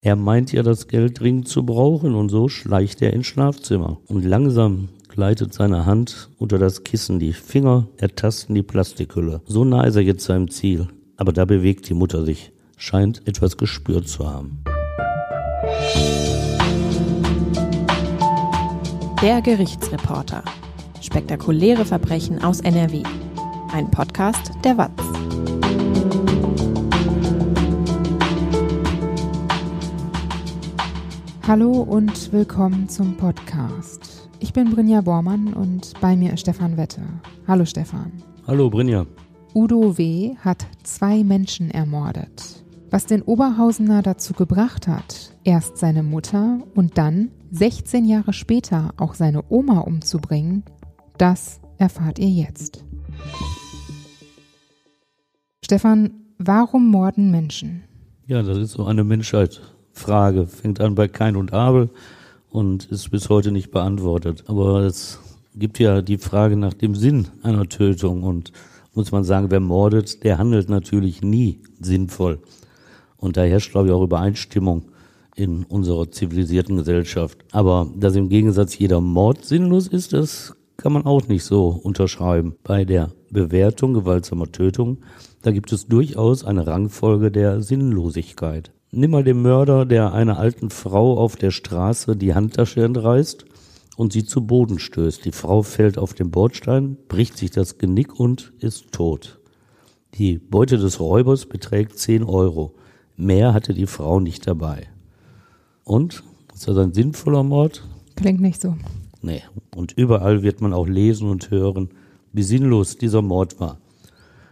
Er 0.00 0.14
meint 0.14 0.52
ja 0.52 0.62
das 0.62 0.86
Geld 0.86 1.18
dringend 1.18 1.48
zu 1.48 1.66
brauchen 1.66 2.14
und 2.14 2.28
so 2.28 2.48
schleicht 2.48 3.02
er 3.02 3.12
ins 3.12 3.26
Schlafzimmer. 3.26 3.98
Und 4.06 4.24
langsam 4.24 4.90
gleitet 5.08 5.52
seine 5.52 5.86
Hand 5.86 6.30
unter 6.38 6.56
das 6.56 6.84
Kissen, 6.84 7.18
die 7.18 7.32
Finger 7.32 7.88
ertasten 7.96 8.54
die 8.54 8.62
Plastikhülle. 8.62 9.42
So 9.46 9.64
nah 9.64 9.82
ist 9.82 9.96
er 9.96 10.02
jetzt 10.02 10.24
seinem 10.24 10.50
Ziel. 10.50 10.86
Aber 11.16 11.32
da 11.32 11.44
bewegt 11.44 11.88
die 11.88 11.94
Mutter 11.94 12.24
sich, 12.24 12.52
scheint 12.76 13.26
etwas 13.26 13.56
gespürt 13.56 14.08
zu 14.08 14.30
haben. 14.30 14.62
Der 19.20 19.42
Gerichtsreporter. 19.42 20.44
Spektakuläre 21.00 21.84
Verbrechen 21.84 22.44
aus 22.44 22.60
NRW. 22.60 23.02
Ein 23.72 23.90
Podcast 23.90 24.52
der 24.62 24.78
WAZ. 24.78 24.92
Hallo 31.48 31.80
und 31.80 32.30
willkommen 32.30 32.90
zum 32.90 33.16
Podcast. 33.16 34.28
Ich 34.38 34.52
bin 34.52 34.70
Brinja 34.70 35.00
Bormann 35.00 35.54
und 35.54 35.98
bei 35.98 36.14
mir 36.14 36.34
ist 36.34 36.40
Stefan 36.40 36.76
Wette. 36.76 37.00
Hallo 37.46 37.64
Stefan. 37.64 38.12
Hallo 38.46 38.68
Brinja. 38.68 39.06
Udo 39.54 39.96
W. 39.96 40.36
hat 40.36 40.66
zwei 40.82 41.24
Menschen 41.24 41.70
ermordet. 41.70 42.62
Was 42.90 43.06
den 43.06 43.22
Oberhausener 43.22 44.02
dazu 44.02 44.34
gebracht 44.34 44.86
hat, 44.88 45.34
erst 45.42 45.78
seine 45.78 46.02
Mutter 46.02 46.58
und 46.74 46.98
dann 46.98 47.30
16 47.52 48.04
Jahre 48.04 48.34
später 48.34 48.92
auch 48.98 49.14
seine 49.14 49.42
Oma 49.48 49.78
umzubringen, 49.78 50.64
das 51.16 51.62
erfahrt 51.78 52.18
ihr 52.18 52.28
jetzt. 52.28 52.84
Stefan, 55.64 56.10
warum 56.36 56.90
morden 56.90 57.30
Menschen? 57.30 57.84
Ja, 58.26 58.42
das 58.42 58.58
ist 58.58 58.72
so 58.72 58.84
eine 58.84 59.02
Menschheit. 59.02 59.62
Frage. 59.98 60.46
Fängt 60.46 60.80
an 60.80 60.94
bei 60.94 61.08
Kain 61.08 61.36
und 61.36 61.52
Abel 61.52 61.90
und 62.50 62.86
ist 62.86 63.10
bis 63.10 63.28
heute 63.28 63.52
nicht 63.52 63.70
beantwortet. 63.70 64.44
Aber 64.46 64.80
es 64.80 65.20
gibt 65.54 65.78
ja 65.78 66.02
die 66.02 66.18
Frage 66.18 66.56
nach 66.56 66.74
dem 66.74 66.94
Sinn 66.94 67.28
einer 67.42 67.68
Tötung 67.68 68.22
und 68.22 68.52
muss 68.94 69.12
man 69.12 69.24
sagen, 69.24 69.50
wer 69.50 69.60
mordet, 69.60 70.24
der 70.24 70.38
handelt 70.38 70.68
natürlich 70.68 71.22
nie 71.22 71.60
sinnvoll. 71.80 72.40
Und 73.16 73.36
da 73.36 73.42
herrscht, 73.42 73.72
glaube 73.72 73.88
ich, 73.88 73.92
auch 73.92 74.02
Übereinstimmung 74.02 74.84
in 75.34 75.64
unserer 75.64 76.10
zivilisierten 76.10 76.76
Gesellschaft. 76.76 77.38
Aber 77.52 77.88
dass 77.96 78.16
im 78.16 78.28
Gegensatz 78.28 78.76
jeder 78.78 79.00
Mord 79.00 79.44
sinnlos 79.44 79.86
ist, 79.86 80.12
das 80.12 80.56
kann 80.76 80.92
man 80.92 81.06
auch 81.06 81.26
nicht 81.28 81.44
so 81.44 81.68
unterschreiben. 81.68 82.56
Bei 82.62 82.84
der 82.84 83.10
Bewertung 83.30 83.94
gewaltsamer 83.94 84.50
Tötung, 84.50 84.98
da 85.42 85.50
gibt 85.50 85.72
es 85.72 85.86
durchaus 85.86 86.44
eine 86.44 86.66
Rangfolge 86.66 87.30
der 87.30 87.62
Sinnlosigkeit. 87.62 88.72
Nimm 88.90 89.10
mal 89.10 89.24
den 89.24 89.42
Mörder, 89.42 89.84
der 89.84 90.14
einer 90.14 90.38
alten 90.38 90.70
Frau 90.70 91.18
auf 91.18 91.36
der 91.36 91.50
Straße 91.50 92.16
die 92.16 92.34
Handtasche 92.34 92.82
entreißt 92.82 93.44
und 93.96 94.12
sie 94.12 94.24
zu 94.24 94.46
Boden 94.46 94.78
stößt. 94.78 95.24
Die 95.26 95.32
Frau 95.32 95.62
fällt 95.62 95.98
auf 95.98 96.14
den 96.14 96.30
Bordstein, 96.30 96.96
bricht 97.08 97.36
sich 97.36 97.50
das 97.50 97.76
Genick 97.76 98.18
und 98.18 98.52
ist 98.60 98.92
tot. 98.92 99.40
Die 100.14 100.38
Beute 100.38 100.78
des 100.78 101.00
Räubers 101.00 101.46
beträgt 101.46 101.98
10 101.98 102.24
Euro. 102.24 102.74
Mehr 103.16 103.52
hatte 103.52 103.74
die 103.74 103.86
Frau 103.86 104.20
nicht 104.20 104.46
dabei. 104.46 104.88
Und? 105.84 106.22
Ist 106.54 106.66
das 106.66 106.78
ein 106.78 106.94
sinnvoller 106.94 107.42
Mord? 107.42 107.86
Klingt 108.16 108.40
nicht 108.40 108.60
so. 108.60 108.74
Nee. 109.20 109.42
Und 109.76 109.92
überall 109.92 110.42
wird 110.42 110.60
man 110.60 110.72
auch 110.72 110.88
lesen 110.88 111.28
und 111.28 111.50
hören, 111.50 111.90
wie 112.32 112.42
sinnlos 112.42 112.96
dieser 112.96 113.22
Mord 113.22 113.60
war. 113.60 113.78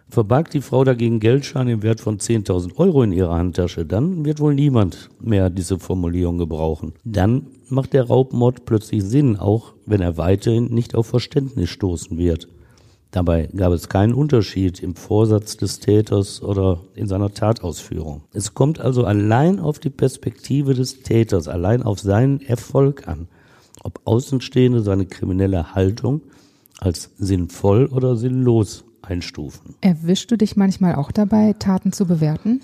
Verbarg 0.08 0.50
die 0.50 0.60
Frau 0.60 0.84
dagegen 0.84 1.18
Geldscheine 1.18 1.72
im 1.72 1.82
Wert 1.82 2.00
von 2.00 2.18
10.000 2.18 2.76
Euro 2.76 3.02
in 3.02 3.12
ihrer 3.12 3.34
Handtasche, 3.34 3.84
dann 3.84 4.24
wird 4.24 4.38
wohl 4.38 4.54
niemand 4.54 5.08
mehr 5.20 5.50
diese 5.50 5.78
Formulierung 5.80 6.38
gebrauchen. 6.38 6.92
Dann 7.04 7.48
macht 7.68 7.92
der 7.92 8.04
Raubmord 8.04 8.64
plötzlich 8.64 9.02
Sinn, 9.02 9.36
auch 9.36 9.74
wenn 9.84 10.00
er 10.00 10.16
weiterhin 10.16 10.66
nicht 10.66 10.94
auf 10.94 11.08
Verständnis 11.08 11.70
stoßen 11.70 12.16
wird. 12.18 12.48
Dabei 13.10 13.48
gab 13.56 13.72
es 13.72 13.88
keinen 13.88 14.14
Unterschied 14.14 14.80
im 14.80 14.94
Vorsatz 14.94 15.56
des 15.56 15.80
Täters 15.80 16.42
oder 16.42 16.82
in 16.94 17.06
seiner 17.08 17.32
Tatausführung. 17.32 18.22
Es 18.32 18.54
kommt 18.54 18.78
also 18.78 19.04
allein 19.04 19.58
auf 19.58 19.78
die 19.78 19.90
Perspektive 19.90 20.74
des 20.74 21.02
Täters, 21.02 21.48
allein 21.48 21.82
auf 21.82 21.98
seinen 21.98 22.40
Erfolg 22.42 23.08
an, 23.08 23.26
ob 23.82 24.00
Außenstehende 24.04 24.82
seine 24.82 25.06
kriminelle 25.06 25.74
Haltung 25.74 26.20
als 26.78 27.10
sinnvoll 27.16 27.86
oder 27.86 28.16
sinnlos 28.16 28.84
einstufen. 29.06 29.74
Erwischst 29.80 30.30
du 30.30 30.36
dich 30.36 30.56
manchmal 30.56 30.96
auch 30.96 31.12
dabei, 31.12 31.54
Taten 31.58 31.92
zu 31.92 32.06
bewerten? 32.06 32.60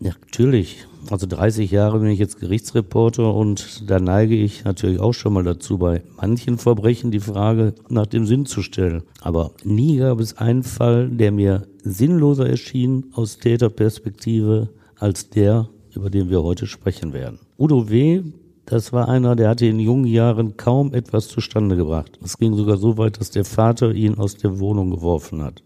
Ja, 0.00 0.12
natürlich. 0.22 0.86
Also 1.10 1.26
30 1.26 1.70
Jahre 1.70 2.00
bin 2.00 2.08
ich 2.08 2.18
jetzt 2.18 2.40
Gerichtsreporter 2.40 3.34
und 3.34 3.88
da 3.90 4.00
neige 4.00 4.34
ich 4.34 4.64
natürlich 4.64 5.00
auch 5.00 5.12
schon 5.12 5.34
mal 5.34 5.44
dazu, 5.44 5.78
bei 5.78 6.02
manchen 6.16 6.58
Verbrechen 6.58 7.10
die 7.10 7.20
Frage 7.20 7.74
nach 7.88 8.06
dem 8.06 8.26
Sinn 8.26 8.46
zu 8.46 8.62
stellen. 8.62 9.02
Aber 9.20 9.52
nie 9.64 9.98
gab 9.98 10.20
es 10.20 10.38
einen 10.38 10.62
Fall, 10.62 11.10
der 11.10 11.30
mir 11.30 11.66
sinnloser 11.82 12.48
erschien 12.48 13.06
aus 13.12 13.38
Täterperspektive 13.38 14.70
als 14.96 15.28
der, 15.30 15.68
über 15.94 16.10
den 16.10 16.30
wir 16.30 16.42
heute 16.42 16.66
sprechen 16.66 17.12
werden. 17.12 17.38
Udo 17.58 17.88
W., 17.90 18.22
das 18.66 18.92
war 18.92 19.08
einer, 19.08 19.36
der 19.36 19.50
hatte 19.50 19.66
in 19.66 19.78
jungen 19.78 20.06
Jahren 20.06 20.56
kaum 20.56 20.94
etwas 20.94 21.28
zustande 21.28 21.76
gebracht. 21.76 22.18
Es 22.22 22.38
ging 22.38 22.54
sogar 22.54 22.78
so 22.78 22.96
weit, 22.96 23.20
dass 23.20 23.30
der 23.30 23.44
Vater 23.44 23.92
ihn 23.92 24.16
aus 24.16 24.36
der 24.36 24.58
Wohnung 24.58 24.90
geworfen 24.90 25.42
hat. 25.42 25.62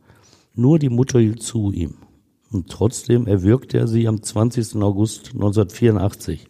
Nur 0.55 0.79
die 0.79 0.89
Mutter 0.89 1.21
hielt 1.21 1.43
zu 1.43 1.71
ihm. 1.71 1.95
Und 2.51 2.69
trotzdem 2.69 3.27
erwürgte 3.27 3.79
er 3.79 3.87
sie 3.87 4.09
am 4.09 4.23
20. 4.23 4.77
August 4.83 5.35
1984 5.35 6.49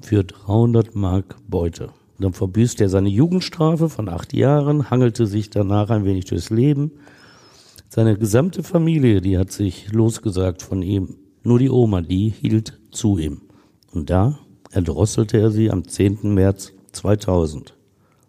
für 0.00 0.24
300 0.24 0.94
Mark 0.94 1.36
Beute. 1.48 1.90
Dann 2.18 2.32
verbüßte 2.32 2.84
er 2.84 2.88
seine 2.88 3.10
Jugendstrafe 3.10 3.90
von 3.90 4.08
acht 4.08 4.32
Jahren, 4.32 4.88
hangelte 4.90 5.26
sich 5.26 5.50
danach 5.50 5.90
ein 5.90 6.04
wenig 6.04 6.24
durchs 6.24 6.48
Leben. 6.48 6.92
Seine 7.88 8.16
gesamte 8.16 8.62
Familie, 8.62 9.20
die 9.20 9.36
hat 9.36 9.52
sich 9.52 9.92
losgesagt 9.92 10.62
von 10.62 10.80
ihm. 10.80 11.16
Nur 11.42 11.58
die 11.58 11.70
Oma, 11.70 12.00
die 12.00 12.30
hielt 12.30 12.80
zu 12.90 13.18
ihm. 13.18 13.42
Und 13.92 14.08
da 14.08 14.38
erdrosselte 14.76 15.38
er 15.38 15.50
sie 15.50 15.70
am 15.70 15.88
10. 15.88 16.34
März 16.34 16.72
2000 16.92 17.74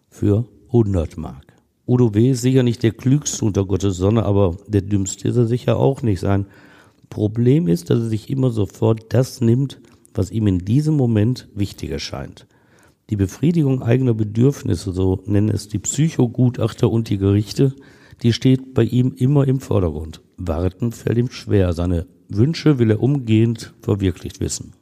für 0.08 0.46
100 0.68 1.18
Mark. 1.18 1.44
Udo 1.86 2.14
W. 2.14 2.30
ist 2.30 2.40
sicher 2.40 2.62
nicht 2.62 2.82
der 2.82 2.92
klügste 2.92 3.44
unter 3.44 3.66
Gottes 3.66 3.98
Sonne, 3.98 4.24
aber 4.24 4.56
der 4.66 4.80
dümmste 4.80 5.28
ist 5.28 5.36
er 5.36 5.46
sicher 5.46 5.76
auch 5.76 6.00
nicht. 6.00 6.20
Sein 6.20 6.46
Problem 7.10 7.68
ist, 7.68 7.90
dass 7.90 8.00
er 8.00 8.08
sich 8.08 8.30
immer 8.30 8.50
sofort 8.50 9.12
das 9.12 9.42
nimmt, 9.42 9.78
was 10.14 10.30
ihm 10.30 10.46
in 10.46 10.60
diesem 10.60 10.96
Moment 10.96 11.48
wichtig 11.54 11.90
erscheint. 11.90 12.46
Die 13.10 13.16
Befriedigung 13.16 13.82
eigener 13.82 14.14
Bedürfnisse, 14.14 14.92
so 14.92 15.22
nennen 15.26 15.50
es 15.50 15.68
die 15.68 15.78
Psychogutachter 15.78 16.90
und 16.90 17.10
die 17.10 17.18
Gerichte, 17.18 17.74
die 18.22 18.32
steht 18.32 18.72
bei 18.72 18.84
ihm 18.84 19.12
immer 19.16 19.46
im 19.46 19.60
Vordergrund. 19.60 20.22
Warten 20.38 20.92
fällt 20.92 21.18
ihm 21.18 21.30
schwer. 21.30 21.74
Seine 21.74 22.06
Wünsche 22.28 22.78
will 22.78 22.90
er 22.90 23.02
umgehend 23.02 23.74
verwirklicht 23.80 24.40
wissen. 24.40 24.72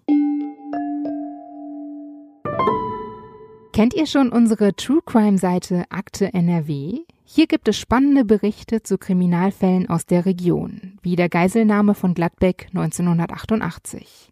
Kennt 3.77 3.93
ihr 3.93 4.07
schon 4.07 4.31
unsere 4.31 4.75
True 4.75 5.03
Crime 5.05 5.37
Seite 5.37 5.85
Akte 5.91 6.33
NRW? 6.33 7.01
Hier 7.27 7.47
gibt 7.47 7.69
es 7.69 7.77
spannende 7.77 8.25
Berichte 8.25 8.83
zu 8.83 8.97
Kriminalfällen 8.97 9.91
aus 9.91 10.07
der 10.07 10.25
Region, 10.25 10.99
wie 11.03 11.15
der 11.15 11.29
Geiselnahme 11.29 11.93
von 11.93 12.15
Gladbeck 12.15 12.69
1988. 12.69 14.31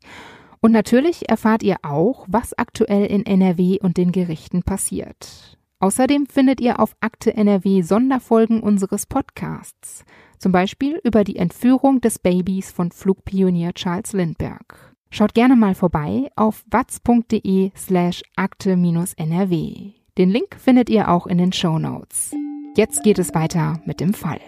Und 0.62 0.72
natürlich 0.72 1.28
erfahrt 1.28 1.62
ihr 1.62 1.76
auch, 1.82 2.24
was 2.26 2.56
aktuell 2.56 3.04
in 3.04 3.26
NRW 3.26 3.80
und 3.82 3.98
den 3.98 4.12
Gerichten 4.12 4.62
passiert. 4.62 5.58
Außerdem 5.78 6.24
findet 6.24 6.62
ihr 6.62 6.80
auf 6.80 6.96
Akte 7.00 7.34
NRW 7.36 7.82
Sonderfolgen 7.82 8.62
unseres 8.62 9.04
Podcasts, 9.04 10.06
zum 10.38 10.52
Beispiel 10.52 10.98
über 11.04 11.22
die 11.22 11.36
Entführung 11.36 12.00
des 12.00 12.18
Babys 12.18 12.72
von 12.72 12.90
Flugpionier 12.90 13.74
Charles 13.74 14.14
Lindbergh. 14.14 14.93
Schaut 15.10 15.34
gerne 15.34 15.56
mal 15.56 15.74
vorbei 15.74 16.30
auf 16.36 16.64
watz.de 16.70 17.70
slash 17.76 18.22
akte-nrw. 18.36 19.92
Den 20.18 20.30
Link 20.30 20.56
findet 20.58 20.90
ihr 20.90 21.10
auch 21.10 21.26
in 21.26 21.38
den 21.38 21.52
Show 21.52 21.78
Notes. 21.78 22.34
Jetzt 22.76 23.02
geht 23.02 23.18
es 23.18 23.34
weiter 23.34 23.80
mit 23.84 24.00
dem 24.00 24.14
Fall. 24.14 24.40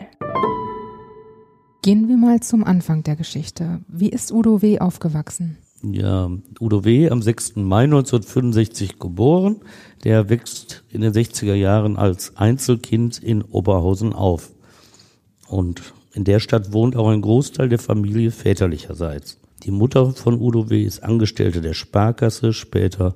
Gehen 1.83 2.09
wir 2.09 2.17
mal 2.17 2.41
zum 2.41 2.65
Anfang 2.65 3.05
der 3.05 3.15
Geschichte. 3.15 3.81
Wie 3.87 4.09
ist 4.09 4.33
Udo 4.33 4.61
W. 4.61 4.81
aufgewachsen? 4.81 5.59
Ja, 5.83 6.29
Udo 6.61 6.85
W. 6.85 7.11
am 7.11 7.23
6. 7.23 7.57
Mai 7.57 7.85
1965 7.85 8.99
geboren. 8.99 9.61
Der 10.03 10.29
wächst 10.29 10.83
in 10.91 11.03
den 11.03 11.13
60er 11.13 11.55
Jahren 11.55 11.97
als 11.97 12.37
Einzelkind 12.37 13.23
in 13.23 13.43
Oberhausen 13.43 14.13
auf. 14.13 14.51
Und 15.47 15.95
in 16.13 16.25
der 16.25 16.41
Stadt 16.41 16.73
wohnt 16.73 16.97
auch 16.97 17.09
ein 17.09 17.23
Großteil 17.23 17.69
der 17.69 17.79
Familie 17.79 18.33
väterlicherseits. 18.33 19.39
Die 19.63 19.71
Mutter 19.71 20.13
von 20.13 20.41
Udo 20.41 20.71
W. 20.71 20.83
ist 20.83 21.03
Angestellte 21.03 21.61
der 21.61 21.75
Sparkasse, 21.75 22.53
später 22.53 23.15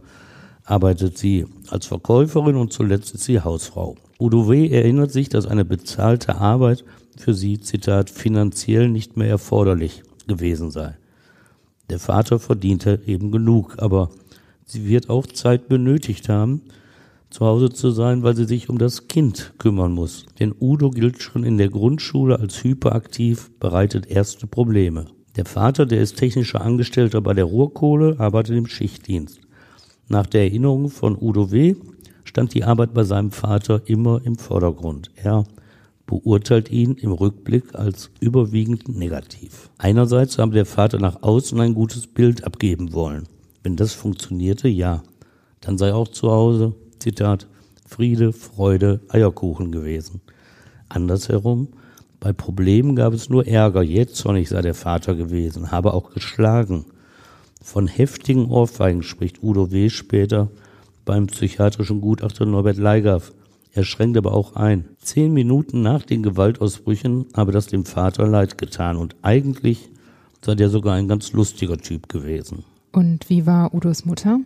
arbeitet 0.64 1.18
sie 1.18 1.46
als 1.68 1.86
Verkäuferin 1.86 2.56
und 2.56 2.72
zuletzt 2.72 3.14
ist 3.14 3.24
sie 3.24 3.40
Hausfrau. 3.40 3.96
Udo 4.18 4.48
W. 4.48 4.68
erinnert 4.68 5.10
sich, 5.10 5.28
dass 5.28 5.46
eine 5.46 5.64
bezahlte 5.64 6.36
Arbeit 6.36 6.84
für 7.16 7.34
sie, 7.34 7.60
Zitat, 7.60 8.10
finanziell 8.10 8.88
nicht 8.88 9.16
mehr 9.16 9.28
erforderlich 9.28 10.02
gewesen 10.26 10.70
sei. 10.70 10.96
Der 11.90 11.98
Vater 11.98 12.38
verdiente 12.38 13.00
eben 13.06 13.32
genug, 13.32 13.76
aber 13.78 14.10
sie 14.64 14.86
wird 14.86 15.10
auch 15.10 15.26
Zeit 15.26 15.68
benötigt 15.68 16.28
haben, 16.28 16.62
zu 17.30 17.46
Hause 17.46 17.70
zu 17.70 17.90
sein, 17.90 18.22
weil 18.22 18.36
sie 18.36 18.44
sich 18.44 18.68
um 18.68 18.78
das 18.78 19.08
Kind 19.08 19.54
kümmern 19.58 19.92
muss. 19.92 20.26
Denn 20.38 20.54
Udo 20.58 20.90
gilt 20.90 21.22
schon 21.22 21.44
in 21.44 21.58
der 21.58 21.68
Grundschule 21.68 22.38
als 22.38 22.62
hyperaktiv, 22.62 23.50
bereitet 23.58 24.06
erste 24.06 24.46
Probleme. 24.46 25.06
Der 25.36 25.44
Vater, 25.44 25.86
der 25.86 26.00
ist 26.00 26.16
technischer 26.16 26.60
Angestellter 26.60 27.20
bei 27.20 27.34
der 27.34 27.44
Ruhrkohle, 27.44 28.16
arbeitet 28.18 28.56
im 28.56 28.66
Schichtdienst. 28.66 29.40
Nach 30.08 30.26
der 30.26 30.42
Erinnerung 30.42 30.88
von 30.88 31.16
Udo 31.20 31.52
W. 31.52 31.76
stand 32.24 32.54
die 32.54 32.64
Arbeit 32.64 32.92
bei 32.94 33.04
seinem 33.04 33.30
Vater 33.30 33.82
immer 33.86 34.20
im 34.24 34.36
Vordergrund. 34.36 35.10
Er 35.14 35.44
beurteilt 36.06 36.70
ihn 36.72 36.96
im 36.96 37.12
Rückblick 37.12 37.76
als 37.76 38.10
überwiegend 38.18 38.88
negativ. 38.88 39.70
Einerseits 39.78 40.38
habe 40.38 40.52
der 40.52 40.66
Vater 40.66 40.98
nach 40.98 41.22
außen 41.22 41.60
ein 41.60 41.74
gutes 41.74 42.08
Bild 42.08 42.42
abgeben 42.42 42.92
wollen. 42.92 43.28
Wenn 43.62 43.76
das 43.76 43.94
funktionierte, 43.94 44.66
ja, 44.66 45.04
dann 45.60 45.78
sei 45.78 45.94
auch 45.94 46.08
zu 46.08 46.32
Hause, 46.32 46.74
Zitat, 46.98 47.46
Friede, 47.86 48.32
Freude, 48.32 49.00
Eierkuchen 49.08 49.70
gewesen. 49.70 50.20
Andersherum, 50.88 51.68
bei 52.20 52.34
Problemen 52.34 52.96
gab 52.96 53.14
es 53.14 53.30
nur 53.30 53.46
Ärger, 53.46 53.82
jetzt 53.82 54.16
zornig 54.16 54.50
sei 54.50 54.60
der 54.60 54.74
Vater 54.74 55.14
gewesen, 55.14 55.70
habe 55.72 55.94
auch 55.94 56.10
geschlagen. 56.12 56.84
Von 57.62 57.86
heftigen 57.86 58.50
Ohrfeigen 58.50 59.02
spricht 59.02 59.42
Udo 59.42 59.72
W. 59.72 59.88
später 59.88 60.50
beim 61.06 61.26
psychiatrischen 61.26 62.02
Gutachter 62.02 62.44
Norbert 62.44 62.76
Leigaff. 62.76 63.32
Er 63.72 63.84
schränkt 63.84 64.18
aber 64.18 64.34
auch 64.34 64.54
ein. 64.54 64.84
Zehn 65.00 65.32
Minuten 65.32 65.80
nach 65.80 66.02
den 66.02 66.22
Gewaltausbrüchen 66.22 67.26
habe 67.34 67.52
das 67.52 67.68
dem 67.68 67.84
Vater 67.84 68.26
leid 68.26 68.58
getan 68.58 68.96
und 68.96 69.16
eigentlich 69.22 69.88
sei 70.44 70.54
der 70.54 70.68
sogar 70.68 70.94
ein 70.94 71.08
ganz 71.08 71.32
lustiger 71.32 71.78
Typ 71.78 72.08
gewesen. 72.08 72.64
Und 72.92 73.30
wie 73.30 73.46
war 73.46 73.72
Udos 73.72 74.04
Mutter? 74.04 74.40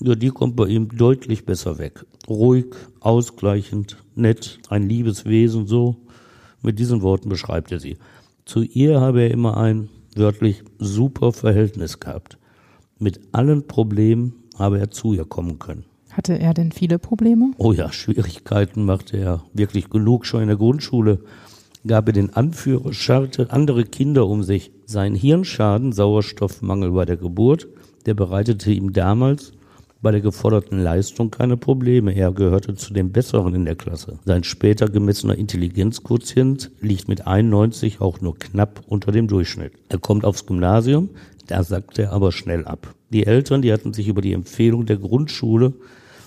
Ja, 0.00 0.14
die 0.14 0.30
kommt 0.30 0.56
bei 0.56 0.66
ihm 0.66 0.88
deutlich 0.96 1.44
besser 1.46 1.78
weg. 1.78 2.04
Ruhig, 2.28 2.66
ausgleichend, 3.00 3.98
nett, 4.16 4.58
ein 4.68 4.88
liebes 4.88 5.24
Wesen, 5.24 5.66
so. 5.66 5.96
Mit 6.62 6.78
diesen 6.78 7.02
Worten 7.02 7.28
beschreibt 7.28 7.72
er 7.72 7.80
sie. 7.80 7.98
Zu 8.44 8.62
ihr 8.62 9.00
habe 9.00 9.22
er 9.22 9.30
immer 9.30 9.56
ein 9.56 9.88
wörtlich 10.14 10.62
super 10.78 11.32
Verhältnis 11.32 12.00
gehabt. 12.00 12.38
Mit 12.98 13.20
allen 13.32 13.66
Problemen 13.66 14.34
habe 14.58 14.78
er 14.78 14.90
zu 14.90 15.12
ihr 15.12 15.24
kommen 15.24 15.58
können. 15.58 15.84
Hatte 16.10 16.38
er 16.38 16.54
denn 16.54 16.72
viele 16.72 16.98
Probleme? 16.98 17.52
Oh 17.56 17.72
ja, 17.72 17.90
Schwierigkeiten 17.90 18.84
machte 18.84 19.16
er 19.16 19.42
wirklich 19.54 19.88
genug. 19.90 20.26
Schon 20.26 20.42
in 20.42 20.48
der 20.48 20.58
Grundschule 20.58 21.20
gab 21.86 22.06
er 22.08 22.12
den 22.12 22.34
Anführer, 22.34 22.92
scharte 22.92 23.50
andere 23.50 23.84
Kinder 23.84 24.26
um 24.26 24.42
sich. 24.42 24.70
Sein 24.84 25.14
Hirnschaden, 25.14 25.92
Sauerstoffmangel 25.92 26.92
bei 26.92 27.06
der 27.06 27.16
Geburt, 27.16 27.66
der 28.06 28.14
bereitete 28.14 28.70
ihm 28.72 28.92
damals 28.92 29.52
bei 30.02 30.10
der 30.10 30.20
geforderten 30.20 30.80
Leistung 30.80 31.30
keine 31.30 31.56
Probleme. 31.56 32.12
Er 32.12 32.32
gehörte 32.32 32.74
zu 32.74 32.92
den 32.92 33.12
Besseren 33.12 33.54
in 33.54 33.64
der 33.64 33.76
Klasse. 33.76 34.18
Sein 34.24 34.42
später 34.42 34.88
gemessener 34.88 35.38
Intelligenzquotient 35.38 36.72
liegt 36.80 37.08
mit 37.08 37.26
91 37.26 38.00
auch 38.00 38.20
nur 38.20 38.36
knapp 38.36 38.82
unter 38.86 39.12
dem 39.12 39.28
Durchschnitt. 39.28 39.72
Er 39.88 39.98
kommt 39.98 40.24
aufs 40.24 40.44
Gymnasium, 40.44 41.10
da 41.46 41.62
sagt 41.62 42.00
er 42.00 42.12
aber 42.12 42.32
schnell 42.32 42.64
ab. 42.64 42.94
Die 43.10 43.26
Eltern, 43.26 43.62
die 43.62 43.72
hatten 43.72 43.94
sich 43.94 44.08
über 44.08 44.22
die 44.22 44.32
Empfehlung 44.32 44.86
der 44.86 44.96
Grundschule 44.96 45.72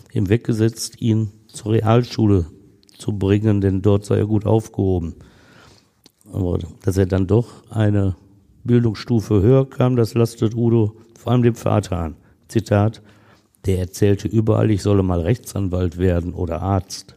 hinweggesetzt, 0.09 1.01
ihn 1.01 1.31
zur 1.47 1.73
Realschule 1.73 2.45
zu 2.97 3.11
bringen, 3.17 3.59
denn 3.59 3.81
dort 3.81 4.05
sei 4.05 4.19
er 4.19 4.25
gut 4.25 4.45
aufgehoben. 4.45 5.15
Aber 6.31 6.59
dass 6.83 6.97
er 6.97 7.05
dann 7.05 7.27
doch 7.27 7.69
eine 7.69 8.15
Bildungsstufe 8.63 9.41
höher 9.41 9.69
kam, 9.69 9.97
das 9.97 10.13
lastet 10.13 10.55
Udo 10.55 10.95
vor 11.17 11.33
allem 11.33 11.43
dem 11.43 11.55
Vater 11.55 11.97
an. 11.97 12.15
Zitat, 12.47 13.01
der 13.65 13.79
erzählte 13.79 14.27
überall, 14.27 14.71
ich 14.71 14.81
solle 14.81 15.03
mal 15.03 15.21
Rechtsanwalt 15.21 15.97
werden 15.97 16.33
oder 16.33 16.61
Arzt. 16.61 17.15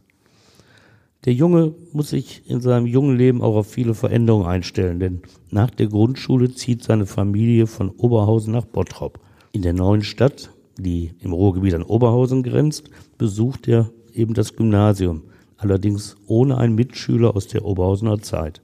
Der 1.24 1.32
Junge 1.34 1.74
muss 1.92 2.10
sich 2.10 2.48
in 2.48 2.60
seinem 2.60 2.86
jungen 2.86 3.16
Leben 3.16 3.42
auch 3.42 3.56
auf 3.56 3.70
viele 3.70 3.94
Veränderungen 3.94 4.46
einstellen, 4.46 5.00
denn 5.00 5.22
nach 5.50 5.70
der 5.70 5.88
Grundschule 5.88 6.54
zieht 6.54 6.84
seine 6.84 7.06
Familie 7.06 7.66
von 7.66 7.90
Oberhausen 7.90 8.52
nach 8.52 8.64
Bottrop. 8.64 9.20
In 9.52 9.62
der 9.62 9.72
neuen 9.72 10.02
Stadt, 10.02 10.50
die 10.78 11.12
im 11.20 11.32
Ruhrgebiet 11.32 11.74
an 11.74 11.82
Oberhausen 11.82 12.42
grenzt, 12.42 12.88
besucht 13.18 13.66
er 13.68 13.90
eben 14.14 14.32
das 14.34 14.54
Gymnasium, 14.54 15.22
allerdings 15.56 16.16
ohne 16.26 16.56
einen 16.56 16.76
Mitschüler 16.76 17.34
aus 17.34 17.48
der 17.48 17.64
Oberhausener 17.64 18.20
Zeit. 18.20 18.62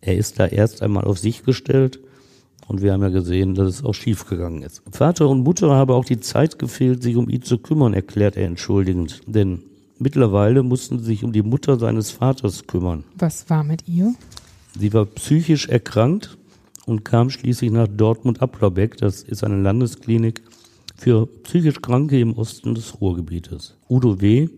Er 0.00 0.16
ist 0.16 0.38
da 0.38 0.46
erst 0.46 0.80
einmal 0.80 1.04
auf 1.04 1.18
sich 1.18 1.42
gestellt 1.42 1.98
und 2.66 2.82
wir 2.82 2.92
haben 2.92 3.02
ja 3.02 3.10
gesehen, 3.10 3.54
dass 3.54 3.68
es 3.68 3.84
auch 3.84 3.94
schiefgegangen 3.94 4.62
ist. 4.62 4.82
Vater 4.90 5.28
und 5.28 5.42
Mutter 5.42 5.70
habe 5.70 5.94
auch 5.94 6.04
die 6.04 6.20
Zeit 6.20 6.58
gefehlt, 6.58 7.02
sich 7.02 7.16
um 7.16 7.28
ihn 7.28 7.42
zu 7.42 7.58
kümmern, 7.58 7.94
erklärt 7.94 8.36
er 8.36 8.46
entschuldigend. 8.46 9.20
Denn 9.26 9.62
mittlerweile 9.98 10.62
mussten 10.62 10.98
sie 10.98 11.04
sich 11.04 11.24
um 11.24 11.32
die 11.32 11.42
Mutter 11.42 11.78
seines 11.78 12.10
Vaters 12.10 12.66
kümmern. 12.66 13.04
Was 13.16 13.50
war 13.50 13.64
mit 13.64 13.86
ihr? 13.88 14.14
Sie 14.78 14.92
war 14.92 15.04
psychisch 15.06 15.68
erkrankt 15.68 16.36
und 16.86 17.04
kam 17.04 17.30
schließlich 17.30 17.70
nach 17.70 17.88
Dortmund-Applerbeck. 17.88 18.96
Das 18.96 19.22
ist 19.22 19.44
eine 19.44 19.60
Landesklinik 19.60 20.42
für 20.96 21.26
psychisch 21.26 21.80
Kranke 21.82 22.18
im 22.18 22.34
Osten 22.34 22.74
des 22.74 23.00
Ruhrgebietes. 23.00 23.76
Udo 23.88 24.20
W. 24.20 24.48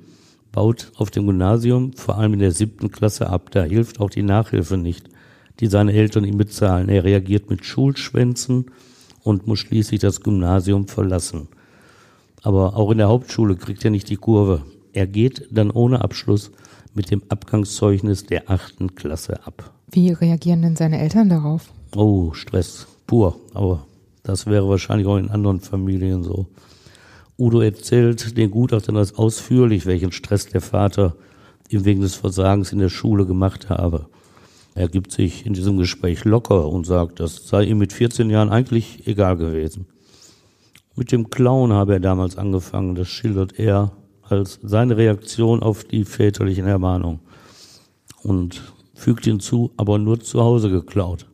baut 0.52 0.92
auf 0.96 1.10
dem 1.10 1.26
Gymnasium 1.26 1.92
vor 1.94 2.18
allem 2.18 2.34
in 2.34 2.38
der 2.38 2.52
siebten 2.52 2.90
Klasse 2.90 3.28
ab. 3.28 3.50
Da 3.50 3.64
hilft 3.64 4.00
auch 4.00 4.10
die 4.10 4.22
Nachhilfe 4.22 4.76
nicht 4.76 5.08
die 5.60 5.66
seine 5.66 5.92
Eltern 5.92 6.24
ihm 6.24 6.36
bezahlen. 6.36 6.88
Er 6.88 7.04
reagiert 7.04 7.50
mit 7.50 7.64
Schulschwänzen 7.64 8.66
und 9.22 9.46
muss 9.46 9.60
schließlich 9.60 10.00
das 10.00 10.20
Gymnasium 10.20 10.88
verlassen. 10.88 11.48
Aber 12.42 12.76
auch 12.76 12.90
in 12.90 12.98
der 12.98 13.08
Hauptschule 13.08 13.56
kriegt 13.56 13.84
er 13.84 13.90
nicht 13.90 14.08
die 14.08 14.16
Kurve. 14.16 14.62
Er 14.92 15.06
geht 15.06 15.48
dann 15.50 15.70
ohne 15.70 16.02
Abschluss 16.02 16.50
mit 16.94 17.10
dem 17.10 17.22
Abgangszeugnis 17.28 18.24
der 18.24 18.50
achten 18.50 18.94
Klasse 18.94 19.44
ab. 19.46 19.72
Wie 19.90 20.10
reagieren 20.10 20.62
denn 20.62 20.76
seine 20.76 20.98
Eltern 20.98 21.28
darauf? 21.28 21.72
Oh, 21.94 22.32
Stress, 22.32 22.86
pur. 23.06 23.38
Aber 23.54 23.86
das 24.22 24.46
wäre 24.46 24.68
wahrscheinlich 24.68 25.06
auch 25.06 25.18
in 25.18 25.30
anderen 25.30 25.60
Familien 25.60 26.22
so. 26.22 26.46
Udo 27.38 27.60
erzählt 27.60 28.36
den 28.36 28.50
Gutachtern 28.50 28.94
das 28.94 29.14
ausführlich, 29.14 29.84
welchen 29.84 30.12
Stress 30.12 30.46
der 30.46 30.62
Vater 30.62 31.16
ihm 31.68 31.84
wegen 31.84 32.00
des 32.00 32.14
Versagens 32.14 32.72
in 32.72 32.78
der 32.78 32.88
Schule 32.88 33.26
gemacht 33.26 33.68
habe. 33.68 34.06
Er 34.76 34.88
gibt 34.88 35.10
sich 35.10 35.46
in 35.46 35.54
diesem 35.54 35.78
Gespräch 35.78 36.26
locker 36.26 36.68
und 36.68 36.84
sagt, 36.84 37.18
das 37.18 37.48
sei 37.48 37.64
ihm 37.64 37.78
mit 37.78 37.94
14 37.94 38.28
Jahren 38.28 38.50
eigentlich 38.50 39.06
egal 39.06 39.38
gewesen. 39.38 39.86
Mit 40.94 41.12
dem 41.12 41.30
Clown 41.30 41.72
habe 41.72 41.94
er 41.94 42.00
damals 42.00 42.36
angefangen, 42.36 42.94
das 42.94 43.08
schildert 43.08 43.58
er 43.58 43.92
als 44.20 44.60
seine 44.62 44.98
Reaktion 44.98 45.62
auf 45.62 45.84
die 45.84 46.04
väterlichen 46.04 46.66
Ermahnungen. 46.66 47.20
Und 48.22 48.74
fügt 48.92 49.24
hinzu, 49.24 49.70
aber 49.78 49.98
nur 49.98 50.20
zu 50.20 50.42
Hause 50.42 50.68
geklaut. 50.68 51.26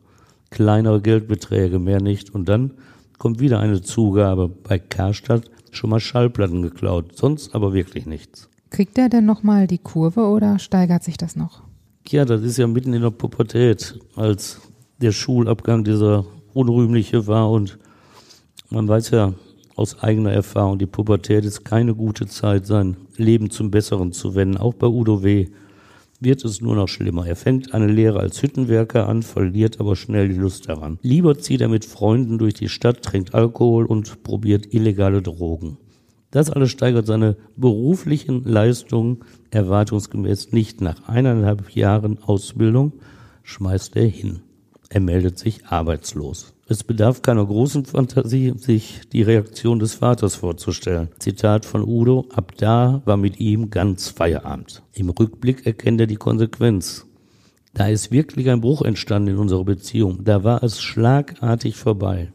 Kleinere 0.49 1.01
Geldbeträge, 1.01 1.79
mehr 1.79 2.01
nicht. 2.01 2.33
Und 2.33 2.47
dann 2.47 2.71
kommt 3.17 3.41
wieder 3.41 3.59
eine 3.59 3.81
Zugabe. 3.81 4.47
Bei 4.47 4.79
Karstadt 4.79 5.51
schon 5.69 5.89
mal 5.89 5.99
Schallplatten 5.99 6.61
geklaut, 6.61 7.17
sonst 7.17 7.53
aber 7.53 7.73
wirklich 7.73 8.05
nichts. 8.05 8.47
Kriegt 8.69 8.97
er 8.97 9.09
denn 9.09 9.25
nochmal 9.25 9.67
die 9.67 9.79
Kurve 9.79 10.27
oder 10.27 10.59
steigert 10.59 11.03
sich 11.03 11.17
das 11.17 11.35
noch? 11.35 11.72
Ja, 12.09 12.25
das 12.25 12.41
ist 12.41 12.57
ja 12.57 12.67
mitten 12.67 12.93
in 12.93 13.01
der 13.01 13.11
Pubertät, 13.11 13.99
als 14.15 14.61
der 15.01 15.11
Schulabgang 15.11 15.83
dieser 15.83 16.25
unrühmliche 16.53 17.27
war 17.27 17.49
und 17.49 17.79
man 18.69 18.87
weiß 18.87 19.11
ja 19.11 19.33
aus 19.75 20.01
eigener 20.03 20.31
Erfahrung, 20.31 20.77
die 20.77 20.85
Pubertät 20.85 21.45
ist 21.45 21.63
keine 21.63 21.95
gute 21.95 22.27
Zeit, 22.27 22.65
sein 22.65 22.97
Leben 23.17 23.49
zum 23.49 23.71
Besseren 23.71 24.11
zu 24.11 24.35
wenden. 24.35 24.57
Auch 24.57 24.73
bei 24.73 24.87
Udo 24.87 25.23
W. 25.23 25.47
wird 26.19 26.45
es 26.45 26.61
nur 26.61 26.75
noch 26.75 26.87
schlimmer. 26.87 27.25
Er 27.25 27.35
fängt 27.35 27.73
eine 27.73 27.87
Lehre 27.87 28.19
als 28.19 28.41
Hüttenwerker 28.41 29.07
an, 29.07 29.23
verliert 29.23 29.79
aber 29.79 29.95
schnell 29.95 30.29
die 30.29 30.39
Lust 30.39 30.69
daran. 30.69 30.99
Lieber 31.01 31.37
zieht 31.39 31.61
er 31.61 31.69
mit 31.69 31.85
Freunden 31.85 32.37
durch 32.37 32.53
die 32.53 32.69
Stadt, 32.69 33.01
trinkt 33.01 33.33
Alkohol 33.33 33.85
und 33.85 34.23
probiert 34.23 34.73
illegale 34.73 35.21
Drogen. 35.21 35.77
Das 36.33 36.49
alles 36.49 36.71
steigert 36.71 37.05
seine 37.05 37.37
beruflichen 37.57 38.43
Leistungen 38.43 39.19
erwartungsgemäß 39.51 40.51
nicht. 40.51 40.81
Nach 40.81 41.07
eineinhalb 41.07 41.75
Jahren 41.75 42.17
Ausbildung 42.23 42.93
schmeißt 43.43 43.95
er 43.97 44.07
hin. 44.07 44.39
Er 44.89 44.99
meldet 44.99 45.37
sich 45.37 45.67
arbeitslos. 45.67 46.55
Es 46.67 46.83
bedarf 46.83 47.21
keiner 47.21 47.45
großen 47.45 47.85
Fantasie, 47.85 48.55
sich 48.57 49.01
die 49.11 49.21
Reaktion 49.21 49.77
des 49.77 49.93
Vaters 49.93 50.33
vorzustellen. 50.33 51.09
Zitat 51.19 51.65
von 51.65 51.83
Udo, 51.83 52.25
ab 52.33 52.53
da 52.57 53.03
war 53.05 53.17
mit 53.17 53.39
ihm 53.39 53.69
ganz 53.69 54.09
Feierabend. 54.09 54.81
Im 54.93 55.09
Rückblick 55.09 55.67
erkennt 55.67 56.01
er 56.01 56.07
die 56.07 56.15
Konsequenz. 56.15 57.05
Da 57.75 57.89
ist 57.89 58.11
wirklich 58.11 58.49
ein 58.49 58.61
Bruch 58.61 58.81
entstanden 58.81 59.35
in 59.35 59.37
unserer 59.37 59.65
Beziehung. 59.65 60.23
Da 60.23 60.43
war 60.43 60.63
es 60.63 60.81
schlagartig 60.81 61.75
vorbei. 61.75 62.33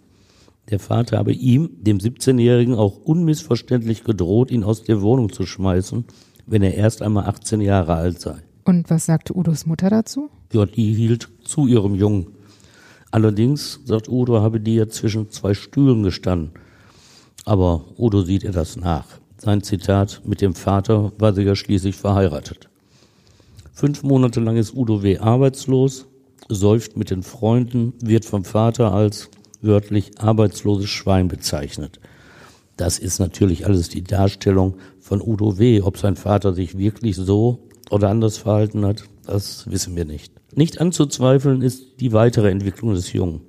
Der 0.71 0.79
Vater 0.79 1.19
habe 1.19 1.33
ihm, 1.33 1.71
dem 1.81 1.99
17-Jährigen, 1.99 2.75
auch 2.75 2.99
unmissverständlich 2.99 4.05
gedroht, 4.05 4.51
ihn 4.51 4.65
aus 4.65 4.83
der 4.83 5.01
Wohnung 5.01 5.33
zu 5.33 5.47
schmeißen, 5.47 6.05
wenn 6.47 6.63
er 6.63 6.75
erst 6.75 7.01
einmal 7.03 7.27
18 7.27 7.61
Jahre 7.61 7.95
alt 7.95 8.21
sei. 8.21 8.37
Und 8.65 8.91
was 8.91 9.07
sagte 9.07 9.35
Udos 9.35 9.65
Mutter 9.65 9.89
dazu? 9.89 10.29
Ja, 10.53 10.67
die 10.67 10.93
hielt 10.93 11.31
zu 11.43 11.67
ihrem 11.67 11.95
Jungen. 11.95 12.27
Allerdings, 13.11 13.81
sagt 13.87 14.09
Udo, 14.09 14.43
habe 14.43 14.61
die 14.61 14.75
ja 14.75 14.89
zwischen 14.89 15.31
zwei 15.31 15.55
Stühlen 15.55 16.03
gestanden. 16.03 16.51
Aber 17.47 17.87
Udo 17.97 18.21
sieht 18.21 18.45
ihr 18.45 18.53
das 18.53 18.77
nach. 18.77 19.07
Sein 19.39 19.63
Zitat, 19.63 20.21
mit 20.27 20.43
dem 20.43 20.55
Vater 20.55 21.13
war 21.19 21.33
sie 21.33 21.45
ja 21.45 21.57
schließlich 21.57 21.97
verheiratet. 21.97 22.69
Fünf 23.73 24.03
Monate 24.03 24.41
lang 24.41 24.57
ist 24.57 24.75
Udo 24.75 25.03
W. 25.03 25.19
arbeitslos, 25.19 26.07
säuft 26.49 26.97
mit 26.97 27.11
den 27.11 27.23
Freunden, 27.23 27.95
wird 28.03 28.27
vom 28.27 28.45
Vater 28.45 28.93
als 28.93 29.31
wörtlich 29.61 30.19
arbeitsloses 30.19 30.88
Schwein 30.88 31.29
bezeichnet. 31.29 32.00
Das 32.77 32.99
ist 32.99 33.19
natürlich 33.19 33.67
alles 33.67 33.88
die 33.88 34.05
Darstellung 34.05 34.75
von 35.00 35.21
Udo 35.21 35.59
W. 35.59 35.83
Ob 35.83 35.99
sein 35.99 36.17
Vater 36.17 36.55
sich 36.55 36.79
wirklich 36.79 37.17
so 37.17 37.59
oder 37.91 38.09
anders 38.09 38.38
verhalten 38.38 38.87
hat, 38.87 39.05
das 39.27 39.69
wissen 39.71 39.97
wir 39.97 40.05
nicht. 40.05 40.33
Nicht 40.55 40.81
anzuzweifeln 40.81 41.61
ist 41.61 42.00
die 42.00 42.12
weitere 42.12 42.50
Entwicklung 42.50 42.95
des 42.95 43.12
Jungen. 43.12 43.41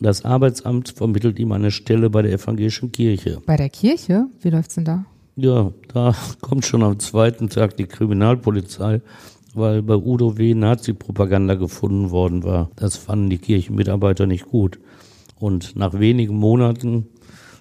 Das 0.00 0.24
Arbeitsamt 0.24 0.90
vermittelt 0.90 1.38
ihm 1.38 1.52
eine 1.52 1.70
Stelle 1.70 2.10
bei 2.10 2.22
der 2.22 2.32
evangelischen 2.32 2.92
Kirche. 2.92 3.40
Bei 3.46 3.56
der 3.56 3.70
Kirche? 3.70 4.26
Wie 4.40 4.50
läuft's 4.50 4.74
denn 4.74 4.84
da? 4.84 5.06
Ja, 5.36 5.70
da 5.92 6.14
kommt 6.40 6.66
schon 6.66 6.82
am 6.82 6.98
zweiten 6.98 7.48
Tag 7.48 7.76
die 7.76 7.86
Kriminalpolizei, 7.86 9.00
weil 9.54 9.82
bei 9.82 9.94
Udo 9.94 10.36
W. 10.36 10.54
Nazi-Propaganda 10.54 11.54
gefunden 11.54 12.10
worden 12.10 12.42
war. 12.42 12.70
Das 12.76 12.96
fanden 12.96 13.30
die 13.30 13.38
Kirchenmitarbeiter 13.38 14.26
nicht 14.26 14.46
gut. 14.46 14.78
Und 15.38 15.76
nach 15.76 15.98
wenigen 15.98 16.36
Monaten 16.36 17.06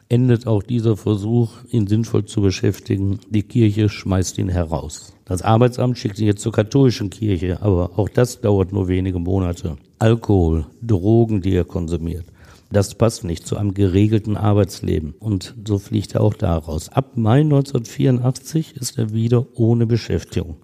endet 0.07 0.47
auch 0.47 0.63
dieser 0.63 0.97
Versuch, 0.97 1.51
ihn 1.69 1.87
sinnvoll 1.87 2.25
zu 2.25 2.41
beschäftigen. 2.41 3.19
Die 3.29 3.43
Kirche 3.43 3.89
schmeißt 3.89 4.37
ihn 4.37 4.49
heraus. 4.49 5.13
Das 5.25 5.41
Arbeitsamt 5.41 5.97
schickt 5.97 6.19
ihn 6.19 6.27
jetzt 6.27 6.41
zur 6.41 6.51
katholischen 6.51 7.09
Kirche, 7.09 7.61
aber 7.61 7.97
auch 7.97 8.09
das 8.09 8.41
dauert 8.41 8.71
nur 8.71 8.87
wenige 8.87 9.19
Monate. 9.19 9.77
Alkohol, 9.99 10.67
Drogen, 10.81 11.41
die 11.41 11.55
er 11.55 11.65
konsumiert. 11.65 12.25
Das 12.71 12.95
passt 12.95 13.23
nicht 13.23 13.47
zu 13.47 13.57
einem 13.57 13.73
geregelten 13.73 14.37
Arbeitsleben. 14.37 15.13
Und 15.19 15.55
so 15.65 15.79
fliegt 15.79 16.15
er 16.15 16.21
auch 16.21 16.33
daraus. 16.33 16.89
Ab 16.89 17.11
Mai 17.15 17.41
1984 17.41 18.75
ist 18.75 18.97
er 18.97 19.13
wieder 19.13 19.45
ohne 19.55 19.85
Beschäftigung. 19.85 20.57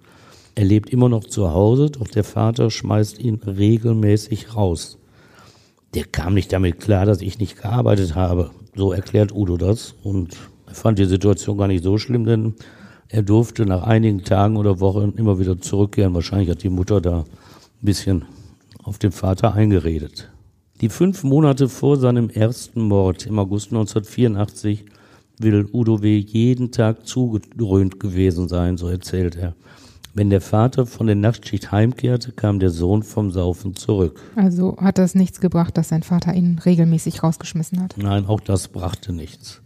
Er 0.56 0.66
lebt 0.66 0.90
immer 0.90 1.08
noch 1.08 1.24
zu 1.24 1.52
Hause, 1.52 1.90
doch 1.90 2.08
der 2.08 2.24
Vater 2.24 2.70
schmeißt 2.70 3.20
ihn 3.20 3.36
regelmäßig 3.36 4.56
raus. 4.56 4.98
Der 5.94 6.06
kam 6.06 6.34
nicht 6.34 6.54
damit 6.54 6.80
klar, 6.80 7.06
dass 7.06 7.22
ich 7.22 7.40
nicht 7.40 7.62
gearbeitet 7.62 8.16
habe. 8.16 8.52
So 8.76 8.94
erklärt 8.94 9.34
Udo 9.34 9.58
das. 9.58 9.96
Und 10.04 10.38
er 10.68 10.76
fand 10.76 11.00
die 11.00 11.06
Situation 11.06 11.58
gar 11.58 11.68
nicht 11.68 11.84
so 11.84 11.98
schlimm, 11.98 12.26
denn 12.26 12.56
er 13.10 13.24
durfte 13.24 13.66
nach 13.66 13.84
einigen 13.84 14.24
Tagen 14.24 14.56
oder 14.56 14.80
Wochen 14.80 15.14
immer 15.18 15.38
wieder 15.38 15.60
zurückkehren. 15.60 16.14
Wahrscheinlich 16.14 16.50
hat 16.50 16.64
die 16.64 16.70
Mutter 16.70 17.02
da 17.02 17.20
ein 17.20 17.86
bisschen 17.86 18.26
auf 18.84 19.00
den 19.00 19.12
Vater 19.12 19.54
eingeredet. 19.54 20.32
Die 20.80 20.90
fünf 20.90 21.24
Monate 21.24 21.68
vor 21.70 21.98
seinem 21.98 22.30
ersten 22.30 22.82
Mord 22.82 23.28
im 23.28 23.38
August 23.38 23.68
1984 23.68 24.86
will 25.38 25.68
Udo 25.74 26.02
W. 26.02 26.18
jeden 26.18 26.72
Tag 26.72 27.06
zugedröhnt 27.06 28.00
gewesen 28.00 28.48
sein, 28.48 28.78
so 28.78 28.88
erzählt 28.88 29.36
er. 29.36 29.56
Wenn 30.14 30.30
der 30.30 30.42
Vater 30.42 30.86
von 30.86 31.08
der 31.08 31.16
Nachtschicht 31.16 31.72
heimkehrte, 31.72 32.34
kam 32.34 32.60
der 32.60 32.70
Sohn 32.70 33.02
vom 33.02 33.32
Saufen 33.32 33.76
zurück. 33.76 34.20
Also 34.36 34.76
hat 34.78 34.98
das 34.98 35.16
nichts 35.16 35.40
gebracht, 35.40 35.78
dass 35.78 35.90
sein 35.90 36.04
Vater 36.04 36.34
ihn 36.34 36.60
regelmäßig 36.60 37.24
rausgeschmissen 37.24 37.82
hat? 37.82 37.96
Nein, 37.98 38.26
auch 38.26 38.42
das 38.42 38.68
brachte 38.68 39.14
nichts. 39.14 39.62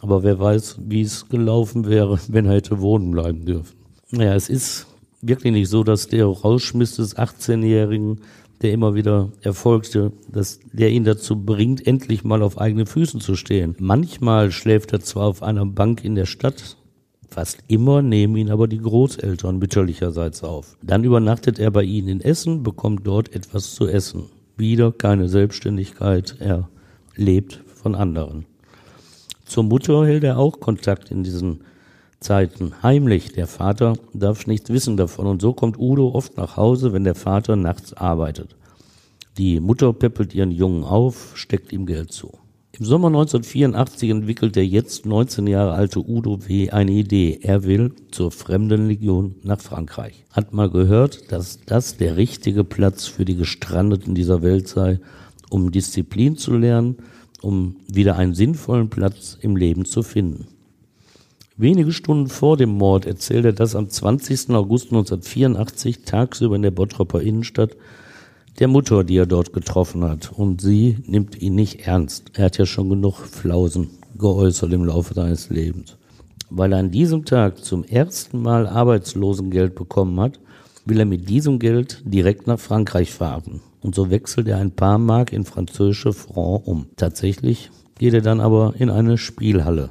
Aber 0.00 0.24
wer 0.24 0.40
weiß, 0.40 0.78
wie 0.80 1.02
es 1.02 1.28
gelaufen 1.28 1.86
wäre, 1.86 2.18
wenn 2.28 2.46
er 2.46 2.54
hätte 2.54 2.80
wohnen 2.80 3.12
bleiben 3.12 3.44
dürfen. 3.44 3.76
Naja, 4.10 4.34
es 4.34 4.48
ist 4.48 4.86
wirklich 5.22 5.52
nicht 5.52 5.68
so, 5.68 5.84
dass 5.84 6.08
der 6.08 6.26
Rausschmiss 6.26 6.96
des 6.96 7.16
18-Jährigen, 7.16 8.20
der 8.62 8.72
immer 8.72 8.94
wieder 8.94 9.30
erfolgte, 9.42 10.12
dass 10.28 10.58
der 10.72 10.90
ihn 10.90 11.04
dazu 11.04 11.36
bringt, 11.36 11.86
endlich 11.86 12.24
mal 12.24 12.42
auf 12.42 12.58
eigenen 12.58 12.86
Füßen 12.86 13.20
zu 13.20 13.36
stehen. 13.36 13.76
Manchmal 13.78 14.50
schläft 14.50 14.92
er 14.92 15.00
zwar 15.00 15.26
auf 15.26 15.42
einer 15.42 15.66
Bank 15.66 16.04
in 16.04 16.14
der 16.14 16.26
Stadt, 16.26 16.76
Fast 17.28 17.58
immer 17.68 18.02
nehmen 18.02 18.36
ihn 18.36 18.50
aber 18.50 18.68
die 18.68 18.78
Großeltern 18.78 19.58
mütterlicherseits 19.58 20.44
auf. 20.44 20.76
Dann 20.82 21.04
übernachtet 21.04 21.58
er 21.58 21.70
bei 21.70 21.82
ihnen 21.82 22.08
in 22.08 22.20
Essen, 22.20 22.62
bekommt 22.62 23.06
dort 23.06 23.34
etwas 23.34 23.74
zu 23.74 23.86
essen. 23.86 24.24
Wieder 24.56 24.92
keine 24.92 25.28
Selbstständigkeit, 25.28 26.36
er 26.38 26.68
lebt 27.14 27.62
von 27.74 27.94
anderen. 27.94 28.46
Zur 29.44 29.64
Mutter 29.64 30.06
hält 30.06 30.24
er 30.24 30.38
auch 30.38 30.60
Kontakt 30.60 31.10
in 31.10 31.22
diesen 31.22 31.60
Zeiten. 32.20 32.72
Heimlich, 32.82 33.32
der 33.32 33.46
Vater 33.46 33.96
darf 34.12 34.46
nichts 34.46 34.70
wissen 34.70 34.96
davon 34.96 35.26
und 35.26 35.42
so 35.42 35.52
kommt 35.52 35.78
Udo 35.78 36.12
oft 36.12 36.36
nach 36.36 36.56
Hause, 36.56 36.92
wenn 36.92 37.04
der 37.04 37.14
Vater 37.14 37.56
nachts 37.56 37.92
arbeitet. 37.92 38.56
Die 39.36 39.60
Mutter 39.60 39.92
peppelt 39.92 40.34
ihren 40.34 40.50
Jungen 40.50 40.82
auf, 40.82 41.32
steckt 41.36 41.72
ihm 41.72 41.84
Geld 41.84 42.12
zu. 42.12 42.32
Im 42.78 42.84
Sommer 42.84 43.08
1984 43.08 44.10
entwickelt 44.10 44.54
der 44.54 44.66
jetzt 44.66 45.06
19 45.06 45.46
Jahre 45.46 45.72
alte 45.72 45.98
Udo 45.98 46.46
W. 46.46 46.68
eine 46.68 46.92
Idee. 46.92 47.38
Er 47.40 47.64
will 47.64 47.92
zur 48.10 48.30
Fremdenlegion 48.30 49.36
nach 49.42 49.62
Frankreich. 49.62 50.24
Hat 50.30 50.52
mal 50.52 50.68
gehört, 50.68 51.32
dass 51.32 51.60
das 51.64 51.96
der 51.96 52.18
richtige 52.18 52.64
Platz 52.64 53.06
für 53.06 53.24
die 53.24 53.36
Gestrandeten 53.36 54.14
dieser 54.14 54.42
Welt 54.42 54.68
sei, 54.68 55.00
um 55.48 55.72
Disziplin 55.72 56.36
zu 56.36 56.54
lernen, 56.58 56.96
um 57.40 57.76
wieder 57.88 58.16
einen 58.16 58.34
sinnvollen 58.34 58.90
Platz 58.90 59.38
im 59.40 59.56
Leben 59.56 59.86
zu 59.86 60.02
finden. 60.02 60.46
Wenige 61.56 61.92
Stunden 61.92 62.28
vor 62.28 62.58
dem 62.58 62.70
Mord 62.70 63.06
erzählt 63.06 63.46
er 63.46 63.54
das 63.54 63.74
am 63.74 63.88
20. 63.88 64.50
August 64.50 64.88
1984 64.88 66.04
tagsüber 66.04 66.56
in 66.56 66.62
der 66.62 66.72
Bottroper 66.72 67.22
Innenstadt 67.22 67.74
der 68.58 68.68
Mutter, 68.68 69.04
die 69.04 69.16
er 69.16 69.26
dort 69.26 69.52
getroffen 69.52 70.04
hat. 70.04 70.32
Und 70.32 70.60
sie 70.60 70.98
nimmt 71.06 71.40
ihn 71.40 71.54
nicht 71.54 71.86
ernst. 71.86 72.32
Er 72.34 72.46
hat 72.46 72.58
ja 72.58 72.66
schon 72.66 72.88
genug 72.88 73.16
Flausen 73.26 73.90
geäußert 74.18 74.72
im 74.72 74.84
Laufe 74.84 75.14
seines 75.14 75.50
Lebens. 75.50 75.96
Weil 76.48 76.72
er 76.72 76.78
an 76.78 76.90
diesem 76.90 77.24
Tag 77.24 77.64
zum 77.64 77.84
ersten 77.84 78.40
Mal 78.40 78.66
Arbeitslosengeld 78.66 79.74
bekommen 79.74 80.18
hat, 80.20 80.38
will 80.84 81.00
er 81.00 81.04
mit 81.04 81.28
diesem 81.28 81.58
Geld 81.58 82.02
direkt 82.04 82.46
nach 82.46 82.60
Frankreich 82.60 83.12
fahren. 83.12 83.60
Und 83.80 83.94
so 83.94 84.10
wechselt 84.10 84.48
er 84.48 84.58
ein 84.58 84.70
paar 84.70 84.98
Mark 84.98 85.32
in 85.32 85.44
französische 85.44 86.12
Franc 86.12 86.66
um. 86.66 86.86
Tatsächlich 86.96 87.70
geht 87.98 88.14
er 88.14 88.22
dann 88.22 88.40
aber 88.40 88.74
in 88.78 88.90
eine 88.90 89.18
Spielhalle. 89.18 89.90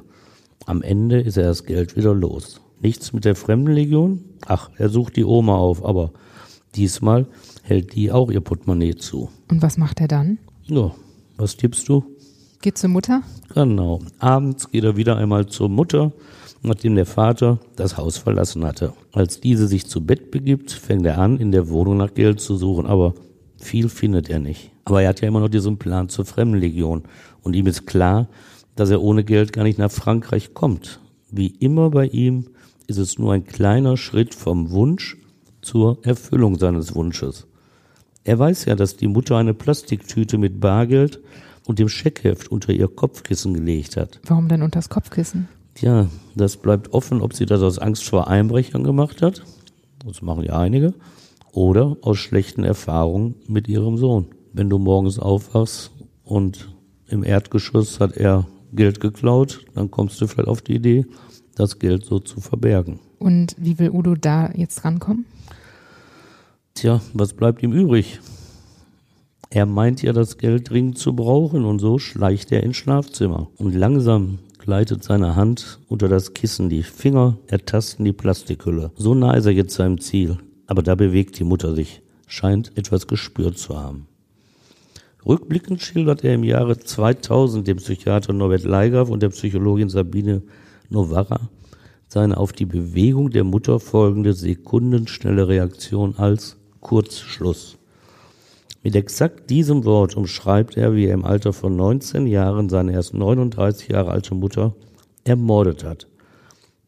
Am 0.64 0.82
Ende 0.82 1.20
ist 1.20 1.36
er 1.36 1.44
das 1.44 1.64
Geld 1.64 1.96
wieder 1.96 2.14
los. 2.14 2.60
Nichts 2.80 3.12
mit 3.12 3.24
der 3.24 3.36
Fremdenlegion? 3.36 4.24
Ach, 4.46 4.70
er 4.76 4.88
sucht 4.88 5.16
die 5.16 5.24
Oma 5.24 5.56
auf, 5.56 5.84
aber 5.84 6.12
diesmal 6.74 7.26
hält 7.66 7.94
die 7.94 8.12
auch 8.12 8.30
ihr 8.30 8.40
Portemonnaie 8.40 8.94
zu. 8.94 9.28
Und 9.50 9.60
was 9.60 9.76
macht 9.76 10.00
er 10.00 10.08
dann? 10.08 10.38
Ja, 10.64 10.92
was 11.36 11.56
tippst 11.56 11.88
du? 11.88 12.04
Geht 12.62 12.78
zur 12.78 12.90
Mutter? 12.90 13.22
Genau. 13.54 14.00
Abends 14.18 14.70
geht 14.70 14.84
er 14.84 14.96
wieder 14.96 15.16
einmal 15.16 15.46
zur 15.46 15.68
Mutter, 15.68 16.12
nachdem 16.62 16.94
der 16.94 17.06
Vater 17.06 17.58
das 17.74 17.96
Haus 17.96 18.18
verlassen 18.18 18.64
hatte. 18.64 18.92
Als 19.12 19.40
diese 19.40 19.66
sich 19.66 19.86
zu 19.86 20.04
Bett 20.04 20.30
begibt, 20.30 20.70
fängt 20.72 21.06
er 21.06 21.18
an, 21.18 21.38
in 21.38 21.52
der 21.52 21.68
Wohnung 21.68 21.96
nach 21.96 22.14
Geld 22.14 22.40
zu 22.40 22.56
suchen, 22.56 22.86
aber 22.86 23.14
viel 23.58 23.88
findet 23.88 24.30
er 24.30 24.38
nicht. 24.38 24.70
Aber 24.84 25.02
er 25.02 25.08
hat 25.08 25.20
ja 25.20 25.28
immer 25.28 25.40
noch 25.40 25.48
diesen 25.48 25.78
Plan 25.78 26.08
zur 26.08 26.24
Fremdenlegion. 26.24 27.02
Und 27.42 27.54
ihm 27.54 27.66
ist 27.66 27.86
klar, 27.86 28.28
dass 28.76 28.90
er 28.90 29.02
ohne 29.02 29.24
Geld 29.24 29.52
gar 29.52 29.64
nicht 29.64 29.78
nach 29.78 29.90
Frankreich 29.90 30.54
kommt. 30.54 31.00
Wie 31.30 31.48
immer 31.48 31.90
bei 31.90 32.06
ihm 32.06 32.46
ist 32.86 32.98
es 32.98 33.18
nur 33.18 33.32
ein 33.32 33.44
kleiner 33.44 33.96
Schritt 33.96 34.34
vom 34.34 34.70
Wunsch 34.70 35.16
zur 35.60 35.98
Erfüllung 36.04 36.58
seines 36.58 36.94
Wunsches. 36.94 37.46
Er 38.26 38.40
weiß 38.40 38.64
ja, 38.64 38.74
dass 38.74 38.96
die 38.96 39.06
Mutter 39.06 39.36
eine 39.36 39.54
Plastiktüte 39.54 40.36
mit 40.36 40.58
Bargeld 40.58 41.20
und 41.64 41.78
dem 41.78 41.88
Scheckheft 41.88 42.50
unter 42.50 42.72
ihr 42.72 42.88
Kopfkissen 42.88 43.54
gelegt 43.54 43.96
hat. 43.96 44.18
Warum 44.26 44.48
denn 44.48 44.62
unter 44.62 44.80
das 44.80 44.88
Kopfkissen? 44.88 45.46
Tja, 45.74 46.08
das 46.34 46.56
bleibt 46.56 46.92
offen, 46.92 47.22
ob 47.22 47.34
sie 47.34 47.46
das 47.46 47.62
aus 47.62 47.78
Angst 47.78 48.02
vor 48.04 48.26
Einbrechern 48.26 48.82
gemacht 48.82 49.22
hat. 49.22 49.44
Das 50.04 50.22
machen 50.22 50.42
ja 50.42 50.58
einige. 50.58 50.92
Oder 51.52 51.98
aus 52.02 52.18
schlechten 52.18 52.64
Erfahrungen 52.64 53.36
mit 53.46 53.68
ihrem 53.68 53.96
Sohn. 53.96 54.26
Wenn 54.52 54.68
du 54.68 54.78
morgens 54.78 55.20
aufwachst 55.20 55.92
und 56.24 56.74
im 57.06 57.22
Erdgeschoss 57.22 58.00
hat 58.00 58.16
er 58.16 58.48
Geld 58.72 58.98
geklaut, 58.98 59.64
dann 59.74 59.92
kommst 59.92 60.20
du 60.20 60.26
vielleicht 60.26 60.48
auf 60.48 60.62
die 60.62 60.74
Idee, 60.74 61.06
das 61.54 61.78
Geld 61.78 62.04
so 62.04 62.18
zu 62.18 62.40
verbergen. 62.40 62.98
Und 63.20 63.54
wie 63.56 63.78
will 63.78 63.90
Udo 63.90 64.16
da 64.16 64.50
jetzt 64.52 64.84
rankommen? 64.84 65.26
Tja, 66.76 67.00
was 67.14 67.32
bleibt 67.32 67.62
ihm 67.62 67.72
übrig? 67.72 68.20
Er 69.48 69.64
meint 69.64 70.02
ja, 70.02 70.12
das 70.12 70.36
Geld 70.36 70.68
dringend 70.68 70.98
zu 70.98 71.16
brauchen 71.16 71.64
und 71.64 71.78
so 71.78 71.98
schleicht 71.98 72.52
er 72.52 72.62
ins 72.62 72.76
Schlafzimmer. 72.76 73.48
Und 73.56 73.74
langsam 73.74 74.40
gleitet 74.58 75.02
seine 75.02 75.36
Hand 75.36 75.78
unter 75.88 76.08
das 76.08 76.34
Kissen, 76.34 76.68
die 76.68 76.82
Finger 76.82 77.38
ertasten 77.46 78.04
die 78.04 78.12
Plastikhülle. 78.12 78.90
So 78.94 79.14
nah 79.14 79.32
ist 79.32 79.46
er 79.46 79.52
jetzt 79.52 79.74
seinem 79.74 79.98
Ziel, 80.02 80.36
aber 80.66 80.82
da 80.82 80.94
bewegt 80.94 81.38
die 81.38 81.44
Mutter 81.44 81.74
sich, 81.74 82.02
scheint 82.26 82.76
etwas 82.76 83.06
gespürt 83.06 83.56
zu 83.56 83.78
haben. 83.80 84.06
Rückblickend 85.24 85.80
schildert 85.80 86.24
er 86.24 86.34
im 86.34 86.44
Jahre 86.44 86.78
2000 86.78 87.66
dem 87.66 87.78
Psychiater 87.78 88.34
Norbert 88.34 88.64
Leigaff 88.64 89.08
und 89.08 89.22
der 89.22 89.30
Psychologin 89.30 89.88
Sabine 89.88 90.42
Novara 90.90 91.48
seine 92.08 92.36
auf 92.36 92.52
die 92.52 92.66
Bewegung 92.66 93.30
der 93.30 93.44
Mutter 93.44 93.80
folgende 93.80 94.34
sekundenschnelle 94.34 95.48
Reaktion 95.48 96.16
als 96.16 96.56
Kurzschluss. 96.80 97.76
Mit 98.82 98.94
exakt 98.94 99.50
diesem 99.50 99.84
Wort 99.84 100.16
umschreibt 100.16 100.76
er, 100.76 100.94
wie 100.94 101.06
er 101.06 101.14
im 101.14 101.24
Alter 101.24 101.52
von 101.52 101.74
19 101.74 102.26
Jahren 102.26 102.68
seine 102.68 102.92
erst 102.92 103.14
39 103.14 103.88
Jahre 103.88 104.10
alte 104.12 104.34
Mutter 104.34 104.74
ermordet 105.24 105.84
hat. 105.84 106.06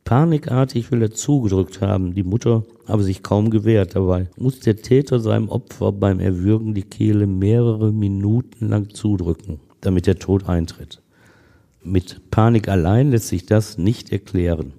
Panikartig 0.05 0.91
will 0.91 1.03
er 1.03 1.11
zugedrückt 1.11 1.81
haben, 1.81 2.15
die 2.15 2.23
Mutter 2.23 2.65
habe 2.87 3.03
sich 3.03 3.23
kaum 3.23 3.51
gewehrt. 3.51 3.95
Dabei 3.95 4.29
muss 4.39 4.61
der 4.61 4.77
Täter 4.77 5.21
seinem 5.21 5.49
Opfer 5.51 5.93
beim 5.93 6.21
Erwürgen 6.21 6.73
die 6.73 6.85
Kehle 6.85 7.27
mehrere 7.27 7.93
Minuten 7.93 8.69
lang 8.69 8.89
zudrücken, 8.91 9.61
damit 9.81 10.07
der 10.07 10.19
Tod 10.19 10.49
eintritt. 10.49 11.03
Mit 11.85 12.31
Panik 12.31 12.69
allein 12.69 13.11
lässt 13.11 13.29
sich 13.29 13.45
das 13.45 13.77
nicht 13.77 14.11
erklären. 14.11 14.73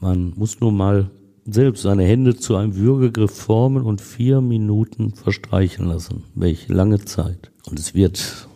Man 0.00 0.32
muss 0.36 0.60
nur 0.60 0.72
mal 0.72 1.10
selbst 1.52 1.82
seine 1.82 2.04
Hände 2.04 2.36
zu 2.36 2.56
einem 2.56 2.76
Würgegriff 2.76 3.32
formen 3.32 3.82
und 3.82 4.00
vier 4.00 4.40
Minuten 4.40 5.12
verstreichen 5.12 5.86
lassen. 5.86 6.24
Welch 6.34 6.68
lange 6.68 7.04
Zeit. 7.04 7.50
Und 7.68 7.78
es 7.78 7.94
wird 7.94 8.48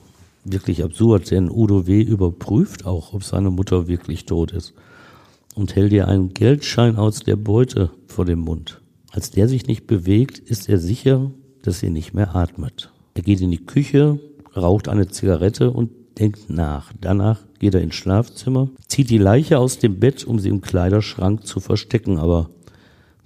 wirklich 0.45 0.83
absurd, 0.83 1.31
denn 1.31 1.51
Udo 1.51 1.87
W. 1.87 2.03
überprüft 2.03 2.87
auch, 2.87 3.13
ob 3.13 3.25
seine 3.25 3.51
Mutter 3.51 3.89
wirklich 3.89 4.27
tot 4.27 4.53
ist 4.53 4.75
und 5.55 5.75
hält 5.77 5.93
ihr 5.93 6.09
einen 6.09 6.35
Geldschein 6.35 6.97
aus 6.97 7.21
der 7.21 7.37
Beute 7.37 7.91
vor 8.07 8.25
dem 8.25 8.41
Mund. 8.41 8.81
Als 9.11 9.31
der 9.31 9.49
sich 9.49 9.67
nicht 9.67 9.87
bewegt, 9.87 10.39
ist 10.39 10.69
er 10.69 10.79
sicher, 10.79 11.31
dass 11.63 11.81
sie 11.81 11.91
nicht 11.91 12.15
mehr 12.15 12.35
atmet. 12.35 12.93
Er 13.15 13.23
geht 13.23 13.41
in 13.41 13.51
die 13.51 13.65
Küche, 13.65 14.19
raucht 14.57 14.89
eine 14.89 15.09
Zigarette 15.09 15.71
und 15.71 15.91
denkt 16.19 16.51
nach. 16.51 16.93
Danach 17.01 17.41
geht 17.59 17.75
er 17.75 17.81
ins 17.81 17.95
Schlafzimmer, 17.95 18.71
zieht 18.89 19.11
die 19.11 19.19
Leiche 19.19 19.59
aus 19.59 19.79
dem 19.79 20.01
Bett, 20.01 20.25
um 20.25 20.39
sie 20.39 20.49
im 20.49 20.61
Kleiderschrank 20.61 21.47
zu 21.47 21.61
verstecken, 21.61 22.19
aber 22.19 22.51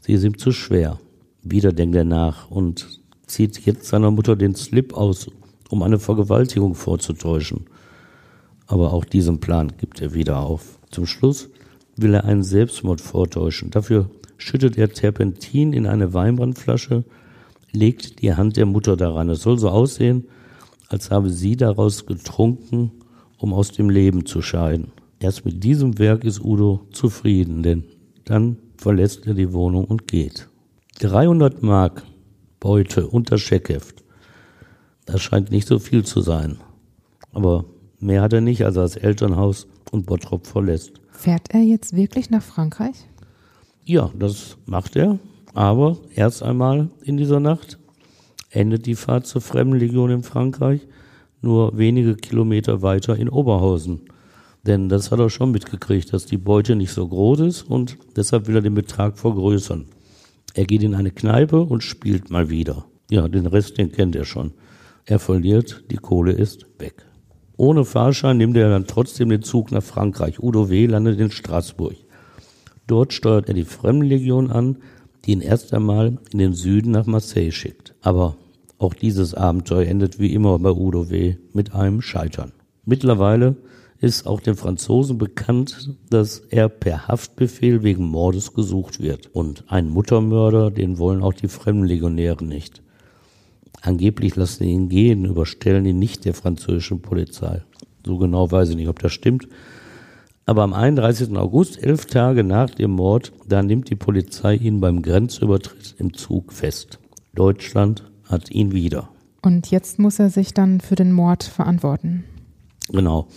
sie 0.09 0.15
ist 0.15 0.25
ihm 0.25 0.39
zu 0.39 0.53
schwer. 0.53 0.99
Wieder 1.43 1.71
denkt 1.71 1.95
er 1.95 2.05
nach 2.05 2.51
und 2.51 3.03
zieht 3.27 3.67
jetzt 3.67 3.85
seiner 3.85 4.11
Mutter 4.11 4.37
den 4.37 4.55
Slip 4.55 4.95
aus, 4.95 5.31
um 5.69 5.83
eine 5.83 5.99
Vergewaltigung 5.99 6.75
vorzutäuschen. 6.75 7.67
Aber 8.67 8.95
auch 8.95 9.05
diesen 9.05 9.39
Plan 9.39 9.75
gibt 9.77 10.01
er 10.01 10.15
wieder 10.15 10.39
auf. 10.39 10.79
Zum 10.91 11.05
Schluss 11.05 11.51
will 11.95 12.15
er 12.15 12.25
einen 12.25 12.43
Selbstmord 12.43 13.03
vortäuschen. 13.03 13.71
Dafür 13.71 14.09
schüttet 14.39 14.79
er 14.79 14.89
Terpentin 14.89 15.75
in 15.75 15.87
eine 15.87 16.15
Weinbrandflasche, 16.15 17.05
legt 17.73 18.23
die 18.23 18.33
Hand 18.33 18.57
der 18.57 18.65
Mutter 18.65 18.97
daran. 18.97 19.29
Es 19.29 19.43
soll 19.43 19.59
so 19.59 19.69
aussehen, 19.69 20.25
als 20.89 21.11
habe 21.11 21.29
sie 21.29 21.55
daraus 21.55 22.07
getrunken, 22.07 22.93
um 23.37 23.53
aus 23.53 23.73
dem 23.73 23.91
Leben 23.91 24.25
zu 24.25 24.41
scheiden. 24.41 24.91
Erst 25.21 25.45
mit 25.45 25.63
diesem 25.63 25.99
Werk 25.99 26.25
ist 26.25 26.43
Udo 26.43 26.87
zufrieden, 26.93 27.63
denn 27.63 27.85
dann 28.25 28.57
verlässt 28.79 29.27
er 29.27 29.35
die 29.35 29.53
Wohnung 29.53 29.85
und 29.85 30.09
geht. 30.09 30.49
300 31.01 31.63
Mark 31.63 32.03
Beute 32.61 33.07
unter 33.07 33.39
Scheckheft. 33.39 34.03
Das 35.07 35.23
scheint 35.23 35.51
nicht 35.51 35.69
so 35.69 35.79
viel 35.79 36.05
zu 36.05 36.21
sein. 36.21 36.59
Aber 37.33 37.65
mehr 38.01 38.23
hat 38.23 38.33
er 38.33 38.41
nicht, 38.41 38.65
als 38.65 38.77
er 38.77 38.83
das 38.83 38.97
Elternhaus 38.97 39.67
und 39.91 40.07
Bottrop 40.07 40.47
verlässt. 40.47 40.93
Fährt 41.11 41.51
er 41.51 41.61
jetzt 41.61 41.95
wirklich 41.95 42.31
nach 42.31 42.43
Frankreich? 42.43 42.97
Ja, 43.85 44.11
das 44.19 44.57
macht 44.67 44.97
er. 44.97 45.19
Aber 45.55 45.99
erst 46.15 46.43
einmal 46.43 46.91
in 47.03 47.17
dieser 47.17 47.41
Nacht 47.41 47.79
endet 48.51 48.87
die 48.87 48.95
Fahrt 48.95 49.27
zur 49.27 49.41
Fremdenlegion 49.41 50.11
in 50.11 50.23
Frankreich 50.23 50.87
nur 51.41 51.77
wenige 51.79 52.17
Kilometer 52.17 52.83
weiter 52.83 53.17
in 53.17 53.29
Oberhausen. 53.29 54.03
Denn 54.67 54.89
das 54.89 55.11
hat 55.11 55.21
er 55.21 55.31
schon 55.31 55.53
mitgekriegt, 55.53 56.13
dass 56.13 56.27
die 56.27 56.37
Beute 56.37 56.77
nicht 56.77 56.93
so 56.93 57.07
groß 57.07 57.41
ist 57.41 57.63
und 57.63 57.97
deshalb 58.17 58.47
will 58.47 58.57
er 58.57 58.63
den 58.63 58.75
Betrag 58.75 59.19
vergrößern. 59.19 59.87
Er 60.55 60.65
geht 60.65 60.83
in 60.83 60.95
eine 60.95 61.11
Kneipe 61.11 61.61
und 61.61 61.83
spielt 61.83 62.31
mal 62.31 62.51
wieder. 62.51 62.85
Ja, 63.11 63.29
den 63.29 63.47
Rest, 63.47 63.79
den 63.79 63.93
kennt 63.93 64.17
er 64.17 64.25
schon. 64.25 64.53
Er 65.05 65.19
verliert, 65.19 65.85
die 65.91 65.97
Kohle 65.97 66.33
ist 66.33 66.67
weg. 66.79 67.07
Ohne 67.57 67.85
Fahrschein 67.85 68.37
nimmt 68.37 68.57
er 68.57 68.69
dann 68.69 68.87
trotzdem 68.87 69.31
den 69.31 69.43
Zug 69.43 69.73
nach 69.73 69.83
Frankreich. 69.83 70.41
Udo 70.41 70.69
W. 70.69 70.87
landet 70.87 71.19
in 71.19 71.31
Straßburg. 71.31 71.97
Dort 72.87 73.13
steuert 73.13 73.49
er 73.49 73.55
die 73.55 73.65
Fremdenlegion 73.65 74.51
an, 74.51 74.79
die 75.25 75.33
ihn 75.33 75.41
erst 75.41 75.75
einmal 75.75 76.19
in 76.33 76.39
den 76.39 76.53
Süden 76.53 76.93
nach 76.93 77.07
Marseille 77.07 77.51
schickt. 77.51 77.95
Aber 78.01 78.37
auch 78.79 78.95
dieses 78.95 79.35
Abenteuer 79.35 79.87
endet 79.87 80.19
wie 80.19 80.33
immer 80.33 80.59
bei 80.59 80.71
Udo 80.71 81.11
W. 81.11 81.37
mit 81.53 81.75
einem 81.75 82.01
Scheitern. 82.01 82.53
Mittlerweile 82.85 83.57
ist 84.01 84.27
auch 84.27 84.41
den 84.41 84.55
Franzosen 84.55 85.19
bekannt, 85.19 85.97
dass 86.09 86.39
er 86.39 86.69
per 86.69 87.09
Haftbefehl 87.09 87.83
wegen 87.83 88.05
Mordes 88.05 88.55
gesucht 88.55 89.01
wird. 89.01 89.35
Und 89.35 89.65
ein 89.69 89.89
Muttermörder, 89.89 90.71
den 90.71 90.99
wollen 90.99 91.23
auch 91.23 91.35
die 91.35 91.49
Fremdenlegionäre 91.49 92.45
nicht. 92.45 92.83
Angeblich 93.81 94.37
lassen 94.37 94.65
sie 94.65 94.71
ihn 94.71 94.89
gehen, 94.89 95.25
überstellen 95.25 95.85
ihn 95.87 95.99
nicht 95.99 96.25
der 96.25 96.35
französischen 96.35 97.01
Polizei. 97.03 97.63
So 98.05 98.19
genau 98.19 98.51
weiß 98.51 98.71
ich 98.71 98.77
nicht, 98.77 98.89
ob 98.89 98.99
das 99.01 99.13
stimmt. 99.13 99.49
Aber 100.47 100.63
am 100.63 100.73
31. 100.73 101.37
August, 101.37 101.83
elf 101.83 102.07
Tage 102.07 102.43
nach 102.43 102.71
dem 102.71 102.93
Mord, 102.93 103.33
da 103.47 103.63
nimmt 103.63 103.91
die 103.91 103.97
Polizei 103.97 104.55
ihn 104.55 104.81
beim 104.81 105.03
Grenzübertritt 105.03 105.97
im 105.99 106.15
Zug 106.15 106.53
fest. 106.53 106.99
Deutschland 107.35 108.05
hat 108.25 108.51
ihn 108.51 108.73
wieder. 108.73 109.11
Und 109.43 109.71
jetzt 109.71 109.99
muss 109.99 110.19
er 110.19 110.31
sich 110.31 110.55
dann 110.55 110.81
für 110.81 110.95
den 110.95 111.13
Mord 111.13 111.45
verantworten. 111.45 112.25
Genau. 112.91 113.29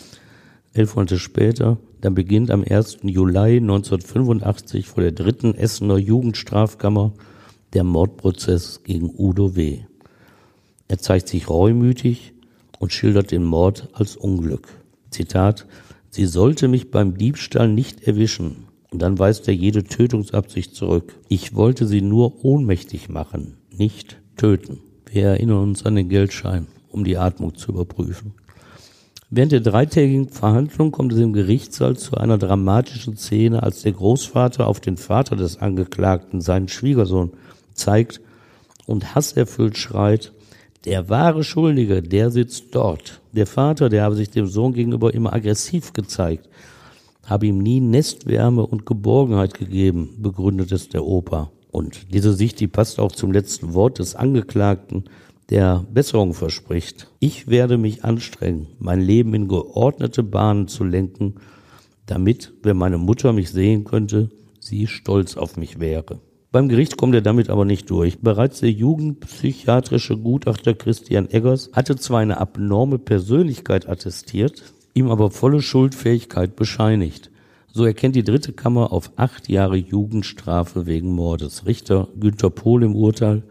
Elf 0.73 0.95
Monate 0.95 1.19
später, 1.19 1.77
dann 1.99 2.15
beginnt 2.15 2.49
am 2.49 2.63
1. 2.63 2.99
Juli 3.03 3.57
1985 3.57 4.88
vor 4.88 5.03
der 5.03 5.12
dritten 5.12 5.53
Essener 5.53 5.97
Jugendstrafkammer 5.97 7.12
der 7.73 7.84
Mordprozess 7.84 8.81
gegen 8.84 9.12
Udo 9.17 9.57
W. 9.57 9.79
Er 10.88 10.97
zeigt 10.97 11.27
sich 11.27 11.49
reumütig 11.49 12.34
und 12.79 12.93
schildert 12.93 13.31
den 13.31 13.43
Mord 13.43 13.89
als 13.91 14.15
Unglück. 14.15 14.69
Zitat, 15.10 15.67
sie 16.10 16.25
sollte 16.25 16.69
mich 16.69 16.89
beim 16.89 17.17
Diebstahl 17.17 17.67
nicht 17.67 18.07
erwischen. 18.07 18.67
Und 18.91 19.01
dann 19.01 19.19
weist 19.19 19.49
er 19.49 19.53
jede 19.53 19.84
Tötungsabsicht 19.84 20.73
zurück. 20.73 21.15
Ich 21.27 21.53
wollte 21.53 21.86
sie 21.86 22.01
nur 22.01 22.45
ohnmächtig 22.45 23.10
machen, 23.10 23.57
nicht 23.69 24.21
töten. 24.38 24.79
Wir 25.10 25.27
erinnern 25.27 25.63
uns 25.63 25.86
an 25.86 25.95
den 25.95 26.07
Geldschein, 26.07 26.67
um 26.89 27.03
die 27.03 27.17
Atmung 27.17 27.55
zu 27.55 27.71
überprüfen. 27.71 28.34
Während 29.34 29.54
der 29.54 29.62
dreitägigen 29.62 30.28
Verhandlung 30.28 30.91
kommt 30.91 31.13
es 31.13 31.20
im 31.20 31.32
Gerichtssaal 31.32 31.96
zu 31.96 32.17
einer 32.17 32.38
dramatischen 32.38 33.15
Szene, 33.15 33.63
als 33.63 33.82
der 33.82 33.94
Großvater 33.94 34.67
auf 34.67 34.82
den 34.82 34.98
Vater 34.98 35.38
des 35.38 35.58
Angeklagten, 35.58 36.41
seinen 36.41 36.67
Schwiegersohn, 36.67 37.32
zeigt 37.74 38.20
und 38.88 39.15
hasserfüllt 39.15 39.78
schreit, 39.78 40.34
der 40.84 41.08
wahre 41.08 41.46
Schuldige, 41.46 42.02
der 42.02 42.30
sitzt 42.30 42.76
dort. 42.76 43.22
Der 43.32 43.48
Vater, 43.48 43.88
der 43.88 44.04
habe 44.04 44.17
sich 44.17 44.30
dem 44.30 44.48
Sohn 44.48 44.74
gegenüber 44.74 45.13
immer 45.13 45.32
aggressiv 45.32 45.94
gezeigt, 45.94 46.50
habe 47.26 47.46
ihm 47.48 47.60
nie 47.60 47.80
Nestwärme 47.80 48.67
und 48.67 48.86
Geborgenheit 48.86 49.54
gegeben, 49.54 50.10
begründet 50.17 50.74
es 50.74 50.89
der 50.89 51.06
Opa. 51.06 51.52
Und 51.72 52.13
diese 52.13 52.34
Sicht, 52.34 52.60
die 52.60 52.67
passt 52.67 53.00
auch 53.00 53.13
zum 53.13 53.32
letzten 53.32 53.74
Wort 53.74 54.00
des 54.00 54.13
Angeklagten, 54.13 55.06
der 55.49 55.86
Besserung 55.91 56.34
verspricht. 56.34 57.08
Ich 57.19 57.47
werde 57.47 57.77
mich 57.77 58.04
anstrengen, 58.04 58.67
mein 58.80 59.01
Leben 59.01 59.34
in 59.34 59.47
geordnete 59.47 60.23
Bahnen 60.23 60.67
zu 60.67 60.84
lenken, 60.84 61.36
damit, 62.06 62.54
wenn 62.63 62.77
meine 62.77 62.97
Mutter 62.97 63.34
mich 63.34 63.51
sehen 63.51 63.84
könnte, 63.84 64.30
sie 64.60 64.88
stolz 64.88 65.38
auf 65.38 65.58
mich 65.58 65.80
wäre. 65.80 66.19
Beim 66.51 66.67
Gericht 66.67 66.97
kommt 66.97 67.15
er 67.15 67.21
damit 67.21 67.49
aber 67.49 67.63
nicht 67.63 67.89
durch. 67.89 68.19
Bereits 68.19 68.60
der 68.60 68.71
jugendpsychiatrische 68.71 70.17
Gutachter 70.17 70.73
Christian 70.73 71.30
Eggers 71.30 71.69
hatte 71.71 71.95
zwar 71.95 72.19
eine 72.19 72.39
abnorme 72.39 72.99
Persönlichkeit 72.99 73.88
attestiert, 73.88 74.62
ihm 74.93 75.10
aber 75.10 75.32
volle 75.32 75.62
Schuldfähigkeit 75.62 76.58
bescheinigt. 76.58 77.32
So 77.73 77.86
erkennt 77.86 78.17
die 78.17 78.25
dritte 78.25 78.51
Kammer 78.51 78.91
auf 78.91 79.12
acht 79.15 79.47
Jahre 79.47 79.77
Jugendstrafe 79.77 80.86
wegen 80.86 81.13
Mordes. 81.13 81.65
Richter 81.65 82.10
Günter 82.19 82.49
Pohl 82.49 82.84
im 82.84 82.97
Urteil. 82.97 83.43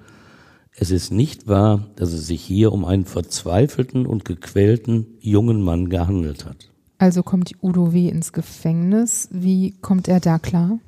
Es 0.76 0.90
ist 0.90 1.10
nicht 1.10 1.46
wahr, 1.46 1.86
dass 1.96 2.12
es 2.12 2.26
sich 2.26 2.42
hier 2.42 2.72
um 2.72 2.84
einen 2.84 3.04
verzweifelten 3.04 4.06
und 4.06 4.24
gequälten 4.24 5.06
jungen 5.20 5.62
Mann 5.62 5.88
gehandelt 5.88 6.46
hat. 6.46 6.70
Also 6.98 7.22
kommt 7.22 7.52
Udo 7.62 7.92
W. 7.92 8.08
ins 8.08 8.32
Gefängnis. 8.32 9.28
Wie 9.32 9.72
kommt 9.80 10.08
er 10.08 10.20
da 10.20 10.38
klar? 10.38 10.78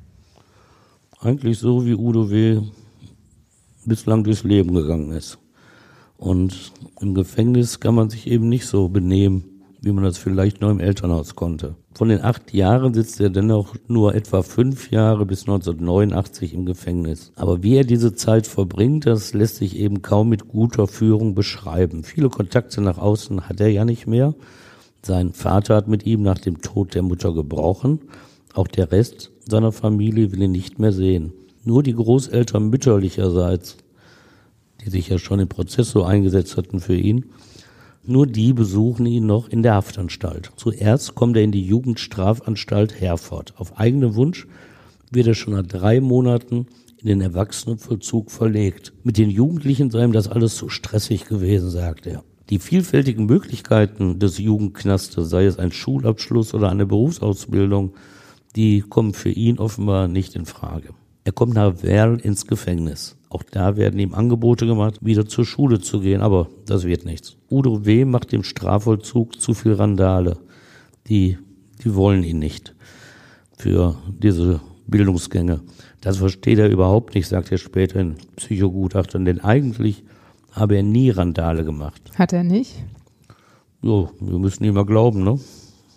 eigentlich 1.23 1.59
so, 1.59 1.87
wie 1.87 1.95
Udo 1.95 2.31
W. 2.31 2.61
bislang 3.85 4.25
durchs 4.25 4.45
Leben 4.45 4.75
gegangen 4.75 5.13
ist. 5.13 5.39
Und 6.17 6.73
im 7.01 7.15
Gefängnis 7.15 7.81
kann 7.81 7.95
man 7.95 8.11
sich 8.11 8.27
eben 8.27 8.49
nicht 8.49 8.67
so 8.67 8.89
benehmen, 8.89 9.45
wie 9.81 9.93
man 9.93 10.05
das 10.05 10.19
vielleicht 10.19 10.61
nur 10.61 10.71
im 10.71 10.81
Elternhaus 10.81 11.35
konnte. 11.35 11.77
Von 11.95 12.09
den 12.09 12.23
acht 12.23 12.55
Jahren 12.55 12.95
sitzt 12.95 13.21
er 13.21 13.29
dennoch 13.29 13.75
nur 13.87 14.15
etwa 14.15 14.43
fünf 14.43 14.91
Jahre 14.91 15.27
bis 15.27 15.43
1989 15.43 16.55
im 16.55 16.65
Gefängnis. 16.65 17.33
Aber 17.37 17.63
wie 17.63 17.77
er 17.77 17.85
diese 17.85 18.15
Zeit 18.15 18.47
verbringt, 18.47 19.05
das 19.05 19.35
lässt 19.35 19.57
sich 19.57 19.77
eben 19.77 20.01
kaum 20.01 20.31
mit 20.31 20.49
guter 20.49 20.87
Führung 20.87 21.35
beschreiben. 21.35 22.03
Viele 22.03 22.31
Kontakte 22.31 22.81
nach 22.81 22.97
außen 22.97 23.49
hat 23.49 23.61
er 23.61 23.69
ja 23.69 23.85
nicht 23.85 24.07
mehr. 24.07 24.35
Sein 25.03 25.35
Vater 25.35 25.77
hat 25.77 25.89
mit 25.89 26.07
ihm 26.07 26.23
nach 26.23 26.39
dem 26.39 26.63
Tod 26.63 26.95
der 26.95 27.03
Mutter 27.03 27.35
gebrochen. 27.35 28.01
Auch 28.55 28.69
der 28.69 28.91
Rest 28.91 29.31
seiner 29.47 29.73
Familie 29.73 30.33
will 30.33 30.43
ihn 30.43 30.53
nicht 30.53 30.79
mehr 30.79 30.93
sehen. 30.93 31.33
Nur 31.65 31.83
die 31.83 31.95
Großeltern 31.95 32.71
mütterlicherseits, 32.71 33.77
die 34.81 34.91
sich 34.91 35.09
ja 35.09 35.19
schon 35.19 35.41
im 35.41 35.49
Prozess 35.49 35.91
so 35.91 36.05
eingesetzt 36.05 36.57
hatten 36.57 36.81
für 36.81 36.97
ihn. 36.97 37.27
Nur 38.05 38.27
die 38.27 38.53
besuchen 38.53 39.07
ihn 39.07 39.27
noch 39.27 39.49
in 39.49 39.63
der 39.63 39.75
Haftanstalt. 39.75 40.51
Zuerst 40.57 41.15
kommt 41.15 41.37
er 41.37 41.45
in 41.45 41.53
die 41.53 41.65
Jugendstrafanstalt 41.65 43.01
Herford. 43.01 43.55
Auf 43.57 43.79
eigenen 43.79 44.17
Wunsch 44.17 44.49
wird 45.13 45.29
er 45.29 45.35
schon 45.35 45.55
nach 45.55 45.63
drei 45.63 46.01
Monaten 46.01 46.67
in 46.99 47.07
den 47.07 47.21
Erwachsenenvollzug 47.21 48.33
verlegt. 48.33 48.93
Mit 49.05 49.19
den 49.19 49.31
Jugendlichen 49.31 49.91
sei 49.91 50.05
ihm 50.05 50.13
das 50.13 50.27
alles 50.27 50.57
zu 50.57 50.69
stressig 50.69 51.27
gewesen, 51.27 51.71
sagt 51.71 52.07
er. 52.07 52.25
Die 52.51 52.59
vielfältigen 52.59 53.27
Möglichkeiten 53.27 54.19
des 54.19 54.39
Jugendknastes, 54.39 55.31
sei 55.31 55.45
es 55.45 55.59
ein 55.59 55.71
Schulabschluss 55.71 56.55
oder 56.55 56.71
eine 56.71 56.87
Berufsausbildung, 56.87 57.95
die 58.57 58.81
kommen 58.81 59.15
für 59.15 59.31
ihn 59.31 59.59
offenbar 59.59 60.09
nicht 60.09 60.35
in 60.35 60.45
Frage. 60.45 60.91
Er 61.25 61.33
kommt 61.33 61.55
nach 61.55 61.83
Werl 61.83 62.19
ins 62.19 62.47
Gefängnis. 62.49 63.17
Auch 63.33 63.43
da 63.45 63.77
werden 63.79 63.99
ihm 63.99 64.13
Angebote 64.13 64.67
gemacht, 64.67 64.99
wieder 65.01 65.27
zur 65.27 65.47
Schule 65.47 65.81
zu 65.81 66.01
gehen, 66.01 66.21
aber 66.21 66.49
das 66.67 66.85
wird 66.85 67.07
nichts. 67.07 67.37
Udo 67.51 67.87
W. 67.87 68.05
macht 68.05 68.31
dem 68.31 68.43
Strafvollzug 68.43 69.41
zu 69.41 69.55
viel 69.55 69.73
Randale. 69.73 70.37
Die, 71.09 71.39
die 71.83 71.95
wollen 71.95 72.25
ihn 72.25 72.39
nicht 72.39 72.75
für 73.57 73.97
diese 74.07 74.61
Bildungsgänge. 74.87 75.61
Das 76.03 76.19
versteht 76.19 76.59
er 76.59 76.69
überhaupt 76.69 77.15
nicht, 77.15 77.27
sagt 77.27 77.51
er 77.51 77.57
später 77.57 78.01
in 78.01 78.17
Psychogutachtern, 78.37 79.25
denn 79.25 79.41
eigentlich 79.41 80.05
habe 80.51 80.77
er 80.77 80.83
nie 80.83 81.09
Randale 81.09 81.65
gemacht. 81.65 82.03
Hat 82.17 82.35
er 82.35 82.45
nicht? 82.45 82.85
Jo, 83.81 84.11
wir 84.21 84.39
müssen 84.39 84.65
ihm 84.65 84.75
mal 84.75 84.85
glauben, 84.85 85.25
ne? 85.25 85.41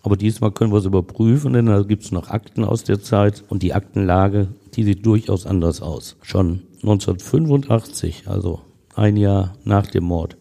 Aber 0.03 0.15
diesmal 0.15 0.51
können 0.51 0.71
wir 0.71 0.77
es 0.77 0.85
überprüfen, 0.85 1.51
denn 1.51 1.65
da 1.65 1.81
gibt 1.81 2.03
es 2.03 2.11
noch 2.11 2.29
Akten 2.29 2.63
aus 2.63 2.85
der 2.85 3.01
Zeit 3.01 3.43
und 3.49 3.61
die 3.61 3.73
Aktenlage, 3.73 4.47
die 4.75 4.83
sieht 4.83 5.05
durchaus 5.05 5.45
anders 5.45 5.81
aus. 5.81 6.15
Schon 6.21 6.61
1985, 6.85 8.27
also 8.27 8.61
ein 8.95 9.17
Jahr 9.17 9.53
nach 9.63 9.87
dem 9.87 10.05
Mord, 10.05 10.37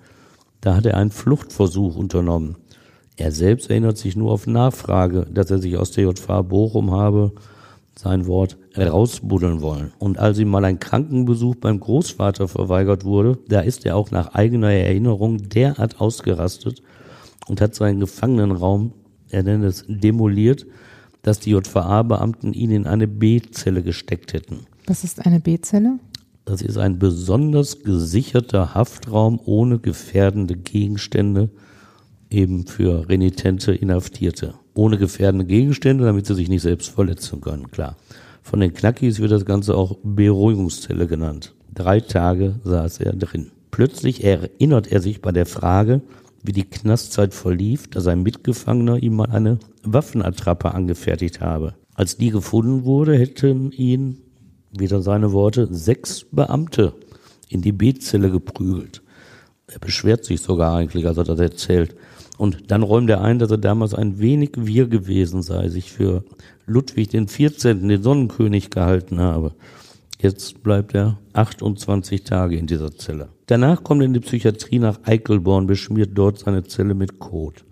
da 0.61 0.77
hat 0.77 0.87
er 0.87 0.97
einen 0.97 1.11
Fluchtversuch 1.11 1.97
unternommen. 1.97 2.57
Er 3.17 3.33
selbst 3.33 3.71
erinnert 3.71 3.97
sich 3.97 4.17
nur 4.17 4.33
auf 4.33 4.47
Nachfrage, 4.47 5.27
dass 5.33 5.51
er 5.51 5.59
sich 5.59 5.77
aus 5.77 5.93
der 5.93 6.05
JVA 6.05 6.43
Bochum 6.43 6.91
habe, 6.91 7.33
sein 7.97 8.27
Wort, 8.27 8.57
rausbuddeln 8.77 9.63
wollen. 9.63 9.93
Und 9.99 10.19
als 10.19 10.39
ihm 10.39 10.49
mal 10.49 10.65
ein 10.65 10.81
Krankenbesuch 10.81 11.55
beim 11.55 11.79
Großvater 11.81 12.49
verweigert 12.49 13.05
wurde, 13.05 13.39
da 13.49 13.61
ist 13.61 13.87
er 13.87 13.97
auch 13.97 14.11
nach 14.11 14.35
eigener 14.35 14.73
Erinnerung 14.73 15.49
derart 15.49 16.01
ausgerastet 16.01 16.83
und 17.47 17.61
hat 17.61 17.75
seinen 17.75 18.01
Gefangenenraum 18.01 18.93
er 19.35 19.43
nennt 19.43 19.65
es 19.65 19.85
demoliert, 19.89 20.65
dass 21.23 21.41
die 21.41 21.51
JVA-Beamten 21.51 22.53
ihn 22.53 22.71
in 22.71 22.87
eine 22.87 23.09
B-Zelle 23.09 23.83
gesteckt 23.83 24.33
hätten. 24.33 24.67
Was 24.87 25.03
ist 25.03 25.27
eine 25.27 25.41
B-Zelle? 25.41 25.99
Das 26.45 26.61
ist 26.61 26.77
ein 26.77 26.99
besonders 26.99 27.83
gesicherter 27.83 28.75
Haftraum 28.75 29.41
ohne 29.45 29.79
gefährdende 29.79 30.57
Gegenstände, 30.57 31.49
eben 32.29 32.67
für 32.67 33.09
renitente 33.09 33.73
Inhaftierte. 33.73 34.55
Ohne 34.75 34.99
gefährdende 34.99 35.47
Gegenstände, 35.47 36.05
damit 36.05 36.27
sie 36.27 36.35
sich 36.35 36.49
nicht 36.49 36.63
selbst 36.63 36.91
verletzen 36.91 37.41
können, 37.41 37.71
klar. 37.71 37.97
Von 38.43 38.61
den 38.61 38.75
Knackis 38.75 39.21
wird 39.21 39.33
das 39.33 39.47
Ganze 39.47 39.75
auch 39.75 39.97
Beruhigungszelle 40.03 41.07
genannt. 41.07 41.55
Drei 41.73 42.01
Tage 42.01 42.57
saß 42.63 43.01
er 43.01 43.15
drin. 43.15 43.53
Plötzlich 43.71 44.23
erinnert 44.23 44.93
er 44.93 45.01
sich 45.01 45.23
bei 45.23 45.33
der 45.33 45.47
Frage, 45.47 46.03
wie 46.43 46.53
die 46.53 46.65
Knastzeit 46.65 47.33
verlief, 47.33 47.89
dass 47.89 48.07
ein 48.07 48.23
Mitgefangener 48.23 49.03
ihm 49.03 49.17
mal 49.17 49.31
eine 49.31 49.59
Waffenattrappe 49.83 50.75
angefertigt 50.75 51.41
habe. 51.41 51.75
Als 51.95 52.19
die 52.19 52.31
gefunden 52.31 52.85
wurde, 52.85 53.17
hätten 53.17 53.73
ihn, 53.73 54.19
wieder 54.79 55.03
seine 55.03 55.33
Worte, 55.33 55.69
sechs 55.71 56.25
Beamte 56.31 56.95
in 57.49 57.63
die 57.63 57.73
B-Zelle 57.73 58.31
geprügelt. 58.31 59.03
Er 59.67 59.79
beschwert 59.79 60.25
sich 60.25 60.41
sogar 60.41 60.75
eigentlich, 60.75 61.07
als 61.07 61.17
er 61.17 61.25
das 61.25 61.39
erzählt. 61.39 61.95
Und 62.37 62.71
dann 62.71 62.83
räumt 62.83 63.09
er 63.11 63.23
ein, 63.23 63.39
dass 63.39 63.51
er 63.51 63.59
damals 63.59 63.95
ein 63.95 64.19
wenig 64.19 64.53
wir 64.57 64.89
gewesen 64.89 65.43
sei, 65.43 65.69
sich 65.69 65.93
für 65.93 66.25
Ludwig 66.67 67.09
den 67.11 67.29
14., 67.29 67.89
den 67.89 68.03
Sonnenkönig, 68.03 68.71
gehalten 68.71 69.21
habe. 69.21 69.53
Jetzt 70.19 70.63
bleibt 70.63 70.95
er 70.95 71.19
28 71.35 72.25
Tage 72.25 72.57
in 72.57 72.67
dieser 72.67 72.97
Zelle. 72.97 73.29
Danach 73.47 73.85
kommt 73.85 74.03
er 74.03 74.07
in 74.07 74.15
die 74.15 74.21
Psychiatrie 74.21 74.79
nach 74.79 75.01
Eichelborn, 75.05 75.67
beschmiert 75.67 76.11
dort 76.15 76.39
seine 76.39 76.65
Zelle 76.65 76.95
mit 76.95 77.19
Kot. 77.19 77.65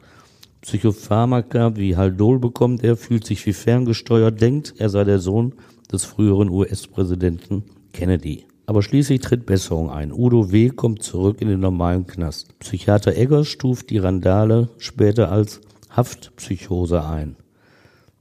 Psychopharmaka 0.61 1.77
wie 1.77 1.97
Haldol 1.97 2.39
bekommt 2.39 2.85
er, 2.85 2.97
fühlt 2.97 3.27
sich 3.27 3.45
wie 3.47 3.53
ferngesteuert, 3.53 4.41
denkt, 4.41 4.75
er 4.79 4.91
sei 4.91 5.03
der 5.05 5.19
Sohn 5.19 5.55
des 5.93 6.05
früheren 6.05 6.49
US-Präsidenten 6.49 7.65
Kennedy. 7.93 8.47
Aber 8.67 8.83
schließlich 8.83 9.21
tritt 9.21 9.45
Besserung 9.45 9.91
ein. 9.91 10.13
Udo 10.13 10.53
W. 10.53 10.71
kommt 10.71 11.03
zurück 11.03 11.41
in 11.41 11.49
den 11.49 11.61
normalen 11.61 12.07
Knast. 12.07 12.59
Psychiater 12.61 13.17
Eggers 13.17 13.49
stuft 13.49 13.91
die 13.91 13.99
Randale 13.99 14.71
später 14.79 15.31
als 15.31 15.61
Haftpsychose 15.91 17.05
ein. 17.05 17.37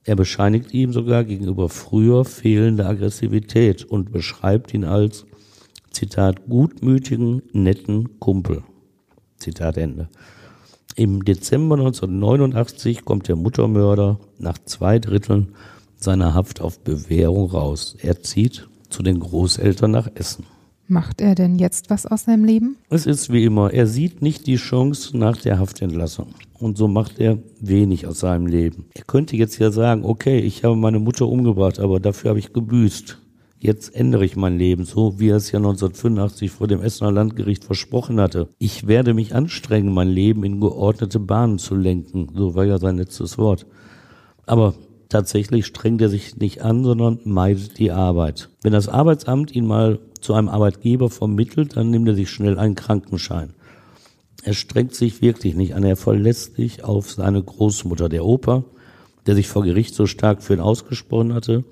Er 0.04 0.16
bescheinigt 0.16 0.74
ihm 0.74 0.94
sogar 0.94 1.24
gegenüber 1.24 1.70
früher 1.70 2.26
fehlende 2.26 2.88
Aggressivität 2.88 3.86
und 3.86 4.12
beschreibt 4.12 4.74
ihn 4.74 4.84
als, 4.84 5.26
Zitat, 5.92 6.48
gutmütigen, 6.48 7.44
netten 7.54 8.20
Kumpel. 8.20 8.64
Zitat 9.38 9.78
Ende. 9.78 10.10
Im 10.96 11.24
Dezember 11.24 11.76
1989 11.76 13.06
kommt 13.06 13.28
der 13.28 13.36
Muttermörder 13.36 14.20
nach 14.40 14.58
zwei 14.66 15.00
Dritteln 15.00 15.54
seiner 16.04 16.34
Haft 16.34 16.62
auf 16.62 16.80
Bewährung 16.80 17.50
raus. 17.52 17.96
Er 18.02 18.22
zieht 18.22 18.68
zu 18.90 19.04
den 19.04 19.20
Großeltern 19.20 19.92
nach 19.92 20.10
Essen. 20.16 20.46
Macht 20.88 21.22
er 21.22 21.36
denn 21.36 21.58
jetzt 21.58 21.90
was 21.90 22.06
aus 22.06 22.26
seinem 22.26 22.44
Leben? 22.44 22.76
Es 22.90 23.06
ist 23.06 23.32
wie 23.32 23.46
immer, 23.46 23.72
er 23.72 23.88
sieht 23.88 24.22
nicht 24.22 24.46
die 24.46 24.58
Chance 24.58 25.18
nach 25.18 25.38
der 25.38 25.58
Haftentlassung. 25.58 26.36
Und 26.60 26.78
so 26.78 26.90
macht 26.90 27.18
er 27.18 27.38
wenig 27.62 28.08
aus 28.08 28.20
seinem 28.20 28.46
Leben. 28.46 28.86
Er 28.94 29.06
könnte 29.06 29.38
jetzt 29.38 29.58
ja 29.58 29.72
sagen, 29.72 30.04
okay, 30.04 30.40
ich 30.40 30.66
habe 30.66 30.76
meine 30.76 31.00
Mutter 31.00 31.28
umgebracht, 31.28 31.80
aber 31.80 32.02
dafür 32.02 32.32
habe 32.32 32.40
ich 32.40 32.52
gebüßt. 32.52 33.18
Jetzt 33.58 33.96
ändere 33.96 34.26
ich 34.26 34.36
mein 34.36 34.58
Leben, 34.58 34.86
so 34.86 35.20
wie 35.20 35.30
er 35.30 35.38
es 35.38 35.52
ja 35.52 35.60
1985 35.60 36.52
vor 36.52 36.68
dem 36.68 36.82
Essener 36.82 37.12
Landgericht 37.12 37.64
versprochen 37.64 38.20
hatte. 38.20 38.50
Ich 38.58 38.88
werde 38.88 39.14
mich 39.14 39.34
anstrengen, 39.34 39.94
mein 39.94 40.10
Leben 40.10 40.44
in 40.44 40.60
geordnete 40.60 41.20
Bahnen 41.20 41.58
zu 41.58 41.76
lenken. 41.76 42.28
So 42.36 42.56
war 42.56 42.66
ja 42.66 42.80
sein 42.80 42.98
letztes 42.98 43.38
Wort. 43.38 43.66
Aber 44.46 44.74
tatsächlich 45.12 45.66
strengt 45.66 46.02
er 46.02 46.10
sich 46.10 46.38
nicht 46.38 46.62
an, 46.62 46.84
sondern 46.84 47.20
meidet 47.24 47.78
die 47.78 47.92
Arbeit. 47.92 48.50
Wenn 48.62 48.74
das 48.74 48.88
Arbeitsamt 48.88 49.54
ihn 49.56 49.68
mal 49.68 50.00
zu 50.22 50.34
einem 50.34 50.50
Arbeitgeber 50.50 51.10
vermittelt, 51.10 51.76
dann 51.76 51.92
nimmt 51.92 52.08
er 52.08 52.16
sich 52.16 52.30
schnell 52.30 52.58
einen 52.58 52.76
Krankenschein. 52.76 53.54
Er 54.44 54.54
strengt 54.54 54.96
sich 54.96 55.22
wirklich 55.22 55.56
nicht 55.56 55.76
an, 55.76 55.84
er 55.84 55.98
verlässt 55.98 56.56
sich 56.56 56.84
auf 56.84 57.12
seine 57.12 57.44
Großmutter, 57.44 58.10
der 58.10 58.26
Opa, 58.26 58.64
der 59.28 59.36
sich 59.36 59.48
vor 59.48 59.64
Gericht 59.64 59.94
so 59.94 60.08
stark 60.08 60.42
für 60.42 60.54
ihn 60.54 60.60
ausgesprochen 60.60 61.34
hatte, 61.34 61.64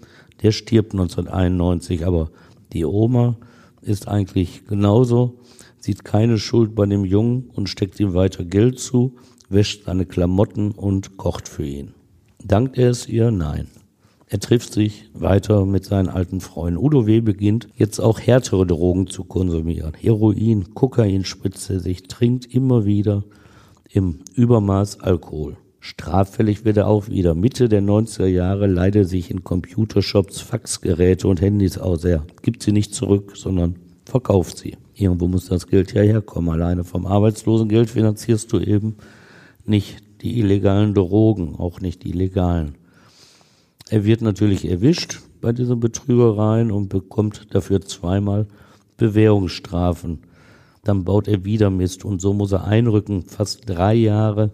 der 0.44 0.52
stirbt 0.52 0.92
1991, 0.92 2.06
aber 2.06 2.30
die 2.74 2.86
Oma 2.86 3.38
ist 3.82 4.08
eigentlich 4.08 4.66
genauso, 4.68 5.40
sieht 5.80 6.04
keine 6.04 6.38
Schuld 6.38 6.76
bei 6.76 6.86
dem 6.86 7.06
Jungen 7.06 7.50
und 7.56 7.70
steckt 7.70 8.00
ihm 8.00 8.14
weiter 8.14 8.44
Geld 8.44 8.80
zu, 8.80 9.16
wäscht 9.50 9.86
seine 9.86 10.06
Klamotten 10.06 10.72
und 10.72 11.18
kocht 11.18 11.48
für 11.48 11.66
ihn. 11.66 11.94
Dankt 12.44 12.78
er 12.78 12.90
es 12.90 13.08
ihr? 13.08 13.32
Nein. 13.32 13.68
Er 14.28 14.40
trifft 14.40 14.74
sich 14.74 15.10
weiter 15.14 15.66
mit 15.66 15.86
seinen 15.86 16.08
alten 16.08 16.40
Freunden. 16.40 16.78
Udo 16.78 17.08
W. 17.08 17.20
beginnt 17.22 17.68
jetzt 17.76 18.00
auch 18.00 18.20
härtere 18.20 18.68
Drogen 18.68 19.08
zu 19.08 19.24
konsumieren. 19.24 19.94
Heroin, 20.00 20.76
Kokain 20.76 21.26
spritzt 21.26 21.70
er 21.72 21.80
sich, 21.80 22.04
trinkt 22.04 22.46
immer 22.54 22.86
wieder 22.86 23.24
im 23.90 24.20
Übermaß 24.36 25.00
Alkohol. 25.02 25.58
Straffällig 25.80 26.64
wird 26.64 26.78
er 26.78 26.88
auch 26.88 27.08
wieder. 27.08 27.34
Mitte 27.34 27.70
der 27.70 27.82
90er 27.82 28.28
Jahre 28.28 28.68
leidet 28.68 29.10
sich 29.10 29.32
in 29.32 29.44
Computershops 29.44 30.42
Faxgeräte 30.42 31.28
und 31.28 31.42
Handys 31.42 31.78
aus. 31.78 32.04
Er 32.04 32.26
gibt 32.44 32.62
sie 32.62 32.72
nicht 32.72 32.94
zurück, 32.94 33.34
sondern 33.36 33.78
verkauft 34.06 34.58
sie. 34.60 34.78
Irgendwo 34.94 35.28
muss 35.28 35.48
das 35.48 35.68
Geld 35.68 35.94
ja 35.94 36.02
herkommen. 36.02 36.52
Alleine 36.52 36.84
vom 36.84 37.06
Arbeitslosengeld 37.06 37.90
finanzierst 37.90 38.52
du 38.54 38.60
eben 38.60 38.98
nicht 39.66 40.04
die 40.22 40.40
illegalen 40.40 40.94
Drogen, 40.94 41.56
auch 41.56 41.82
nicht 41.82 42.04
die 42.04 42.12
legalen. 42.12 42.76
Er 43.90 44.06
wird 44.06 44.22
natürlich 44.22 44.70
erwischt 44.70 45.22
bei 45.42 45.52
diesen 45.52 45.80
Betrügereien 45.80 46.72
und 46.72 46.90
bekommt 46.90 47.48
dafür 47.56 47.82
zweimal 47.82 48.48
Bewährungsstrafen. 48.98 50.20
Dann 50.84 51.04
baut 51.06 51.28
er 51.28 51.46
wieder 51.46 51.70
Mist 51.70 52.06
und 52.06 52.22
so 52.22 52.34
muss 52.34 52.52
er 52.52 52.66
einrücken. 52.66 53.24
Fast 53.24 53.68
drei 53.68 53.94
Jahre 53.96 54.52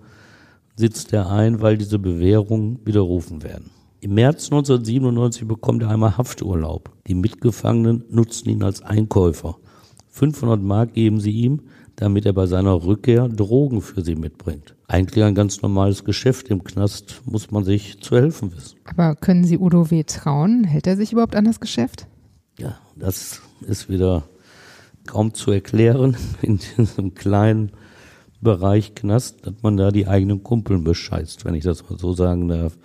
sitzt 0.76 1.14
er 1.14 1.30
ein, 1.30 1.62
weil 1.62 1.78
diese 1.78 2.00
Bewährungen 2.00 2.80
widerrufen 2.86 3.44
werden. 3.44 3.72
Im 4.02 4.14
März 4.14 4.46
1997 4.52 5.48
bekommt 5.48 5.82
er 5.84 5.90
einmal 5.90 6.18
Hafturlaub. 6.18 6.92
Die 7.08 7.16
Mitgefangenen 7.16 8.06
nutzen 8.10 8.50
ihn 8.50 8.64
als 8.64 8.84
Einkäufer. 8.84 9.58
500 10.10 10.62
Mark 10.62 10.94
geben 10.94 11.20
sie 11.20 11.32
ihm, 11.32 11.62
damit 11.96 12.26
er 12.26 12.34
bei 12.34 12.46
seiner 12.46 12.84
Rückkehr 12.84 13.28
Drogen 13.28 13.82
für 13.82 14.02
sie 14.02 14.16
mitbringt. 14.16 14.76
Eigentlich 14.88 15.24
ein 15.24 15.36
ganz 15.36 15.62
normales 15.62 16.04
Geschäft. 16.04 16.50
Im 16.50 16.64
Knast 16.64 17.22
muss 17.26 17.52
man 17.52 17.64
sich 17.64 18.02
zu 18.02 18.16
helfen 18.16 18.56
wissen. 18.56 18.78
Aber 18.86 19.16
können 19.16 19.46
Sie 19.46 19.58
Udo 19.58 19.90
W. 19.92 20.04
trauen? 20.04 20.64
Hält 20.64 20.88
er 20.88 20.98
sich 20.98 21.14
überhaupt 21.14 21.36
an 21.36 21.46
das 21.46 21.60
Geschäft? 21.60 22.08
Ja, 22.60 22.78
das 22.96 23.42
ist 23.62 23.90
wieder 23.90 24.24
kaum 25.06 25.34
zu 25.34 25.52
erklären 25.52 26.18
in 26.42 26.60
diesem 26.78 27.16
kleinen 27.16 27.72
Bereich 28.42 28.94
Knast, 28.96 29.46
dass 29.46 29.56
man 29.64 29.78
da 29.78 29.92
die 29.92 30.08
eigenen 30.08 30.44
Kumpeln 30.44 30.84
bescheißt, 30.84 31.46
wenn 31.46 31.56
ich 31.56 31.64
das 31.64 31.90
mal 31.90 31.98
so 31.98 32.14
sagen 32.14 32.48
darf. 32.48 32.78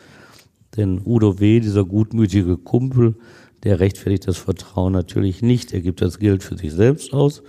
Denn 0.77 1.03
Udo 1.05 1.41
W., 1.41 1.61
dieser 1.61 1.85
gutmütige 1.85 2.57
Kumpel, 2.57 3.17
der 3.65 3.81
rechtfertigt 3.81 4.29
das 4.29 4.39
Vertrauen 4.39 4.93
natürlich 4.93 5.43
nicht. 5.43 5.73
Er 5.75 5.81
gibt 5.81 6.01
das 6.01 6.19
Geld 6.19 6.43
für 6.43 6.57
sich 6.57 6.73
selbst 6.73 7.13
aus, 7.13 7.43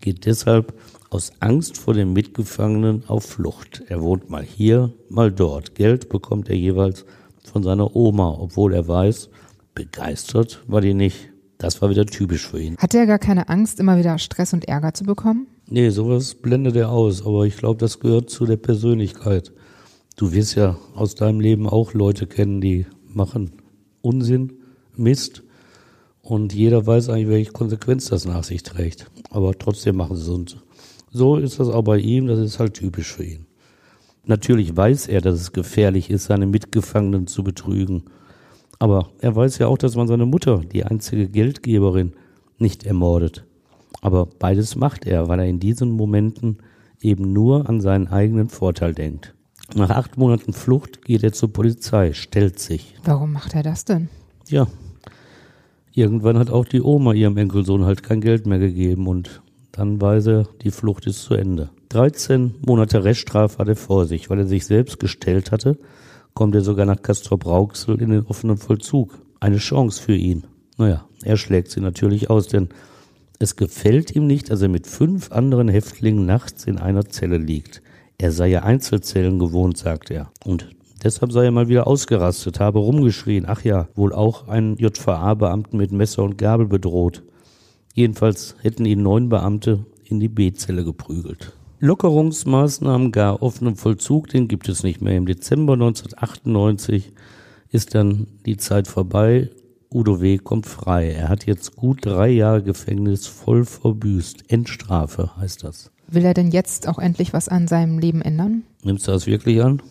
geht 0.00 0.24
deshalb 0.24 0.72
aus 1.10 1.32
Angst 1.40 1.76
vor 1.76 1.94
den 1.94 2.12
Mitgefangenen 2.12 3.04
auf 3.08 3.24
Flucht. 3.24 3.82
Er 3.88 4.00
wohnt 4.00 4.30
mal 4.30 4.44
hier, 4.44 4.92
mal 5.08 5.32
dort. 5.32 5.74
Geld 5.74 6.08
bekommt 6.08 6.48
er 6.48 6.56
jeweils 6.56 7.04
von 7.42 7.62
seiner 7.62 7.94
Oma, 7.96 8.36
obwohl 8.38 8.72
er 8.72 8.86
weiß, 8.86 9.28
begeistert 9.74 10.62
war 10.68 10.80
die 10.80 10.94
nicht. 10.94 11.30
Das 11.58 11.82
war 11.82 11.90
wieder 11.90 12.06
typisch 12.06 12.46
für 12.46 12.60
ihn. 12.60 12.76
Hat 12.78 12.94
er 12.94 13.06
gar 13.06 13.18
keine 13.18 13.48
Angst, 13.48 13.80
immer 13.80 13.98
wieder 13.98 14.18
Stress 14.18 14.54
und 14.54 14.66
Ärger 14.66 14.94
zu 14.94 15.04
bekommen? 15.04 15.46
Nee, 15.66 15.90
sowas 15.90 16.34
blendet 16.34 16.76
er 16.76 16.90
aus, 16.90 17.26
aber 17.26 17.44
ich 17.44 17.56
glaube, 17.56 17.78
das 17.78 18.00
gehört 18.00 18.30
zu 18.30 18.46
der 18.46 18.56
Persönlichkeit. 18.56 19.52
Du 20.16 20.32
wirst 20.32 20.54
ja 20.54 20.78
aus 20.94 21.16
deinem 21.16 21.40
Leben 21.40 21.68
auch 21.68 21.92
Leute 21.92 22.26
kennen, 22.26 22.60
die 22.60 22.86
machen 23.06 23.52
Unsinn, 24.00 24.52
Mist 24.96 25.42
und 26.22 26.54
jeder 26.54 26.86
weiß 26.86 27.08
eigentlich, 27.08 27.28
welche 27.28 27.52
Konsequenz 27.52 28.06
das 28.06 28.24
nach 28.24 28.44
sich 28.44 28.62
trägt. 28.62 29.10
Aber 29.30 29.58
trotzdem 29.58 29.96
machen 29.96 30.16
sie 30.16 30.22
es 30.22 30.28
und 30.28 30.62
so 31.10 31.36
ist 31.36 31.58
das 31.60 31.68
auch 31.68 31.82
bei 31.82 31.98
ihm, 31.98 32.26
das 32.26 32.38
ist 32.38 32.58
halt 32.58 32.74
typisch 32.74 33.12
für 33.12 33.24
ihn. 33.24 33.46
Natürlich 34.24 34.76
weiß 34.76 35.08
er, 35.08 35.20
dass 35.20 35.40
es 35.40 35.52
gefährlich 35.52 36.10
ist, 36.10 36.24
seine 36.24 36.46
Mitgefangenen 36.46 37.26
zu 37.26 37.42
betrügen. 37.42 38.04
Aber 38.78 39.10
er 39.20 39.34
weiß 39.34 39.58
ja 39.58 39.66
auch, 39.66 39.78
dass 39.78 39.96
man 39.96 40.08
seine 40.08 40.26
Mutter, 40.26 40.58
die 40.58 40.84
einzige 40.84 41.28
Geldgeberin, 41.28 42.12
nicht 42.58 42.84
ermordet. 42.84 43.44
Aber 44.02 44.26
beides 44.26 44.76
macht 44.76 45.06
er, 45.06 45.28
weil 45.28 45.40
er 45.40 45.46
in 45.46 45.60
diesen 45.60 45.90
Momenten 45.90 46.58
eben 47.00 47.32
nur 47.32 47.68
an 47.68 47.80
seinen 47.80 48.08
eigenen 48.08 48.48
Vorteil 48.48 48.94
denkt. 48.94 49.34
Nach 49.74 49.90
acht 49.90 50.16
Monaten 50.16 50.52
Flucht 50.52 51.04
geht 51.04 51.22
er 51.22 51.32
zur 51.32 51.52
Polizei, 51.52 52.12
stellt 52.12 52.58
sich. 52.58 52.94
Warum 53.04 53.32
macht 53.32 53.54
er 53.54 53.62
das 53.62 53.84
denn? 53.84 54.08
Ja, 54.48 54.66
irgendwann 55.92 56.38
hat 56.38 56.50
auch 56.50 56.64
die 56.64 56.82
Oma 56.82 57.12
ihrem 57.12 57.36
Enkelsohn 57.36 57.84
halt 57.84 58.02
kein 58.02 58.20
Geld 58.20 58.46
mehr 58.46 58.58
gegeben 58.58 59.06
und 59.06 59.42
dann 59.72 60.00
weiß 60.00 60.26
er, 60.26 60.48
die 60.62 60.70
Flucht 60.70 61.06
ist 61.06 61.22
zu 61.22 61.34
Ende. 61.34 61.70
13 61.90 62.54
Monate 62.64 63.04
Reststrafe 63.04 63.58
hat 63.58 63.68
er 63.68 63.76
vor 63.76 64.06
sich, 64.06 64.30
weil 64.30 64.38
er 64.38 64.46
sich 64.46 64.66
selbst 64.66 65.00
gestellt 65.00 65.52
hatte, 65.52 65.76
kommt 66.34 66.54
er 66.54 66.62
sogar 66.62 66.86
nach 66.86 67.02
Castrop 67.02 67.46
Rauxel 67.46 68.00
in 68.00 68.10
den 68.10 68.26
offenen 68.26 68.56
Vollzug. 68.56 69.18
Eine 69.40 69.58
Chance 69.58 70.02
für 70.02 70.14
ihn. 70.14 70.44
Naja, 70.76 71.06
er 71.22 71.36
schlägt 71.36 71.70
sie 71.70 71.80
natürlich 71.80 72.30
aus, 72.30 72.48
denn 72.48 72.68
es 73.38 73.56
gefällt 73.56 74.14
ihm 74.14 74.26
nicht, 74.26 74.50
dass 74.50 74.62
er 74.62 74.68
mit 74.68 74.86
fünf 74.86 75.32
anderen 75.32 75.68
Häftlingen 75.68 76.26
nachts 76.26 76.64
in 76.64 76.78
einer 76.78 77.06
Zelle 77.06 77.38
liegt. 77.38 77.82
Er 78.18 78.32
sei 78.32 78.48
ja 78.48 78.62
Einzelzellen 78.64 79.38
gewohnt, 79.38 79.78
sagt 79.78 80.10
er. 80.10 80.30
Und 80.44 80.68
deshalb 81.02 81.32
sei 81.32 81.46
er 81.46 81.50
mal 81.50 81.68
wieder 81.68 81.86
ausgerastet, 81.86 82.60
habe 82.60 82.80
rumgeschrien. 82.80 83.46
Ach 83.48 83.64
ja, 83.64 83.88
wohl 83.94 84.12
auch 84.12 84.48
einen 84.48 84.76
JVA-Beamten 84.76 85.78
mit 85.78 85.90
Messer 85.90 86.22
und 86.22 86.36
Gabel 86.36 86.66
bedroht. 86.66 87.22
Jedenfalls 87.94 88.56
hätten 88.62 88.84
ihn 88.84 89.02
neun 89.02 89.28
Beamte 89.28 89.84
in 90.04 90.20
die 90.20 90.28
B-Zelle 90.28 90.84
geprügelt. 90.84 91.52
Lockerungsmaßnahmen 91.80 93.10
gar 93.10 93.42
offenem 93.42 93.76
Vollzug, 93.76 94.28
den 94.28 94.48
gibt 94.48 94.68
es 94.68 94.82
nicht 94.82 95.00
mehr. 95.00 95.16
Im 95.16 95.26
Dezember 95.26 95.74
1998 95.74 97.12
ist 97.70 97.94
dann 97.94 98.26
die 98.44 98.58
Zeit 98.58 98.86
vorbei. 98.86 99.48
Udo 99.92 100.20
W. 100.20 100.38
kommt 100.38 100.66
frei. 100.66 101.10
Er 101.10 101.28
hat 101.28 101.46
jetzt 101.46 101.76
gut 101.76 102.04
drei 102.04 102.28
Jahre 102.28 102.62
Gefängnis 102.62 103.26
voll 103.26 103.64
verbüßt. 103.64 104.44
Endstrafe 104.48 105.36
heißt 105.36 105.64
das. 105.64 105.90
Will 106.06 106.24
er 106.24 106.34
denn 106.34 106.50
jetzt 106.50 106.86
auch 106.86 106.98
endlich 106.98 107.32
was 107.32 107.48
an 107.48 107.66
seinem 107.66 107.98
Leben 107.98 108.20
ändern? 108.20 108.62
Nimmst 108.84 109.08
du 109.08 109.12
das 109.12 109.26
wirklich 109.26 109.62
an? 109.62 109.82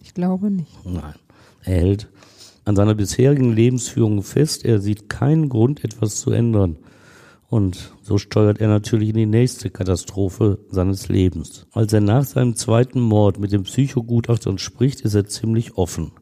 Ich 0.00 0.14
glaube 0.14 0.50
nicht. 0.50 0.84
Nein. 0.84 1.14
Er 1.62 1.74
hält 1.74 2.08
an 2.64 2.76
seiner 2.76 2.94
bisherigen 2.94 3.52
Lebensführung 3.52 4.22
fest, 4.22 4.64
er 4.64 4.80
sieht 4.80 5.08
keinen 5.08 5.48
Grund, 5.48 5.84
etwas 5.84 6.16
zu 6.16 6.32
ändern. 6.32 6.76
Und 7.48 7.92
so 8.02 8.18
steuert 8.18 8.60
er 8.60 8.68
natürlich 8.68 9.10
in 9.10 9.16
die 9.16 9.26
nächste 9.26 9.70
Katastrophe 9.70 10.58
seines 10.68 11.08
Lebens. 11.08 11.66
Als 11.72 11.92
er 11.92 12.00
nach 12.00 12.24
seinem 12.24 12.56
zweiten 12.56 13.00
Mord 13.00 13.38
mit 13.38 13.52
dem 13.52 13.62
Psychogutachtern 13.62 14.58
spricht, 14.58 15.02
ist 15.02 15.14
er 15.14 15.26
ziemlich 15.26 15.76
offen. 15.76 16.12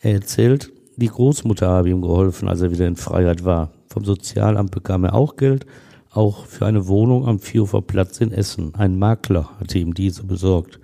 Er 0.00 0.14
erzählt, 0.14 0.72
die 0.96 1.08
Großmutter 1.08 1.68
habe 1.68 1.90
ihm 1.90 2.00
geholfen, 2.00 2.48
als 2.48 2.62
er 2.62 2.70
wieder 2.70 2.86
in 2.86 2.96
Freiheit 2.96 3.44
war. 3.44 3.72
Vom 3.88 4.04
Sozialamt 4.04 4.70
bekam 4.70 5.04
er 5.04 5.14
auch 5.14 5.36
Geld 5.36 5.66
auch 6.10 6.46
für 6.46 6.66
eine 6.66 6.88
Wohnung 6.88 7.26
am 7.26 7.38
Vierhofer 7.38 7.82
Platz 7.82 8.20
in 8.20 8.32
Essen. 8.32 8.74
Ein 8.74 8.98
Makler 8.98 9.50
hatte 9.60 9.78
ihm 9.78 9.94
diese 9.94 10.24
besorgt. 10.24 10.80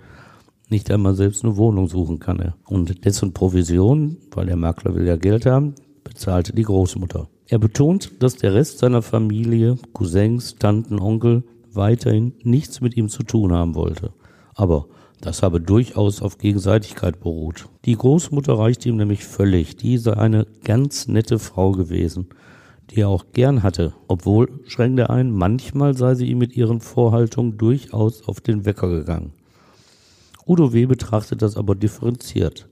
Nicht 0.69 0.89
einmal 0.91 1.15
selbst 1.15 1.43
eine 1.43 1.57
Wohnung 1.57 1.87
suchen 1.87 2.19
kann 2.19 2.39
er. 2.39 2.55
Und 2.65 3.05
dessen 3.05 3.33
Provision, 3.33 4.17
weil 4.31 4.47
der 4.47 4.55
Makler 4.55 4.95
will 4.95 5.05
ja 5.05 5.15
Geld 5.15 5.45
haben, 5.45 5.75
bezahlte 6.03 6.53
die 6.53 6.63
Großmutter. 6.63 7.27
Er 7.47 7.59
betont, 7.59 8.11
dass 8.19 8.35
der 8.35 8.53
Rest 8.53 8.79
seiner 8.79 9.01
Familie, 9.01 9.77
Cousins, 9.93 10.55
Tanten, 10.55 10.99
Onkel, 10.99 11.43
weiterhin 11.71 12.33
nichts 12.43 12.81
mit 12.81 12.97
ihm 12.97 13.09
zu 13.09 13.23
tun 13.23 13.53
haben 13.53 13.75
wollte. 13.75 14.11
Aber 14.53 14.87
das 15.21 15.43
habe 15.43 15.61
durchaus 15.61 16.21
auf 16.21 16.37
Gegenseitigkeit 16.37 17.19
beruht. 17.19 17.67
Die 17.85 17.95
Großmutter 17.95 18.57
reichte 18.57 18.89
ihm 18.89 18.97
nämlich 18.97 19.25
völlig. 19.25 19.75
Die 19.75 19.97
sei 19.97 20.13
eine 20.13 20.47
ganz 20.63 21.07
nette 21.07 21.39
Frau 21.39 21.71
gewesen 21.71 22.27
die 22.91 23.01
er 23.01 23.09
auch 23.09 23.25
gern 23.33 23.63
hatte, 23.63 23.93
obwohl, 24.07 24.49
schränkte 24.65 25.03
er 25.03 25.09
ein, 25.09 25.31
manchmal 25.31 25.95
sei 25.95 26.15
sie 26.15 26.27
ihm 26.27 26.37
mit 26.37 26.55
ihren 26.55 26.81
Vorhaltungen 26.81 27.57
durchaus 27.57 28.27
auf 28.27 28.41
den 28.41 28.65
Wecker 28.65 28.89
gegangen. 28.89 29.33
Udo 30.45 30.73
W. 30.73 30.85
betrachtet 30.85 31.41
das 31.41 31.57
aber 31.57 31.73
differenziert. 31.73 32.67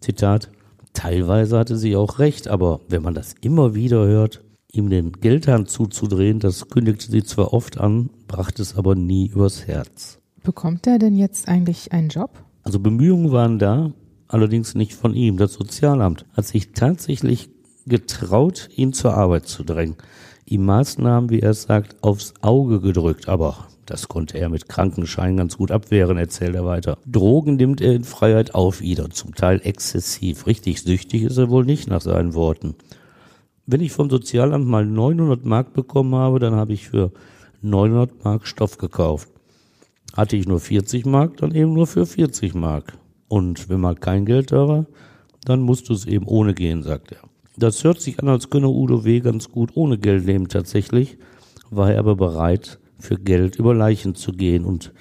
Zitat, 0.00 0.50
teilweise 0.96 1.58
hatte 1.58 1.76
sie 1.76 1.94
auch 1.94 2.18
recht, 2.18 2.48
aber 2.48 2.80
wenn 2.88 3.02
man 3.02 3.14
das 3.14 3.34
immer 3.40 3.74
wieder 3.74 4.04
hört, 4.06 4.42
ihm 4.72 4.90
den 4.90 5.12
Geldhahn 5.12 5.66
zuzudrehen, 5.66 6.40
das 6.40 6.68
kündigte 6.68 7.10
sie 7.10 7.22
zwar 7.22 7.52
oft 7.52 7.78
an, 7.78 8.10
brachte 8.26 8.62
es 8.62 8.76
aber 8.76 8.94
nie 8.94 9.28
übers 9.28 9.66
Herz. 9.66 10.18
Bekommt 10.42 10.86
er 10.86 10.98
denn 10.98 11.16
jetzt 11.16 11.48
eigentlich 11.48 11.92
einen 11.92 12.08
Job? 12.08 12.30
Also 12.62 12.80
Bemühungen 12.80 13.30
waren 13.30 13.58
da, 13.58 13.92
allerdings 14.28 14.74
nicht 14.74 14.94
von 14.94 15.14
ihm. 15.14 15.36
Das 15.36 15.52
Sozialamt 15.52 16.24
hat 16.32 16.46
sich 16.46 16.72
tatsächlich 16.72 17.50
getraut, 17.86 18.68
ihn 18.74 18.92
zur 18.92 19.14
Arbeit 19.14 19.46
zu 19.46 19.64
drängen. 19.64 19.96
Ihm 20.46 20.64
Maßnahmen, 20.64 21.30
wie 21.30 21.40
er 21.40 21.50
es 21.50 21.62
sagt, 21.62 22.02
aufs 22.02 22.34
Auge 22.40 22.80
gedrückt, 22.80 23.28
aber 23.28 23.66
das 23.86 24.08
konnte 24.08 24.38
er 24.38 24.48
mit 24.48 24.68
Krankenschein 24.68 25.36
ganz 25.36 25.56
gut 25.56 25.70
abwehren, 25.70 26.18
erzählt 26.18 26.54
er 26.54 26.64
weiter. 26.64 26.98
Drogen 27.06 27.56
nimmt 27.56 27.80
er 27.80 27.94
in 27.94 28.04
Freiheit 28.04 28.54
auf 28.54 28.80
wieder, 28.80 29.10
zum 29.10 29.34
Teil 29.34 29.60
exzessiv. 29.64 30.46
Richtig 30.46 30.82
süchtig 30.82 31.22
ist 31.22 31.38
er 31.38 31.50
wohl 31.50 31.64
nicht 31.64 31.88
nach 31.88 32.00
seinen 32.00 32.34
Worten. 32.34 32.74
Wenn 33.66 33.80
ich 33.80 33.92
vom 33.92 34.10
Sozialamt 34.10 34.66
mal 34.66 34.84
900 34.84 35.44
Mark 35.44 35.72
bekommen 35.72 36.14
habe, 36.14 36.38
dann 36.38 36.54
habe 36.54 36.72
ich 36.72 36.88
für 36.88 37.12
900 37.62 38.24
Mark 38.24 38.46
Stoff 38.46 38.78
gekauft. 38.78 39.28
Hatte 40.16 40.36
ich 40.36 40.46
nur 40.46 40.60
40 40.60 41.06
Mark, 41.06 41.36
dann 41.38 41.54
eben 41.54 41.72
nur 41.72 41.86
für 41.86 42.06
40 42.06 42.54
Mark. 42.54 42.98
Und 43.28 43.68
wenn 43.68 43.80
mal 43.80 43.96
kein 43.96 44.24
Geld 44.24 44.52
da 44.52 44.68
war, 44.68 44.86
dann 45.44 45.60
musst 45.60 45.88
du 45.88 45.92
es 45.92 46.06
eben 46.06 46.26
ohne 46.26 46.54
gehen, 46.54 46.82
sagt 46.82 47.12
er. 47.12 47.20
Das 47.56 47.82
hört 47.84 48.00
sich 48.00 48.20
an, 48.20 48.28
als 48.28 48.50
könne 48.50 48.68
Udo 48.68 49.04
W. 49.04 49.20
ganz 49.20 49.50
gut 49.50 49.70
ohne 49.74 49.98
Geld 49.98 50.26
leben. 50.26 50.48
Tatsächlich 50.48 51.18
war 51.70 51.92
er 51.92 51.98
aber 51.98 52.16
bereit, 52.16 52.78
für 52.98 53.16
Geld 53.16 53.56
über 53.56 53.74
Leichen 53.74 54.14
zu 54.14 54.32
gehen 54.32 54.64
und 54.64 54.92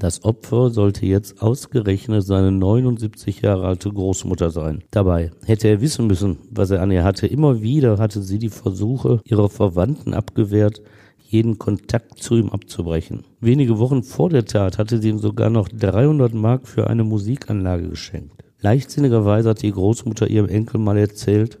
das 0.00 0.24
Opfer 0.24 0.70
sollte 0.70 1.04
jetzt 1.04 1.42
ausgerechnet 1.42 2.24
seine 2.24 2.50
79 2.52 3.42
Jahre 3.42 3.66
alte 3.66 3.90
Großmutter 3.90 4.50
sein. 4.50 4.82
Dabei 4.90 5.30
hätte 5.44 5.68
er 5.68 5.82
wissen 5.82 6.06
müssen, 6.06 6.38
was 6.50 6.70
er 6.70 6.80
an 6.80 6.90
ihr 6.90 7.04
hatte. 7.04 7.26
Immer 7.26 7.60
wieder 7.60 7.98
hatte 7.98 8.22
sie 8.22 8.38
die 8.38 8.48
Versuche 8.48 9.20
ihrer 9.24 9.50
Verwandten 9.50 10.14
abgewehrt, 10.14 10.80
jeden 11.18 11.58
Kontakt 11.58 12.22
zu 12.22 12.36
ihm 12.36 12.48
abzubrechen. 12.48 13.24
Wenige 13.40 13.78
Wochen 13.78 14.02
vor 14.02 14.30
der 14.30 14.46
Tat 14.46 14.78
hatte 14.78 15.02
sie 15.02 15.10
ihm 15.10 15.18
sogar 15.18 15.50
noch 15.50 15.68
300 15.68 16.32
Mark 16.32 16.66
für 16.66 16.88
eine 16.88 17.04
Musikanlage 17.04 17.90
geschenkt. 17.90 18.42
Leichtsinnigerweise 18.60 19.50
hat 19.50 19.62
die 19.62 19.70
Großmutter 19.70 20.28
ihrem 20.28 20.48
Enkel 20.48 20.80
mal 20.80 20.96
erzählt, 20.96 21.58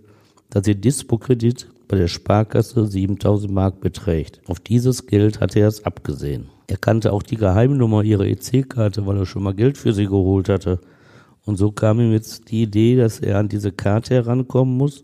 dass 0.48 0.66
ihr 0.66 0.74
Dispo-Kredit 0.74 1.68
bei 1.90 1.96
der 1.96 2.06
Sparkasse 2.06 2.86
7000 2.86 3.52
Mark 3.52 3.80
beträgt. 3.80 4.40
Auf 4.46 4.60
dieses 4.60 5.06
Geld 5.06 5.40
hatte 5.40 5.58
er 5.58 5.66
es 5.66 5.84
abgesehen. 5.84 6.48
Er 6.68 6.76
kannte 6.76 7.12
auch 7.12 7.24
die 7.24 7.36
Geheimnummer 7.36 8.04
ihrer 8.04 8.26
EC-Karte, 8.26 9.06
weil 9.06 9.16
er 9.16 9.26
schon 9.26 9.42
mal 9.42 9.54
Geld 9.54 9.76
für 9.76 9.92
sie 9.92 10.06
geholt 10.06 10.48
hatte. 10.48 10.78
Und 11.44 11.56
so 11.56 11.72
kam 11.72 11.98
ihm 11.98 12.12
jetzt 12.12 12.48
die 12.48 12.62
Idee, 12.62 12.94
dass 12.94 13.18
er 13.18 13.38
an 13.38 13.48
diese 13.48 13.72
Karte 13.72 14.14
herankommen 14.14 14.76
muss, 14.76 15.02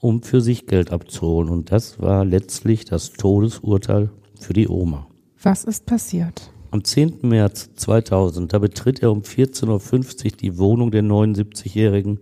um 0.00 0.22
für 0.22 0.42
sich 0.42 0.66
Geld 0.66 0.92
abzuholen. 0.92 1.48
Und 1.48 1.72
das 1.72 1.98
war 1.98 2.26
letztlich 2.26 2.84
das 2.84 3.14
Todesurteil 3.14 4.10
für 4.38 4.52
die 4.52 4.68
Oma. 4.68 5.06
Was 5.42 5.64
ist 5.64 5.86
passiert? 5.86 6.50
Am 6.72 6.84
10. 6.84 7.20
März 7.22 7.70
2000, 7.76 8.52
da 8.52 8.58
betritt 8.58 9.02
er 9.02 9.12
um 9.12 9.22
14.50 9.22 10.24
Uhr 10.26 10.30
die 10.32 10.58
Wohnung 10.58 10.90
der 10.90 11.04
79-Jährigen 11.04 12.20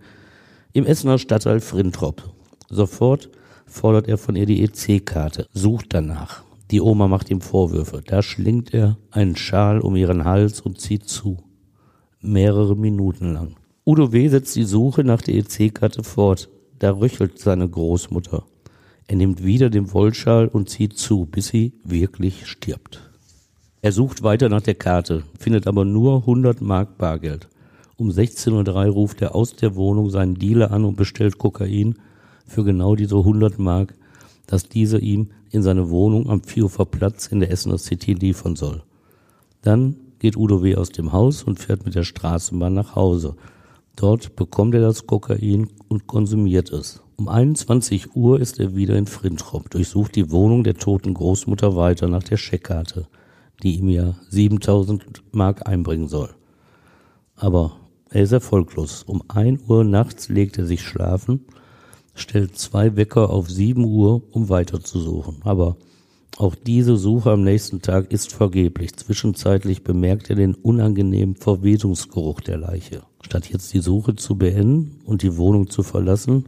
im 0.71 0.85
Essener 0.85 1.17
Stadtteil 1.17 1.59
Frintrop. 1.59 2.23
Sofort 2.69 3.29
fordert 3.67 4.07
er 4.07 4.17
von 4.17 4.35
ihr 4.35 4.45
die 4.45 4.63
EC-Karte, 4.63 5.47
sucht 5.53 5.87
danach. 5.89 6.43
Die 6.71 6.81
Oma 6.81 7.07
macht 7.07 7.29
ihm 7.29 7.41
Vorwürfe. 7.41 8.01
Da 8.05 8.21
schlingt 8.21 8.73
er 8.73 8.97
einen 9.11 9.35
Schal 9.35 9.79
um 9.79 9.95
ihren 9.95 10.25
Hals 10.25 10.59
und 10.59 10.81
zieht 10.81 11.07
zu. 11.07 11.37
Mehrere 12.19 12.75
Minuten 12.75 13.33
lang. 13.33 13.55
Udo 13.85 14.11
W. 14.11 14.27
setzt 14.27 14.55
die 14.55 14.63
Suche 14.63 15.03
nach 15.03 15.21
der 15.21 15.35
EC-Karte 15.35 16.03
fort. 16.03 16.49
Da 16.79 16.91
röchelt 16.91 17.39
seine 17.39 17.69
Großmutter. 17.69 18.43
Er 19.07 19.15
nimmt 19.15 19.45
wieder 19.45 19.69
den 19.69 19.93
Wollschal 19.93 20.49
und 20.49 20.69
zieht 20.69 20.97
zu, 20.97 21.25
bis 21.25 21.47
sie 21.47 21.73
wirklich 21.85 22.47
stirbt. 22.47 23.09
Er 23.81 23.93
sucht 23.93 24.23
weiter 24.23 24.49
nach 24.49 24.61
der 24.61 24.75
Karte, 24.75 25.23
findet 25.39 25.67
aber 25.67 25.85
nur 25.85 26.17
100 26.17 26.59
Mark 26.61 26.97
Bargeld. 26.97 27.47
Um 27.95 28.09
16.03 28.09 28.87
Uhr 28.87 28.93
ruft 28.93 29.21
er 29.21 29.33
aus 29.33 29.55
der 29.55 29.75
Wohnung 29.75 30.09
seinen 30.09 30.35
Dealer 30.35 30.71
an 30.71 30.83
und 30.83 30.97
bestellt 30.97 31.37
Kokain 31.37 31.95
für 32.47 32.63
genau 32.63 32.95
diese 32.95 33.17
100 33.17 33.59
Mark, 33.59 33.93
dass 34.47 34.69
dieser 34.69 34.99
ihm 34.99 35.29
in 35.51 35.61
seine 35.61 35.89
Wohnung 35.89 36.29
am 36.29 36.41
Vierhofer 36.41 36.85
Platz 36.85 37.27
in 37.27 37.39
der 37.39 37.51
Essener 37.51 37.77
City 37.77 38.13
liefern 38.13 38.55
soll. 38.55 38.83
Dann 39.61 39.97
geht 40.19 40.37
Udo 40.37 40.63
W. 40.63 40.75
aus 40.75 40.89
dem 40.89 41.11
Haus 41.11 41.43
und 41.43 41.59
fährt 41.59 41.85
mit 41.85 41.95
der 41.95 42.03
Straßenbahn 42.03 42.73
nach 42.73 42.95
Hause. 42.95 43.35
Dort 43.95 44.35
bekommt 44.35 44.73
er 44.75 44.81
das 44.81 45.07
Kokain 45.07 45.69
und 45.87 46.07
konsumiert 46.07 46.71
es. 46.71 47.01
Um 47.17 47.27
21 47.27 48.15
Uhr 48.15 48.39
ist 48.39 48.59
er 48.59 48.75
wieder 48.75 48.95
in 48.95 49.07
Frintrop, 49.07 49.71
durchsucht 49.71 50.15
die 50.15 50.31
Wohnung 50.31 50.63
der 50.63 50.75
toten 50.75 51.15
Großmutter 51.15 51.75
weiter 51.75 52.07
nach 52.07 52.23
der 52.23 52.37
Scheckkarte, 52.37 53.07
die 53.63 53.77
ihm 53.77 53.89
ja 53.89 54.15
7000 54.29 55.23
Mark 55.31 55.67
einbringen 55.67 56.07
soll. 56.07 56.29
Aber 57.35 57.73
er 58.09 58.21
ist 58.21 58.31
erfolglos. 58.31 59.03
Um 59.03 59.23
1 59.27 59.63
Uhr 59.67 59.83
nachts 59.83 60.29
legt 60.29 60.57
er 60.59 60.65
sich 60.65 60.83
schlafen, 60.83 61.45
stellt 62.19 62.57
zwei 62.57 62.95
Wecker 62.95 63.29
auf 63.29 63.49
7 63.49 63.83
Uhr, 63.83 64.21
um 64.31 64.49
weiterzusuchen. 64.49 65.37
Aber 65.43 65.77
auch 66.37 66.55
diese 66.55 66.97
Suche 66.97 67.31
am 67.31 67.43
nächsten 67.43 67.81
Tag 67.81 68.11
ist 68.11 68.33
vergeblich. 68.33 68.95
Zwischenzeitlich 68.95 69.83
bemerkt 69.83 70.29
er 70.29 70.35
den 70.35 70.53
unangenehmen 70.53 71.35
Verwesungsgeruch 71.35 72.41
der 72.41 72.57
Leiche. 72.57 73.01
Statt 73.21 73.49
jetzt 73.49 73.73
die 73.73 73.79
Suche 73.79 74.15
zu 74.15 74.37
beenden 74.37 74.99
und 75.05 75.23
die 75.23 75.35
Wohnung 75.37 75.69
zu 75.69 75.81
verlassen, 75.81 76.45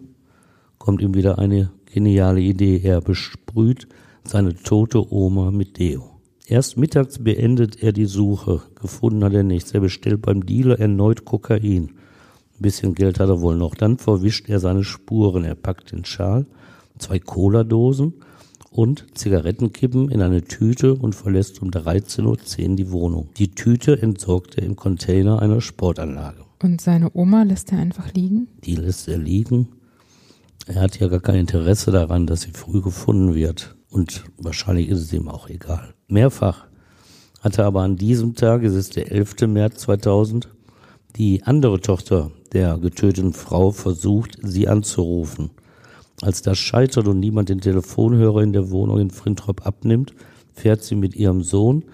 kommt 0.77 1.01
ihm 1.01 1.15
wieder 1.15 1.39
eine 1.39 1.71
geniale 1.91 2.41
Idee. 2.41 2.79
Er 2.83 3.01
besprüht 3.01 3.87
seine 4.23 4.53
tote 4.53 5.11
Oma 5.11 5.49
mit 5.49 5.79
Deo. 5.79 6.19
Erst 6.45 6.77
mittags 6.77 7.19
beendet 7.19 7.81
er 7.81 7.91
die 7.91 8.05
Suche. 8.05 8.61
Gefunden 8.79 9.23
hat 9.23 9.33
er 9.33 9.43
nichts. 9.43 9.71
Er 9.71 9.81
bestellt 9.81 10.21
beim 10.21 10.45
Dealer 10.45 10.79
erneut 10.79 11.25
Kokain. 11.25 11.91
Ein 12.59 12.63
bisschen 12.63 12.95
Geld 12.95 13.19
hat 13.19 13.29
er 13.29 13.41
wohl 13.41 13.55
noch. 13.55 13.75
Dann 13.75 13.97
verwischt 13.97 14.49
er 14.49 14.59
seine 14.59 14.83
Spuren. 14.83 15.45
Er 15.45 15.55
packt 15.55 15.91
den 15.91 16.05
Schal, 16.05 16.45
zwei 16.97 17.19
Cola-Dosen 17.19 18.13
und 18.71 19.05
Zigarettenkippen 19.17 20.09
in 20.09 20.21
eine 20.21 20.43
Tüte 20.43 20.93
und 20.93 21.15
verlässt 21.15 21.61
um 21.61 21.69
13.10 21.69 22.25
Uhr 22.25 22.75
die 22.75 22.91
Wohnung. 22.91 23.29
Die 23.37 23.51
Tüte 23.51 24.01
entsorgt 24.01 24.57
er 24.57 24.63
im 24.63 24.75
Container 24.75 25.41
einer 25.41 25.61
Sportanlage. 25.61 26.45
Und 26.61 26.81
seine 26.81 27.09
Oma 27.13 27.43
lässt 27.43 27.71
er 27.71 27.79
einfach 27.79 28.13
liegen? 28.13 28.47
Die 28.65 28.75
lässt 28.75 29.07
er 29.07 29.17
liegen 29.17 29.69
er 30.69 30.81
hat 30.81 30.99
ja 30.99 31.07
gar 31.07 31.19
kein 31.19 31.35
Interesse 31.35 31.89
daran, 31.89 32.27
dass 32.27 32.41
sie 32.41 32.51
früh 32.51 32.81
gefunden 32.81 33.33
wird. 33.33 33.75
Und 33.89 34.25
wahrscheinlich 34.37 34.89
ist 34.89 34.99
es 34.99 35.13
ihm 35.13 35.27
auch 35.27 35.49
egal. 35.49 35.95
Mehrfach 36.07 36.67
hatte 37.41 37.65
aber 37.65 37.81
an 37.81 37.95
diesem 37.95 38.35
Tag, 38.35 38.63
es 38.63 38.75
ist 38.75 38.95
der 38.95 39.11
11. 39.11 39.47
März 39.47 39.81
2000, 39.81 40.47
die 41.15 41.41
andere 41.43 41.81
Tochter 41.81 42.31
der 42.53 42.77
getöteten 42.77 43.33
Frau 43.33 43.71
versucht, 43.71 44.37
sie 44.41 44.67
anzurufen. 44.67 45.51
Als 46.21 46.41
das 46.41 46.57
scheitert 46.57 47.07
und 47.07 47.19
niemand 47.19 47.49
den 47.49 47.61
Telefonhörer 47.61 48.41
in 48.41 48.53
der 48.53 48.71
Wohnung 48.71 48.99
in 48.99 49.09
Frintrop 49.09 49.65
abnimmt, 49.65 50.13
fährt 50.53 50.83
sie 50.83 50.95
mit 50.95 51.15
ihrem 51.15 51.43
Sohn 51.43 51.85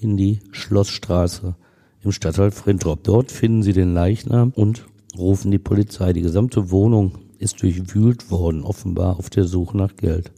in 0.00 0.16
die 0.16 0.40
Schlossstraße 0.50 1.54
im 2.02 2.12
Stadtteil 2.12 2.50
Frintrop. 2.50 3.04
Dort 3.04 3.30
finden 3.30 3.62
sie 3.62 3.72
den 3.72 3.94
Leichnam 3.94 4.52
und 4.54 4.86
rufen 5.16 5.50
die 5.50 5.58
Polizei. 5.58 6.12
Die 6.12 6.22
gesamte 6.22 6.70
Wohnung 6.70 7.12
ist 7.38 7.62
durchwühlt 7.62 8.30
worden, 8.30 8.64
offenbar 8.64 9.18
auf 9.18 9.30
der 9.30 9.44
Suche 9.44 9.76
nach 9.76 9.96
Geld. 9.96 10.32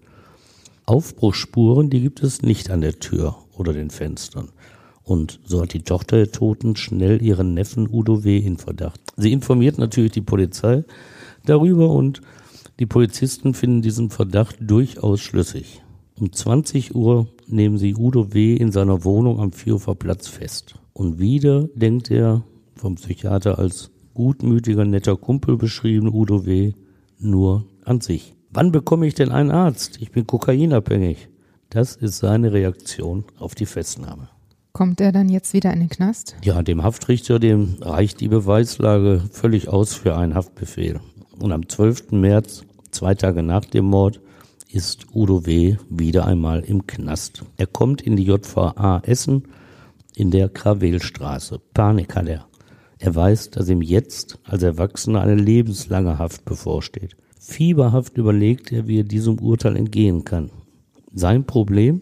Aufbruchsspuren, 0.87 1.89
die 1.89 2.01
gibt 2.01 2.23
es 2.23 2.43
nicht 2.43 2.71
an 2.71 2.81
der 2.81 2.99
Tür 2.99 3.37
oder 3.57 3.73
den 3.73 3.91
Fenstern. 3.91 4.49
Und 5.03 5.41
so 5.45 5.63
hat 5.63 5.73
die 5.73 5.83
Tochter 5.83 6.17
der 6.17 6.33
Toten 6.33 6.77
schnell 6.77 7.23
ihren 7.23 7.55
Neffen 7.55 7.89
Udo 7.91 8.25
W. 8.25 8.39
in 8.39 8.59
Verdacht. 8.59 9.01
Sie 9.17 9.33
informiert 9.33 9.79
natürlich 9.79 10.13
die 10.13 10.21
Polizei 10.21 10.85
darüber 11.45 11.91
und 11.91 12.21
die 12.79 12.87
Polizisten 12.87 13.55
finden 13.55 13.83
diesen 13.83 14.11
Verdacht 14.11 14.57
durchaus 14.61 15.21
schlüssig. 15.21 15.83
Um 16.19 16.33
20 16.33 16.95
Uhr 16.95 17.29
nehmen 17.47 17.79
sie 17.79 17.95
Udo 17.95 18.33
W. 18.33 18.55
in 18.55 18.73
seiner 18.73 19.05
Wohnung 19.05 19.41
am 19.41 19.53
Vierhofer 19.53 19.95
Platz 19.95 20.29
fest. 20.29 20.75
Und 20.93 21.19
wieder 21.19 21.69
denkt 21.75 22.11
er, 22.11 22.45
vom 22.75 22.97
Psychiater 22.97 23.59
als 23.59 23.91
gutmütiger, 24.15 24.85
netter 24.85 25.17
Kumpel 25.17 25.57
beschrieben, 25.57 26.13
Udo 26.13 26.47
W., 26.47 26.73
nur 27.19 27.67
an 27.85 28.01
sich. 28.01 28.35
Wann 28.51 28.73
bekomme 28.73 29.07
ich 29.07 29.15
denn 29.15 29.31
einen 29.31 29.51
Arzt? 29.51 29.99
Ich 30.01 30.11
bin 30.11 30.27
kokainabhängig. 30.27 31.29
Das 31.69 31.97
ist 31.97 32.19
seine 32.19 32.53
Reaktion 32.53 33.25
auf 33.39 33.55
die 33.55 33.67
Festnahme. 33.67 34.29
Kommt 34.81 35.03
er 35.03 35.13
dann 35.13 35.29
jetzt 35.29 35.53
wieder 35.53 35.75
in 35.75 35.81
den 35.81 35.89
Knast? 35.91 36.37
Ja, 36.43 36.63
dem 36.63 36.83
Haftrichter, 36.83 37.39
dem 37.39 37.77
reicht 37.83 38.19
die 38.21 38.29
Beweislage 38.29 39.23
völlig 39.31 39.69
aus 39.69 39.93
für 39.93 40.17
einen 40.17 40.35
Haftbefehl. 40.35 41.01
Und 41.39 41.53
am 41.53 41.69
12. 41.69 42.13
März, 42.13 42.65
zwei 42.91 43.15
Tage 43.15 43.43
nach 43.43 43.67
dem 43.67 43.85
Mord, 43.85 44.23
ist 44.73 45.09
Udo 45.13 45.45
W. 45.45 45.77
wieder 45.91 46.25
einmal 46.25 46.61
im 46.61 46.87
Knast. 46.87 47.45
Er 47.59 47.67
kommt 47.67 48.01
in 48.01 48.17
die 48.17 48.25
JVA 48.25 49.03
Essen 49.05 49.49
in 50.17 50.31
der 50.31 50.49
Krawelstraße. 50.49 51.61
Panik 51.75 52.17
hat 52.17 52.29
er. 52.29 52.47
Er 52.99 53.15
weiß, 53.15 53.51
dass 53.51 53.69
ihm 53.69 53.83
jetzt 53.83 54.39
als 54.45 54.63
Erwachsener 54.63 55.21
eine 55.21 55.35
lebenslange 55.35 56.19
Haft 56.19 56.47
bevorsteht. 56.47 57.19
Fieberhaft 57.39 58.17
überlegt 58.17 58.73
er, 58.73 58.89
wie 58.89 59.01
er 59.01 59.05
diesem 59.05 59.41
Urteil 59.41 59.77
entgehen 59.77 60.25
kann. 60.25 60.51
Sein 61.13 61.45
Problem? 61.45 62.01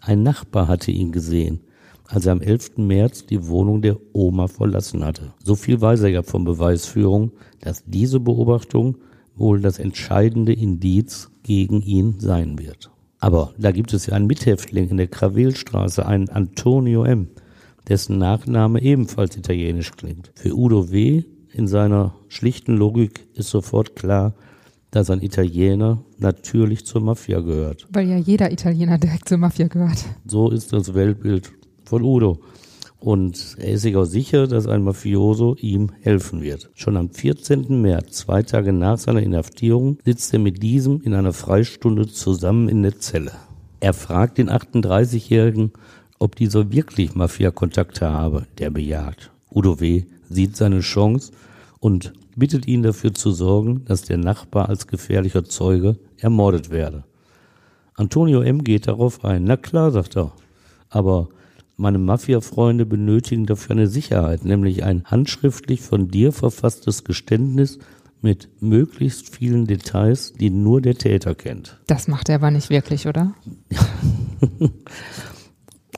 Ein 0.00 0.22
Nachbar 0.22 0.68
hatte 0.68 0.90
ihn 0.90 1.12
gesehen, 1.12 1.60
als 2.08 2.26
er 2.26 2.32
am 2.32 2.40
11. 2.40 2.78
März 2.78 3.26
die 3.26 3.46
Wohnung 3.46 3.82
der 3.82 3.98
Oma 4.12 4.48
verlassen 4.48 5.04
hatte. 5.04 5.34
So 5.44 5.54
viel 5.54 5.80
weiß 5.80 6.00
er 6.00 6.08
ja 6.08 6.22
von 6.22 6.44
Beweisführung, 6.44 7.32
dass 7.60 7.84
diese 7.86 8.18
Beobachtung 8.18 8.96
wohl 9.36 9.60
das 9.60 9.78
entscheidende 9.78 10.52
Indiz 10.52 11.30
gegen 11.42 11.82
ihn 11.82 12.18
sein 12.18 12.58
wird. 12.58 12.90
Aber 13.20 13.52
da 13.58 13.72
gibt 13.72 13.92
es 13.92 14.06
ja 14.06 14.14
einen 14.14 14.26
Mithäftling 14.26 14.88
in 14.88 14.96
der 14.96 15.08
Krawelstraße, 15.08 16.06
einen 16.06 16.28
Antonio 16.30 17.04
M., 17.04 17.28
dessen 17.88 18.18
Nachname 18.18 18.82
ebenfalls 18.82 19.36
italienisch 19.36 19.92
klingt. 19.92 20.30
Für 20.34 20.56
Udo 20.56 20.90
W. 20.90 21.24
in 21.52 21.68
seiner 21.68 22.14
schlichten 22.28 22.76
Logik 22.76 23.26
ist 23.34 23.50
sofort 23.50 23.96
klar, 23.96 24.34
dass 24.90 25.10
ein 25.10 25.20
Italiener 25.20 26.02
natürlich 26.18 26.86
zur 26.86 27.02
Mafia 27.02 27.40
gehört. 27.40 27.86
Weil 27.90 28.08
ja 28.08 28.16
jeder 28.16 28.50
Italiener 28.50 28.98
direkt 28.98 29.28
zur 29.28 29.38
Mafia 29.38 29.68
gehört. 29.68 30.04
So 30.26 30.50
ist 30.50 30.72
das 30.72 30.94
Weltbild 30.94 31.57
von 31.88 32.02
Udo. 32.02 32.40
Und 33.00 33.56
er 33.58 33.72
ist 33.74 33.82
sich 33.82 33.96
auch 33.96 34.04
sicher, 34.04 34.46
dass 34.48 34.66
ein 34.66 34.82
Mafioso 34.82 35.54
ihm 35.60 35.90
helfen 36.00 36.42
wird. 36.42 36.68
Schon 36.74 36.96
am 36.96 37.10
14. 37.10 37.80
März, 37.80 38.18
zwei 38.18 38.42
Tage 38.42 38.72
nach 38.72 38.98
seiner 38.98 39.22
Inhaftierung, 39.22 39.98
sitzt 40.04 40.32
er 40.32 40.40
mit 40.40 40.62
diesem 40.62 41.00
in 41.02 41.14
einer 41.14 41.32
Freistunde 41.32 42.08
zusammen 42.08 42.68
in 42.68 42.82
der 42.82 42.98
Zelle. 42.98 43.32
Er 43.80 43.94
fragt 43.94 44.38
den 44.38 44.50
38-Jährigen, 44.50 45.72
ob 46.18 46.34
dieser 46.34 46.72
wirklich 46.72 47.14
Mafia-Kontakte 47.14 48.10
habe, 48.10 48.46
der 48.58 48.70
bejaht. 48.70 49.30
Udo 49.54 49.78
W. 49.78 50.04
sieht 50.28 50.56
seine 50.56 50.80
Chance 50.80 51.30
und 51.78 52.12
bittet 52.34 52.66
ihn 52.66 52.82
dafür 52.82 53.14
zu 53.14 53.30
sorgen, 53.30 53.84
dass 53.84 54.02
der 54.02 54.18
Nachbar 54.18 54.68
als 54.68 54.88
gefährlicher 54.88 55.44
Zeuge 55.44 55.96
ermordet 56.16 56.70
werde. 56.70 57.04
Antonio 57.94 58.42
M. 58.42 58.64
geht 58.64 58.88
darauf 58.88 59.24
ein. 59.24 59.44
Na 59.44 59.56
klar, 59.56 59.92
sagt 59.92 60.16
er. 60.16 60.32
Aber 60.88 61.28
meine 61.78 61.98
Mafia-Freunde 61.98 62.84
benötigen 62.84 63.46
dafür 63.46 63.76
eine 63.76 63.86
Sicherheit, 63.86 64.44
nämlich 64.44 64.84
ein 64.84 65.04
handschriftlich 65.04 65.80
von 65.80 66.08
dir 66.08 66.32
verfasstes 66.32 67.04
Geständnis 67.04 67.78
mit 68.20 68.48
möglichst 68.60 69.34
vielen 69.34 69.66
Details, 69.66 70.32
die 70.32 70.50
nur 70.50 70.82
der 70.82 70.96
Täter 70.96 71.36
kennt. 71.36 71.78
Das 71.86 72.08
macht 72.08 72.28
er 72.28 72.34
aber 72.34 72.50
nicht 72.50 72.68
wirklich, 72.68 73.06
oder? 73.06 73.34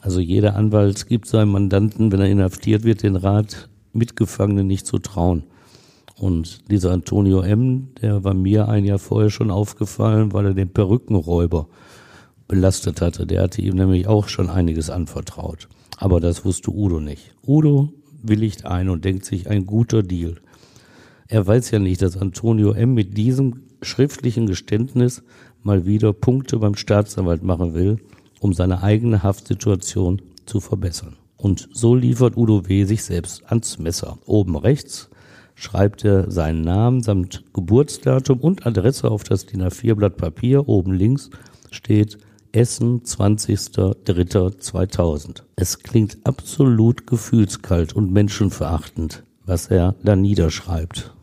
Also 0.02 0.20
jeder 0.20 0.56
Anwalt 0.56 1.08
gibt 1.08 1.26
seinem 1.26 1.52
Mandanten, 1.52 2.10
wenn 2.10 2.20
er 2.20 2.30
inhaftiert 2.30 2.84
wird, 2.84 3.02
den 3.02 3.16
Rat, 3.16 3.68
Mitgefangene 3.92 4.64
nicht 4.64 4.86
zu 4.86 4.98
trauen. 4.98 5.44
Und 6.16 6.70
dieser 6.70 6.92
Antonio 6.92 7.42
M., 7.42 7.88
der 8.00 8.24
war 8.24 8.32
mir 8.32 8.70
ein 8.70 8.86
Jahr 8.86 8.98
vorher 8.98 9.28
schon 9.28 9.50
aufgefallen, 9.50 10.32
weil 10.32 10.46
er 10.46 10.54
den 10.54 10.72
Perückenräuber 10.72 11.68
belastet 12.50 13.00
hatte. 13.00 13.26
Der 13.26 13.42
hatte 13.42 13.62
ihm 13.62 13.76
nämlich 13.76 14.06
auch 14.06 14.28
schon 14.28 14.50
einiges 14.50 14.90
anvertraut. 14.90 15.68
Aber 15.96 16.20
das 16.20 16.44
wusste 16.44 16.70
Udo 16.70 17.00
nicht. 17.00 17.34
Udo 17.46 17.92
willigt 18.22 18.66
ein 18.66 18.88
und 18.88 19.04
denkt 19.04 19.24
sich 19.24 19.48
ein 19.48 19.66
guter 19.66 20.02
Deal. 20.02 20.36
Er 21.28 21.46
weiß 21.46 21.70
ja 21.70 21.78
nicht, 21.78 22.02
dass 22.02 22.16
Antonio 22.16 22.72
M. 22.72 22.94
mit 22.94 23.16
diesem 23.16 23.62
schriftlichen 23.82 24.46
Geständnis 24.46 25.22
mal 25.62 25.86
wieder 25.86 26.12
Punkte 26.12 26.58
beim 26.58 26.74
Staatsanwalt 26.74 27.42
machen 27.42 27.74
will 27.74 27.98
um 28.40 28.54
seine 28.54 28.82
eigene 28.82 29.22
Haftsituation 29.22 30.20
zu 30.46 30.60
verbessern. 30.60 31.16
Und 31.36 31.68
so 31.72 31.94
liefert 31.94 32.36
Udo 32.36 32.68
W. 32.68 32.84
sich 32.84 33.04
selbst 33.04 33.44
ans 33.46 33.78
Messer. 33.78 34.18
Oben 34.26 34.56
rechts 34.56 35.08
schreibt 35.54 36.04
er 36.04 36.30
seinen 36.30 36.62
Namen 36.62 37.02
samt 37.02 37.44
Geburtsdatum 37.52 38.40
und 38.40 38.66
Adresse 38.66 39.10
auf 39.10 39.24
das 39.24 39.46
DIN 39.46 39.62
A4-Blatt 39.62 40.16
Papier. 40.16 40.68
Oben 40.68 40.92
links 40.92 41.30
steht 41.70 42.18
Essen 42.52 43.02
20.03.2000. 43.02 45.42
Es 45.56 45.78
klingt 45.78 46.18
absolut 46.24 47.06
gefühlskalt 47.06 47.94
und 47.94 48.12
menschenverachtend, 48.12 49.22
was 49.44 49.68
er 49.68 49.94
da 50.02 50.16
niederschreibt. 50.16 51.14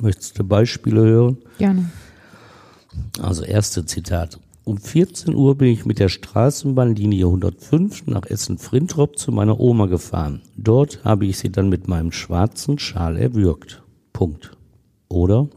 Möchtest 0.00 0.38
du 0.38 0.44
Beispiele 0.44 1.00
hören? 1.02 1.38
Gerne. 1.58 1.90
Also 3.20 3.42
erste 3.44 3.86
Zitat. 3.86 4.38
Um 4.64 4.78
14 4.78 5.34
Uhr 5.34 5.56
bin 5.56 5.68
ich 5.68 5.86
mit 5.86 5.98
der 5.98 6.08
Straßenbahnlinie 6.08 7.24
105 7.24 8.06
nach 8.06 8.26
Essen-Frintrop 8.26 9.18
zu 9.18 9.32
meiner 9.32 9.58
Oma 9.58 9.86
gefahren. 9.86 10.42
Dort 10.56 11.02
habe 11.04 11.26
ich 11.26 11.38
sie 11.38 11.50
dann 11.50 11.70
mit 11.70 11.88
meinem 11.88 12.12
schwarzen 12.12 12.78
Schal 12.78 13.16
erwürgt. 13.16 13.82
Punkt. 14.12 14.52
Oder? 15.08 15.48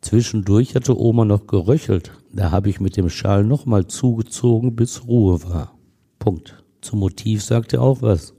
Zwischendurch 0.00 0.74
hatte 0.74 1.00
Oma 1.00 1.24
noch 1.24 1.46
geröchelt. 1.46 2.12
Da 2.36 2.50
habe 2.50 2.68
ich 2.68 2.80
mit 2.80 2.98
dem 2.98 3.08
Schal 3.08 3.44
nochmal 3.44 3.86
zugezogen, 3.86 4.76
bis 4.76 5.06
Ruhe 5.06 5.42
war. 5.44 5.74
Punkt. 6.18 6.62
Zum 6.82 6.98
Motiv 6.98 7.42
sagt 7.42 7.72
er 7.72 7.80
auch 7.80 8.02
was. 8.02 8.34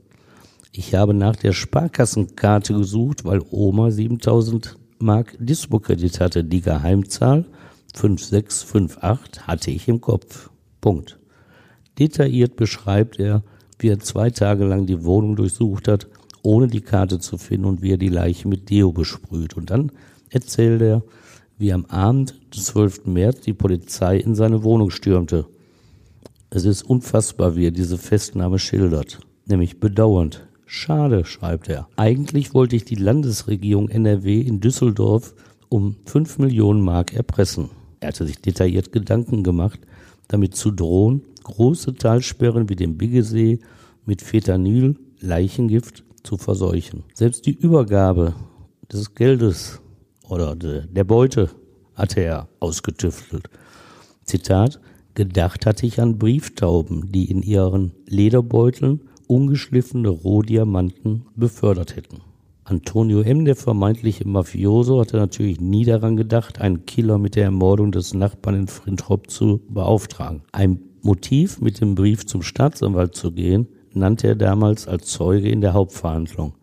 Ich 0.70 0.94
habe 0.94 1.14
nach 1.14 1.34
der 1.34 1.52
Sparkassenkarte 1.52 2.74
gesucht, 2.74 3.24
weil 3.24 3.42
Oma 3.50 3.90
7000 3.90 4.76
Mark 5.00 5.36
Dispo-Kredit 5.40 6.20
hatte. 6.20 6.44
Die 6.44 6.60
Geheimzahl 6.60 7.44
5658 7.96 9.48
hatte 9.48 9.72
ich 9.72 9.88
im 9.88 10.00
Kopf. 10.00 10.50
Punkt. 10.80 11.18
Detailliert 11.98 12.54
beschreibt 12.54 13.18
er, 13.18 13.42
wie 13.80 13.88
er 13.88 13.98
zwei 13.98 14.30
Tage 14.30 14.64
lang 14.64 14.86
die 14.86 15.02
Wohnung 15.02 15.34
durchsucht 15.34 15.88
hat, 15.88 16.06
ohne 16.42 16.68
die 16.68 16.82
Karte 16.82 17.18
zu 17.18 17.36
finden 17.36 17.66
und 17.66 17.82
wie 17.82 17.94
er 17.94 17.98
die 17.98 18.10
Leiche 18.10 18.46
mit 18.46 18.70
Deo 18.70 18.92
besprüht. 18.92 19.56
Und 19.56 19.70
dann 19.70 19.90
erzählt 20.30 20.82
er, 20.82 21.02
wie 21.58 21.72
am 21.72 21.84
Abend 21.86 22.34
des 22.54 22.66
12. 22.66 23.06
März 23.06 23.40
die 23.40 23.52
Polizei 23.52 24.16
in 24.16 24.34
seine 24.34 24.62
Wohnung 24.62 24.90
stürmte. 24.90 25.46
Es 26.50 26.64
ist 26.64 26.82
unfassbar, 26.82 27.56
wie 27.56 27.66
er 27.66 27.72
diese 27.72 27.98
Festnahme 27.98 28.58
schildert, 28.58 29.20
nämlich 29.46 29.80
bedauernd. 29.80 30.46
Schade, 30.64 31.24
schreibt 31.24 31.68
er. 31.68 31.88
Eigentlich 31.96 32.54
wollte 32.54 32.76
ich 32.76 32.84
die 32.84 32.94
Landesregierung 32.94 33.88
NRW 33.88 34.40
in 34.40 34.60
Düsseldorf 34.60 35.34
um 35.68 35.96
5 36.06 36.38
Millionen 36.38 36.82
Mark 36.82 37.14
erpressen. 37.14 37.70
Er 38.00 38.08
hatte 38.08 38.26
sich 38.26 38.40
detailliert 38.40 38.92
Gedanken 38.92 39.42
gemacht, 39.42 39.80
damit 40.28 40.54
zu 40.54 40.70
drohen, 40.70 41.22
große 41.42 41.94
Talsperren 41.94 42.68
wie 42.68 42.76
den 42.76 42.96
Biggesee 42.96 43.58
mit 44.06 44.22
Fetanyl, 44.22 44.96
Leichengift 45.20 46.04
zu 46.22 46.36
verseuchen. 46.36 47.02
Selbst 47.14 47.46
die 47.46 47.54
Übergabe 47.54 48.34
des 48.92 49.14
Geldes 49.14 49.80
oder 50.28 50.54
der 50.56 51.04
Beute 51.04 51.50
hatte 51.94 52.20
er 52.20 52.48
ausgetüftelt. 52.60 53.50
Zitat, 54.24 54.80
gedacht 55.14 55.66
hatte 55.66 55.86
ich 55.86 56.00
an 56.00 56.18
Brieftauben, 56.18 57.10
die 57.10 57.30
in 57.30 57.42
ihren 57.42 57.92
Lederbeuteln 58.06 59.00
ungeschliffene 59.26 60.08
Rohdiamanten 60.08 61.26
befördert 61.34 61.96
hätten. 61.96 62.20
Antonio 62.64 63.22
M., 63.22 63.46
der 63.46 63.56
vermeintliche 63.56 64.28
Mafioso, 64.28 65.00
hatte 65.00 65.16
natürlich 65.16 65.60
nie 65.60 65.84
daran 65.84 66.16
gedacht, 66.16 66.60
einen 66.60 66.84
Killer 66.84 67.16
mit 67.16 67.34
der 67.34 67.44
Ermordung 67.44 67.92
des 67.92 68.12
Nachbarn 68.12 68.56
in 68.56 68.66
Frintrop 68.68 69.30
zu 69.30 69.62
beauftragen. 69.70 70.42
Ein 70.52 70.80
Motiv, 71.00 71.60
mit 71.60 71.80
dem 71.80 71.94
Brief 71.94 72.26
zum 72.26 72.42
Staatsanwalt 72.42 73.14
zu 73.14 73.32
gehen, 73.32 73.68
nannte 73.94 74.28
er 74.28 74.36
damals 74.36 74.86
als 74.86 75.06
Zeuge 75.06 75.48
in 75.48 75.62
der 75.62 75.72
Hauptverhandlung. 75.72 76.54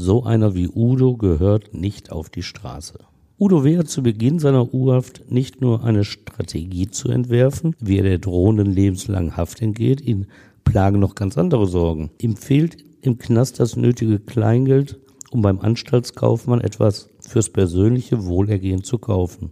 So 0.00 0.22
einer 0.22 0.54
wie 0.54 0.68
Udo 0.68 1.16
gehört 1.16 1.74
nicht 1.74 2.12
auf 2.12 2.30
die 2.30 2.44
Straße. 2.44 3.00
Udo 3.36 3.64
W. 3.64 3.78
hat 3.78 3.88
zu 3.88 4.04
Beginn 4.04 4.38
seiner 4.38 4.72
U-Haft 4.72 5.28
nicht 5.28 5.60
nur 5.60 5.82
eine 5.82 6.04
Strategie 6.04 6.88
zu 6.88 7.08
entwerfen, 7.08 7.74
wie 7.80 7.96
er 7.96 8.04
der 8.04 8.18
drohenden 8.18 8.70
lebenslangen 8.70 9.36
Haft 9.36 9.60
entgeht, 9.60 10.00
ihn 10.00 10.28
plagen 10.62 11.00
noch 11.00 11.16
ganz 11.16 11.36
andere 11.36 11.66
Sorgen. 11.66 12.10
Ihm 12.20 12.36
fehlt 12.36 12.76
im 13.02 13.18
Knast 13.18 13.58
das 13.58 13.74
nötige 13.74 14.20
Kleingeld, 14.20 15.00
um 15.32 15.42
beim 15.42 15.58
Anstaltskaufmann 15.58 16.60
etwas 16.60 17.08
fürs 17.18 17.50
persönliche 17.50 18.24
Wohlergehen 18.24 18.84
zu 18.84 18.98
kaufen. 18.98 19.50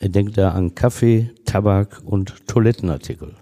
Er 0.00 0.08
denkt 0.08 0.36
da 0.36 0.50
an 0.50 0.74
Kaffee, 0.74 1.30
Tabak 1.44 2.02
und 2.04 2.44
Toilettenartikel. 2.48 3.36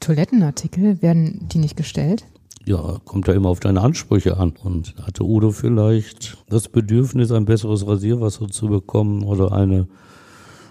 Toilettenartikel, 0.00 1.02
werden 1.02 1.48
die 1.52 1.58
nicht 1.58 1.76
gestellt? 1.76 2.24
Ja, 2.66 3.00
kommt 3.04 3.26
ja 3.26 3.34
immer 3.34 3.48
auf 3.48 3.60
deine 3.60 3.80
Ansprüche 3.80 4.36
an. 4.36 4.54
Und 4.62 4.94
hatte 5.02 5.24
Udo 5.24 5.50
vielleicht 5.50 6.36
das 6.48 6.68
Bedürfnis, 6.68 7.32
ein 7.32 7.46
besseres 7.46 7.86
Rasierwasser 7.86 8.48
zu 8.48 8.68
bekommen 8.68 9.24
oder 9.24 9.52
eine, 9.52 9.88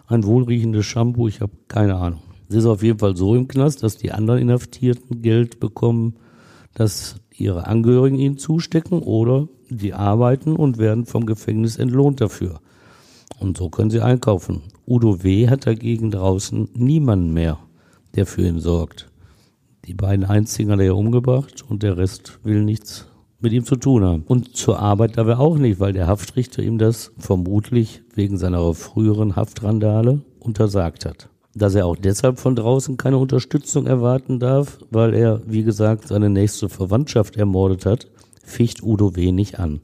ein 0.07 0.23
wohlriechendes 0.23 0.85
Shampoo? 0.85 1.27
Ich 1.27 1.41
habe 1.41 1.53
keine 1.67 1.95
Ahnung. 1.95 2.21
Es 2.47 2.55
ist 2.55 2.65
auf 2.65 2.83
jeden 2.83 2.99
Fall 2.99 3.15
so 3.15 3.35
im 3.35 3.47
Knast, 3.47 3.83
dass 3.83 3.97
die 3.97 4.11
anderen 4.11 4.41
Inhaftierten 4.41 5.21
Geld 5.21 5.59
bekommen, 5.59 6.15
dass 6.73 7.17
ihre 7.35 7.67
Angehörigen 7.67 8.17
ihnen 8.17 8.37
zustecken 8.37 8.99
oder 8.99 9.47
die 9.69 9.93
arbeiten 9.93 10.55
und 10.55 10.77
werden 10.77 11.05
vom 11.05 11.25
Gefängnis 11.25 11.77
entlohnt 11.77 12.21
dafür. 12.21 12.59
Und 13.39 13.57
so 13.57 13.69
können 13.69 13.91
sie 13.91 14.01
einkaufen. 14.01 14.63
Udo 14.87 15.23
W. 15.23 15.47
hat 15.47 15.67
dagegen 15.67 16.11
draußen 16.11 16.69
niemanden 16.73 17.33
mehr, 17.33 17.59
der 18.15 18.25
für 18.25 18.41
ihn 18.41 18.59
sorgt. 18.59 19.08
Die 19.89 19.95
beiden 19.95 20.23
einzigen 20.23 20.71
hat 20.71 20.81
er 20.81 20.95
umgebracht 20.95 21.63
und 21.67 21.81
der 21.81 21.97
Rest 21.97 22.37
will 22.43 22.63
nichts 22.63 23.07
mit 23.39 23.53
ihm 23.53 23.65
zu 23.65 23.75
tun 23.75 24.03
haben. 24.03 24.23
Und 24.27 24.55
zur 24.55 24.77
Arbeit 24.77 25.17
darf 25.17 25.27
er 25.27 25.39
auch 25.39 25.57
nicht, 25.57 25.79
weil 25.79 25.93
der 25.93 26.05
Haftrichter 26.05 26.61
ihm 26.61 26.77
das 26.77 27.11
vermutlich 27.17 28.03
wegen 28.13 28.37
seiner 28.37 28.75
früheren 28.75 29.35
Haftrandale 29.35 30.21
untersagt 30.39 31.05
hat. 31.05 31.29
Dass 31.55 31.73
er 31.73 31.87
auch 31.87 31.95
deshalb 31.95 32.37
von 32.37 32.55
draußen 32.55 32.97
keine 32.97 33.17
Unterstützung 33.17 33.87
erwarten 33.87 34.37
darf, 34.37 34.77
weil 34.91 35.15
er, 35.15 35.41
wie 35.47 35.63
gesagt, 35.63 36.07
seine 36.07 36.29
nächste 36.29 36.69
Verwandtschaft 36.69 37.35
ermordet 37.35 37.87
hat, 37.87 38.05
ficht 38.43 38.83
Udo 38.83 39.15
wenig 39.15 39.57
an. 39.57 39.81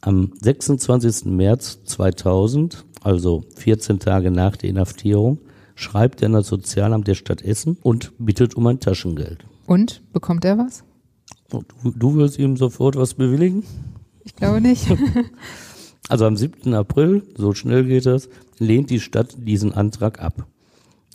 Am 0.00 0.30
26. 0.42 1.24
März 1.24 1.82
2000, 1.86 2.84
also 3.02 3.42
14 3.56 3.98
Tage 3.98 4.30
nach 4.30 4.56
der 4.56 4.70
Inhaftierung, 4.70 5.38
schreibt 5.74 6.22
er 6.22 6.26
in 6.26 6.32
das 6.32 6.48
Sozialamt 6.48 7.06
der 7.08 7.14
Stadt 7.14 7.42
Essen 7.42 7.78
und 7.82 8.12
bittet 8.18 8.54
um 8.54 8.66
ein 8.66 8.80
Taschengeld. 8.80 9.44
Und 9.66 10.02
bekommt 10.12 10.44
er 10.44 10.58
was? 10.58 10.84
Du, 11.50 11.62
du 11.84 12.16
wirst 12.16 12.38
ihm 12.38 12.56
sofort 12.56 12.96
was 12.96 13.14
bewilligen? 13.14 13.64
Ich 14.24 14.34
glaube 14.34 14.60
nicht. 14.60 14.86
also 16.08 16.26
am 16.26 16.36
7. 16.36 16.74
April, 16.74 17.22
so 17.36 17.54
schnell 17.54 17.84
geht 17.84 18.06
das, 18.06 18.28
lehnt 18.58 18.90
die 18.90 19.00
Stadt 19.00 19.36
diesen 19.38 19.72
Antrag 19.72 20.20
ab. 20.20 20.46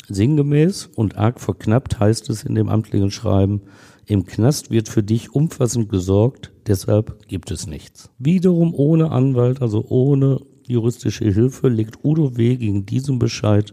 Sinngemäß 0.08 0.90
und 0.96 1.18
arg 1.18 1.40
verknappt 1.40 2.00
heißt 2.00 2.30
es 2.30 2.44
in 2.44 2.56
dem 2.56 2.70
amtlichen 2.70 3.12
Schreiben, 3.12 3.62
im 4.08 4.26
Knast 4.26 4.72
wird 4.72 4.90
für 4.90 5.04
dich 5.04 5.36
umfassend 5.36 5.88
gesorgt, 5.90 6.52
deshalb 6.66 7.28
gibt 7.28 7.52
es 7.52 7.68
nichts. 7.68 8.10
Wiederum 8.18 8.74
ohne 8.74 9.12
Anwalt, 9.12 9.62
also 9.62 9.86
ohne 9.88 10.42
juristische 10.66 11.26
Hilfe, 11.26 11.68
legt 11.70 12.04
Udo 12.04 12.36
W. 12.36 12.56
gegen 12.56 12.88
diesen 12.88 13.20
Bescheid 13.20 13.72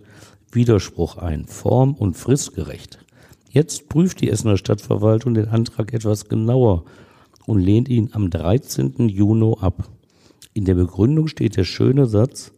Widerspruch 0.56 1.18
ein, 1.18 1.46
form- 1.46 1.94
und 1.94 2.16
fristgerecht. 2.16 2.98
Jetzt 3.48 3.88
prüft 3.88 4.20
die 4.20 4.28
Essener 4.28 4.56
Stadtverwaltung 4.56 5.34
den 5.34 5.48
Antrag 5.48 5.92
etwas 5.92 6.28
genauer 6.28 6.84
und 7.46 7.60
lehnt 7.60 7.88
ihn 7.88 8.10
am 8.12 8.28
13. 8.28 9.08
Juni 9.08 9.54
ab. 9.60 9.88
In 10.52 10.64
der 10.64 10.74
Begründung 10.74 11.28
steht 11.28 11.56
der 11.56 11.64
schöne 11.64 12.06
Satz, 12.06 12.52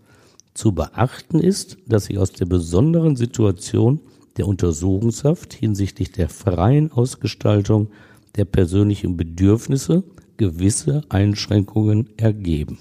zu 0.54 0.72
beachten 0.72 1.38
ist, 1.38 1.76
dass 1.86 2.06
sich 2.06 2.18
aus 2.18 2.32
der 2.32 2.46
besonderen 2.46 3.14
Situation 3.14 4.00
der 4.38 4.48
Untersuchungshaft 4.48 5.52
hinsichtlich 5.52 6.10
der 6.10 6.28
freien 6.28 6.90
Ausgestaltung 6.90 7.90
der 8.36 8.44
persönlichen 8.44 9.16
Bedürfnisse 9.16 10.04
gewisse 10.36 11.02
Einschränkungen 11.10 12.08
ergeben. 12.16 12.78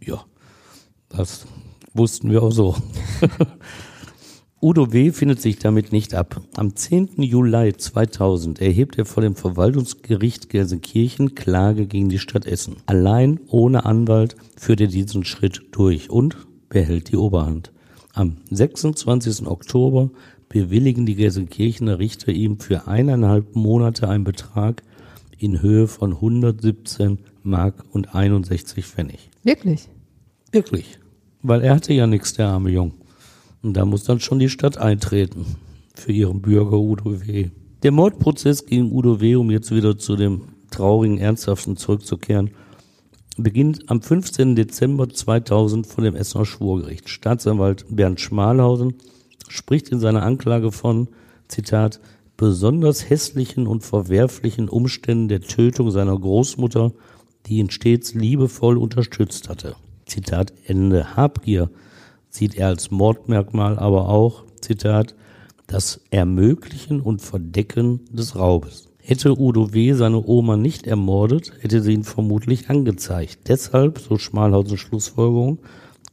Ja, 0.00 0.24
das 1.08 1.46
wussten 1.94 2.30
wir 2.30 2.42
auch 2.42 2.52
so. 2.52 2.76
Udo 4.66 4.92
W. 4.92 5.12
findet 5.12 5.40
sich 5.40 5.60
damit 5.60 5.92
nicht 5.92 6.12
ab. 6.12 6.40
Am 6.56 6.74
10. 6.74 7.22
Juli 7.22 7.76
2000 7.76 8.60
erhebt 8.60 8.98
er 8.98 9.04
vor 9.04 9.22
dem 9.22 9.36
Verwaltungsgericht 9.36 10.48
Gelsenkirchen 10.48 11.36
Klage 11.36 11.86
gegen 11.86 12.08
die 12.08 12.18
Stadt 12.18 12.46
Essen. 12.46 12.74
Allein 12.86 13.38
ohne 13.46 13.84
Anwalt 13.84 14.34
führt 14.56 14.80
er 14.80 14.88
diesen 14.88 15.24
Schritt 15.24 15.62
durch 15.70 16.10
und 16.10 16.36
behält 16.68 17.12
die 17.12 17.16
Oberhand. 17.16 17.70
Am 18.12 18.38
26. 18.50 19.46
Oktober 19.46 20.10
bewilligen 20.48 21.06
die 21.06 21.14
Gelsenkirchener 21.14 22.00
Richter 22.00 22.32
ihm 22.32 22.58
für 22.58 22.88
eineinhalb 22.88 23.54
Monate 23.54 24.08
einen 24.08 24.24
Betrag 24.24 24.82
in 25.38 25.62
Höhe 25.62 25.86
von 25.86 26.14
117 26.14 27.20
Mark 27.44 27.84
und 27.92 28.16
61 28.16 28.84
Pfennig. 28.84 29.30
Wirklich? 29.44 29.88
Wirklich. 30.50 30.98
Weil 31.40 31.62
er 31.62 31.76
hatte 31.76 31.92
ja 31.92 32.08
nichts, 32.08 32.34
der 32.34 32.48
arme 32.48 32.70
Jung. 32.70 32.94
Und 33.66 33.72
da 33.72 33.84
muss 33.84 34.04
dann 34.04 34.20
schon 34.20 34.38
die 34.38 34.48
Stadt 34.48 34.78
eintreten 34.78 35.44
für 35.92 36.12
ihren 36.12 36.40
Bürger 36.40 36.78
Udo 36.78 37.26
W. 37.26 37.50
Der 37.82 37.90
Mordprozess 37.90 38.64
gegen 38.64 38.92
Udo 38.92 39.20
W., 39.20 39.34
um 39.34 39.50
jetzt 39.50 39.74
wieder 39.74 39.98
zu 39.98 40.14
dem 40.14 40.42
traurigen, 40.70 41.18
ernsthaften 41.18 41.76
zurückzukehren, 41.76 42.52
beginnt 43.36 43.90
am 43.90 44.00
15. 44.00 44.54
Dezember 44.54 45.08
2000 45.08 45.84
vor 45.84 46.04
dem 46.04 46.14
Essener 46.14 46.46
Schwurgericht. 46.46 47.08
Staatsanwalt 47.08 47.86
Bernd 47.90 48.20
Schmalhausen 48.20 48.94
spricht 49.48 49.88
in 49.88 49.98
seiner 49.98 50.22
Anklage 50.22 50.70
von, 50.70 51.08
Zitat, 51.48 51.98
besonders 52.36 53.10
hässlichen 53.10 53.66
und 53.66 53.82
verwerflichen 53.82 54.68
Umständen 54.68 55.26
der 55.26 55.40
Tötung 55.40 55.90
seiner 55.90 56.16
Großmutter, 56.16 56.92
die 57.46 57.56
ihn 57.56 57.70
stets 57.70 58.14
liebevoll 58.14 58.78
unterstützt 58.78 59.48
hatte. 59.48 59.74
Zitat 60.04 60.52
Ende. 60.66 61.16
Habgier 61.16 61.68
sieht 62.36 62.54
er 62.56 62.68
als 62.68 62.90
Mordmerkmal 62.90 63.78
aber 63.78 64.08
auch, 64.08 64.44
Zitat, 64.60 65.14
das 65.66 66.00
Ermöglichen 66.10 67.00
und 67.00 67.20
Verdecken 67.22 68.00
des 68.12 68.36
Raubes. 68.36 68.88
Hätte 69.02 69.38
Udo 69.38 69.72
W. 69.72 69.92
seine 69.94 70.24
Oma 70.24 70.56
nicht 70.56 70.86
ermordet, 70.86 71.52
hätte 71.60 71.80
sie 71.80 71.92
ihn 71.92 72.04
vermutlich 72.04 72.70
angezeigt. 72.70 73.48
Deshalb, 73.48 73.98
so 73.98 74.18
Schmalhausen 74.18 74.78
Schlussfolgerung, 74.78 75.58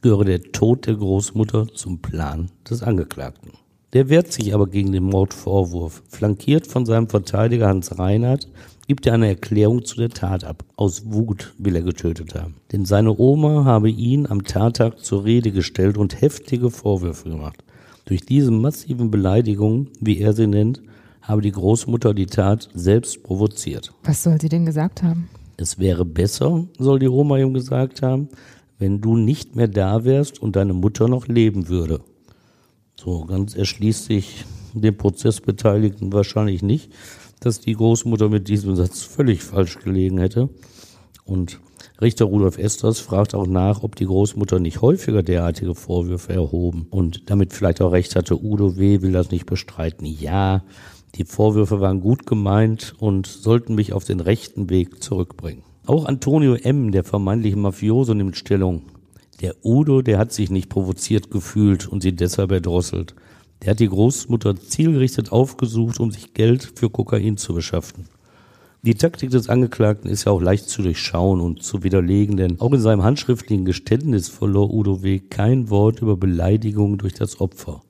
gehöre 0.00 0.24
der 0.24 0.42
Tod 0.42 0.86
der 0.86 0.94
Großmutter 0.94 1.68
zum 1.74 2.00
Plan 2.00 2.50
des 2.68 2.82
Angeklagten. 2.82 3.52
Der 3.94 4.08
wehrt 4.08 4.32
sich 4.32 4.54
aber 4.54 4.66
gegen 4.66 4.92
den 4.92 5.04
Mordvorwurf. 5.04 6.02
Flankiert 6.08 6.66
von 6.66 6.84
seinem 6.84 7.08
Verteidiger 7.08 7.68
Hans 7.68 7.98
Reinhardt 7.98 8.48
gibt 8.86 9.06
er 9.06 9.14
eine 9.14 9.28
Erklärung 9.28 9.84
zu 9.84 9.96
der 9.96 10.10
Tat 10.10 10.44
ab. 10.44 10.64
Aus 10.76 11.04
Wut 11.06 11.54
will 11.58 11.76
er 11.76 11.82
getötet 11.82 12.34
haben. 12.34 12.56
Denn 12.72 12.84
seine 12.84 13.18
Oma 13.18 13.64
habe 13.64 13.90
ihn 13.90 14.26
am 14.26 14.44
Tattag 14.44 15.04
zur 15.04 15.24
Rede 15.24 15.52
gestellt 15.52 15.96
und 15.96 16.20
heftige 16.20 16.70
Vorwürfe 16.70 17.30
gemacht. 17.30 17.64
Durch 18.04 18.26
diese 18.26 18.50
massiven 18.50 19.10
Beleidigungen, 19.10 19.88
wie 20.00 20.18
er 20.18 20.34
sie 20.34 20.46
nennt, 20.46 20.82
habe 21.22 21.40
die 21.40 21.52
Großmutter 21.52 22.12
die 22.12 22.26
Tat 22.26 22.68
selbst 22.74 23.22
provoziert. 23.22 23.92
Was 24.04 24.22
soll 24.22 24.38
sie 24.40 24.50
denn 24.50 24.66
gesagt 24.66 25.02
haben? 25.02 25.28
Es 25.56 25.78
wäre 25.78 26.04
besser, 26.04 26.64
soll 26.78 26.98
die 26.98 27.08
Oma 27.08 27.38
ihm 27.38 27.54
gesagt 27.54 28.02
haben, 28.02 28.28
wenn 28.78 29.00
du 29.00 29.16
nicht 29.16 29.56
mehr 29.56 29.68
da 29.68 30.04
wärst 30.04 30.42
und 30.42 30.56
deine 30.56 30.74
Mutter 30.74 31.08
noch 31.08 31.28
leben 31.28 31.68
würde. 31.68 32.00
So, 32.96 33.24
ganz 33.24 33.56
erschließt 33.56 34.04
sich 34.04 34.44
den 34.74 34.96
Prozessbeteiligten 34.96 36.12
wahrscheinlich 36.12 36.62
nicht, 36.62 36.92
dass 37.40 37.60
die 37.60 37.74
Großmutter 37.74 38.28
mit 38.28 38.48
diesem 38.48 38.76
Satz 38.76 39.02
völlig 39.02 39.42
falsch 39.42 39.78
gelegen 39.78 40.18
hätte. 40.18 40.48
Und 41.24 41.60
Richter 42.00 42.24
Rudolf 42.24 42.58
Esters 42.58 43.00
fragt 43.00 43.34
auch 43.34 43.46
nach, 43.46 43.82
ob 43.82 43.96
die 43.96 44.06
Großmutter 44.06 44.58
nicht 44.58 44.80
häufiger 44.82 45.22
derartige 45.22 45.74
Vorwürfe 45.74 46.32
erhoben 46.32 46.86
und 46.90 47.30
damit 47.30 47.52
vielleicht 47.52 47.80
auch 47.80 47.92
recht 47.92 48.16
hatte. 48.16 48.42
Udo 48.42 48.76
W. 48.76 49.00
will 49.02 49.12
das 49.12 49.30
nicht 49.30 49.46
bestreiten. 49.46 50.04
Ja, 50.06 50.64
die 51.14 51.24
Vorwürfe 51.24 51.80
waren 51.80 52.00
gut 52.00 52.26
gemeint 52.26 52.94
und 52.98 53.26
sollten 53.26 53.76
mich 53.76 53.92
auf 53.92 54.04
den 54.04 54.20
rechten 54.20 54.70
Weg 54.70 55.02
zurückbringen. 55.02 55.62
Auch 55.86 56.06
Antonio 56.06 56.54
M., 56.54 56.90
der 56.90 57.04
vermeintliche 57.04 57.56
Mafioso, 57.56 58.14
nimmt 58.14 58.36
Stellung. 58.36 58.82
Der 59.40 59.54
Udo, 59.62 60.02
der 60.02 60.18
hat 60.18 60.32
sich 60.32 60.50
nicht 60.50 60.68
provoziert 60.68 61.30
gefühlt 61.30 61.86
und 61.86 62.02
sie 62.02 62.16
deshalb 62.16 62.50
erdrosselt. 62.50 63.14
Der 63.64 63.70
hat 63.70 63.80
die 63.80 63.88
Großmutter 63.88 64.56
zielgerichtet 64.56 65.32
aufgesucht, 65.32 65.98
um 65.98 66.10
sich 66.10 66.34
Geld 66.34 66.72
für 66.76 66.90
Kokain 66.90 67.38
zu 67.38 67.54
beschaffen. 67.54 68.06
Die 68.82 68.94
Taktik 68.94 69.30
des 69.30 69.48
Angeklagten 69.48 70.10
ist 70.10 70.24
ja 70.24 70.32
auch 70.32 70.42
leicht 70.42 70.68
zu 70.68 70.82
durchschauen 70.82 71.40
und 71.40 71.62
zu 71.62 71.82
widerlegen, 71.82 72.36
denn 72.36 72.60
auch 72.60 72.72
in 72.74 72.80
seinem 72.80 73.02
handschriftlichen 73.02 73.64
Geständnis 73.64 74.28
verlor 74.28 74.70
Udo 74.70 75.02
W. 75.02 75.20
kein 75.20 75.70
Wort 75.70 76.02
über 76.02 76.18
Beleidigungen 76.18 76.98
durch 76.98 77.14
das 77.14 77.40
Opfer. 77.40 77.80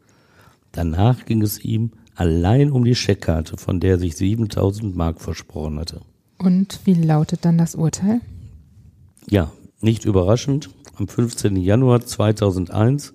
Danach 0.70 1.24
ging 1.24 1.42
es 1.42 1.64
ihm 1.64 1.90
allein 2.14 2.70
um 2.70 2.84
die 2.84 2.94
Scheckkarte, 2.94 3.56
von 3.56 3.80
der 3.80 3.92
er 3.92 3.98
sich 3.98 4.14
7000 4.14 4.94
Mark 4.94 5.20
versprochen 5.20 5.80
hatte. 5.80 6.02
Und 6.38 6.78
wie 6.84 6.94
lautet 6.94 7.44
dann 7.44 7.58
das 7.58 7.74
Urteil? 7.74 8.20
Ja, 9.28 9.50
nicht 9.80 10.04
überraschend. 10.04 10.70
Am 10.96 11.08
15. 11.08 11.56
Januar 11.56 12.06
2001 12.06 13.12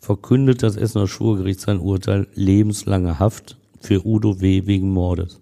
verkündet 0.00 0.62
das 0.62 0.76
Essener 0.76 1.08
Schwurgericht 1.08 1.60
sein 1.60 1.80
Urteil 1.80 2.26
lebenslange 2.34 3.18
Haft 3.18 3.56
für 3.80 4.06
Udo 4.06 4.40
W. 4.40 4.66
wegen 4.66 4.90
Mordes. 4.90 5.40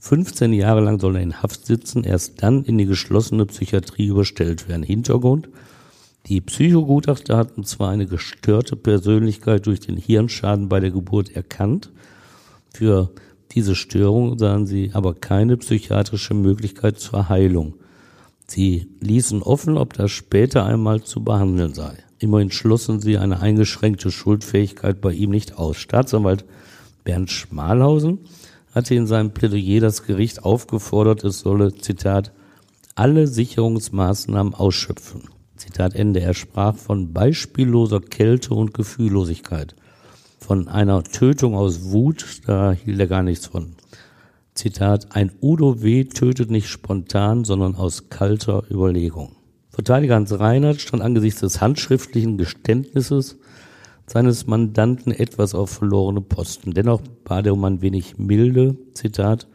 15 0.00 0.52
Jahre 0.52 0.80
lang 0.80 1.00
soll 1.00 1.16
er 1.16 1.22
in 1.22 1.42
Haft 1.42 1.66
sitzen, 1.66 2.04
erst 2.04 2.42
dann 2.42 2.64
in 2.64 2.78
die 2.78 2.86
geschlossene 2.86 3.46
Psychiatrie 3.46 4.06
überstellt 4.06 4.68
werden. 4.68 4.82
Hintergrund? 4.82 5.48
Die 6.26 6.40
Psychogutachter 6.40 7.36
hatten 7.36 7.64
zwar 7.64 7.90
eine 7.90 8.06
gestörte 8.06 8.76
Persönlichkeit 8.76 9.66
durch 9.66 9.80
den 9.80 9.96
Hirnschaden 9.96 10.68
bei 10.68 10.78
der 10.78 10.90
Geburt 10.90 11.34
erkannt, 11.34 11.90
für 12.72 13.10
diese 13.52 13.74
Störung 13.74 14.38
sahen 14.38 14.66
sie 14.66 14.90
aber 14.92 15.14
keine 15.14 15.56
psychiatrische 15.56 16.34
Möglichkeit 16.34 17.00
zur 17.00 17.28
Heilung. 17.28 17.74
Sie 18.46 18.88
ließen 19.00 19.42
offen, 19.42 19.76
ob 19.76 19.94
das 19.94 20.10
später 20.10 20.64
einmal 20.64 21.02
zu 21.02 21.24
behandeln 21.24 21.74
sei. 21.74 21.96
Immerhin 22.18 22.50
schlossen 22.50 23.00
sie 23.00 23.18
eine 23.18 23.40
eingeschränkte 23.40 24.10
Schuldfähigkeit 24.10 25.00
bei 25.00 25.12
ihm 25.12 25.30
nicht 25.30 25.58
aus. 25.58 25.76
Staatsanwalt 25.76 26.44
Bernd 27.04 27.30
Schmalhausen 27.30 28.18
hatte 28.74 28.94
in 28.94 29.06
seinem 29.06 29.32
Plädoyer 29.32 29.80
das 29.80 30.04
Gericht 30.04 30.44
aufgefordert, 30.44 31.24
es 31.24 31.40
solle, 31.40 31.74
Zitat, 31.74 32.32
alle 32.94 33.26
Sicherungsmaßnahmen 33.26 34.54
ausschöpfen. 34.54 35.28
Zitat 35.56 35.94
Ende. 35.94 36.20
Er 36.20 36.34
sprach 36.34 36.76
von 36.76 37.12
beispielloser 37.12 38.00
Kälte 38.00 38.54
und 38.54 38.74
Gefühllosigkeit 38.74 39.74
von 40.48 40.68
einer 40.68 41.02
Tötung 41.02 41.54
aus 41.54 41.90
Wut, 41.90 42.40
da 42.46 42.72
hielt 42.72 42.98
er 43.00 43.06
gar 43.06 43.22
nichts 43.22 43.46
von. 43.46 43.74
Zitat, 44.54 45.14
ein 45.14 45.30
Udo 45.42 45.82
W. 45.82 46.04
tötet 46.04 46.50
nicht 46.50 46.68
spontan, 46.68 47.44
sondern 47.44 47.74
aus 47.74 48.08
kalter 48.08 48.62
Überlegung. 48.70 49.32
Verteidiger 49.78 50.16
Hans 50.16 50.40
Reinhardt 50.40 50.80
stand 50.80 51.04
angesichts 51.04 51.38
des 51.38 51.60
handschriftlichen 51.60 52.36
Geständnisses 52.36 53.38
seines 54.06 54.48
Mandanten 54.48 55.12
etwas 55.12 55.54
auf 55.54 55.70
verlorene 55.70 56.20
Posten. 56.20 56.72
Dennoch 56.72 57.00
bat 57.22 57.46
er 57.46 57.52
um 57.52 57.64
ein 57.64 57.80
wenig 57.80 58.18
Milde, 58.18 58.76
Zitat, 58.94 59.46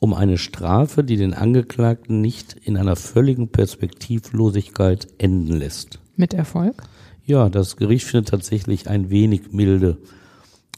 um 0.00 0.12
eine 0.12 0.36
Strafe, 0.36 1.02
die 1.02 1.16
den 1.16 1.32
Angeklagten 1.32 2.20
nicht 2.20 2.52
in 2.62 2.76
einer 2.76 2.94
völligen 2.94 3.48
Perspektivlosigkeit 3.48 5.08
enden 5.16 5.54
lässt. 5.54 5.98
Mit 6.14 6.34
Erfolg? 6.34 6.82
Ja, 7.24 7.48
das 7.48 7.78
Gericht 7.78 8.04
findet 8.04 8.28
tatsächlich 8.28 8.90
ein 8.90 9.08
wenig 9.08 9.52
milde. 9.52 9.96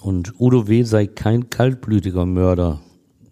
Und 0.00 0.38
Udo 0.38 0.68
W. 0.68 0.84
sei 0.84 1.08
kein 1.08 1.50
kaltblütiger 1.50 2.24
Mörder, 2.24 2.80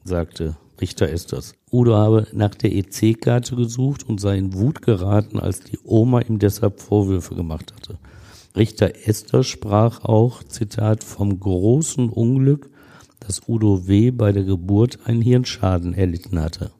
sagte 0.02 0.56
Richter 0.80 1.08
Esters. 1.08 1.54
Udo 1.70 1.94
habe 1.94 2.26
nach 2.32 2.54
der 2.54 2.74
EC-Karte 2.74 3.56
gesucht 3.56 4.08
und 4.08 4.20
sei 4.20 4.38
in 4.38 4.54
Wut 4.54 4.82
geraten, 4.82 5.38
als 5.38 5.60
die 5.60 5.78
Oma 5.84 6.20
ihm 6.20 6.38
deshalb 6.38 6.80
Vorwürfe 6.80 7.34
gemacht 7.34 7.72
hatte. 7.74 7.98
Richter 8.56 9.06
Esters 9.06 9.46
sprach 9.46 10.04
auch, 10.04 10.42
Zitat, 10.42 11.04
vom 11.04 11.38
großen 11.38 12.08
Unglück, 12.08 12.70
dass 13.20 13.48
Udo 13.48 13.86
W. 13.86 14.10
bei 14.10 14.32
der 14.32 14.44
Geburt 14.44 14.98
einen 15.04 15.22
Hirnschaden 15.22 15.94
erlitten 15.94 16.40
hatte. 16.40 16.70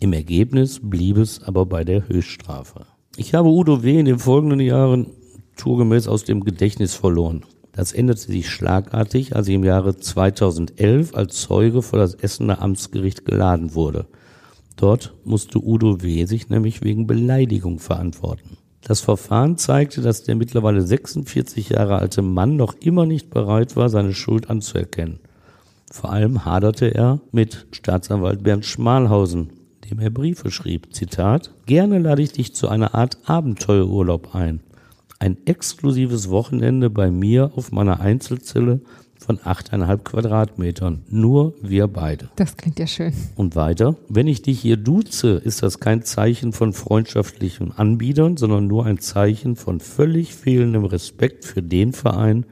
Im 0.00 0.12
Ergebnis 0.12 0.80
blieb 0.82 1.16
es 1.18 1.42
aber 1.42 1.66
bei 1.66 1.84
der 1.84 2.08
Höchststrafe. 2.08 2.86
Ich 3.16 3.34
habe 3.34 3.48
Udo 3.48 3.82
W. 3.82 3.98
in 3.98 4.06
den 4.06 4.18
folgenden 4.18 4.60
Jahren 4.60 5.06
naturgemäß 5.54 6.08
aus 6.08 6.24
dem 6.24 6.42
Gedächtnis 6.42 6.94
verloren. 6.94 7.44
Das 7.74 7.92
änderte 7.92 8.20
sich 8.20 8.48
schlagartig, 8.48 9.34
als 9.34 9.48
ich 9.48 9.54
im 9.54 9.64
Jahre 9.64 9.96
2011 9.96 11.14
als 11.14 11.40
Zeuge 11.40 11.82
vor 11.82 11.98
das 11.98 12.14
Essener 12.14 12.62
Amtsgericht 12.62 13.24
geladen 13.24 13.74
wurde. 13.74 14.06
Dort 14.76 15.12
musste 15.24 15.58
Udo 15.58 16.00
W. 16.02 16.24
sich 16.26 16.48
nämlich 16.48 16.82
wegen 16.82 17.06
Beleidigung 17.06 17.80
verantworten. 17.80 18.58
Das 18.80 19.00
Verfahren 19.00 19.56
zeigte, 19.56 20.02
dass 20.02 20.22
der 20.22 20.36
mittlerweile 20.36 20.82
46 20.82 21.70
Jahre 21.70 21.98
alte 21.98 22.22
Mann 22.22 22.56
noch 22.56 22.74
immer 22.74 23.06
nicht 23.06 23.30
bereit 23.30 23.76
war, 23.76 23.88
seine 23.88 24.12
Schuld 24.12 24.50
anzuerkennen. 24.50 25.18
Vor 25.90 26.12
allem 26.12 26.44
haderte 26.44 26.94
er 26.94 27.20
mit 27.32 27.66
Staatsanwalt 27.72 28.42
Bernd 28.42 28.64
Schmalhausen, 28.64 29.50
dem 29.90 29.98
er 30.00 30.10
Briefe 30.10 30.50
schrieb. 30.50 30.94
Zitat, 30.94 31.50
gerne 31.66 31.98
lade 31.98 32.22
ich 32.22 32.32
dich 32.32 32.54
zu 32.54 32.68
einer 32.68 32.94
Art 32.94 33.18
Abenteuerurlaub 33.24 34.34
ein 34.34 34.60
ein 35.24 35.38
exklusives 35.46 36.28
Wochenende 36.28 36.90
bei 36.90 37.10
mir 37.10 37.52
auf 37.56 37.72
meiner 37.72 38.00
Einzelzelle 38.00 38.82
von 39.16 39.40
achteinhalb 39.42 40.04
Quadratmetern. 40.04 41.02
Nur 41.08 41.54
wir 41.62 41.88
beide. 41.88 42.28
Das 42.36 42.58
klingt 42.58 42.78
ja 42.78 42.86
schön. 42.86 43.14
Und 43.34 43.56
weiter, 43.56 43.96
wenn 44.10 44.28
ich 44.28 44.42
dich 44.42 44.60
hier 44.60 44.76
duze, 44.76 45.36
ist 45.36 45.62
das 45.62 45.80
kein 45.80 46.02
Zeichen 46.02 46.52
von 46.52 46.74
freundschaftlichen 46.74 47.72
Anbietern, 47.72 48.36
sondern 48.36 48.66
nur 48.66 48.84
ein 48.84 48.98
Zeichen 48.98 49.56
von 49.56 49.80
völlig 49.80 50.34
fehlendem 50.34 50.84
Respekt 50.84 51.46
für 51.46 51.62
den 51.62 51.94
Verein, 51.94 52.44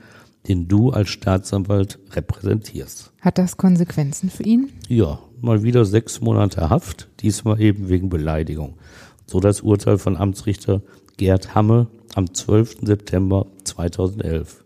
den 0.48 0.66
du 0.66 0.88
als 0.88 1.10
Staatsanwalt 1.10 1.98
repräsentierst. 2.12 3.12
Hat 3.20 3.36
das 3.36 3.58
Konsequenzen 3.58 4.30
für 4.30 4.44
ihn? 4.44 4.70
Ja, 4.88 5.18
mal 5.42 5.62
wieder 5.62 5.84
sechs 5.84 6.22
Monate 6.22 6.70
Haft, 6.70 7.10
diesmal 7.20 7.60
eben 7.60 7.90
wegen 7.90 8.08
Beleidigung. 8.08 8.78
So 9.26 9.40
das 9.40 9.60
Urteil 9.60 9.98
von 9.98 10.16
Amtsrichter 10.16 10.80
Gerd 11.18 11.54
Hamme 11.54 11.88
am 12.14 12.32
12. 12.34 12.78
September 12.82 13.46
2011. 13.64 14.64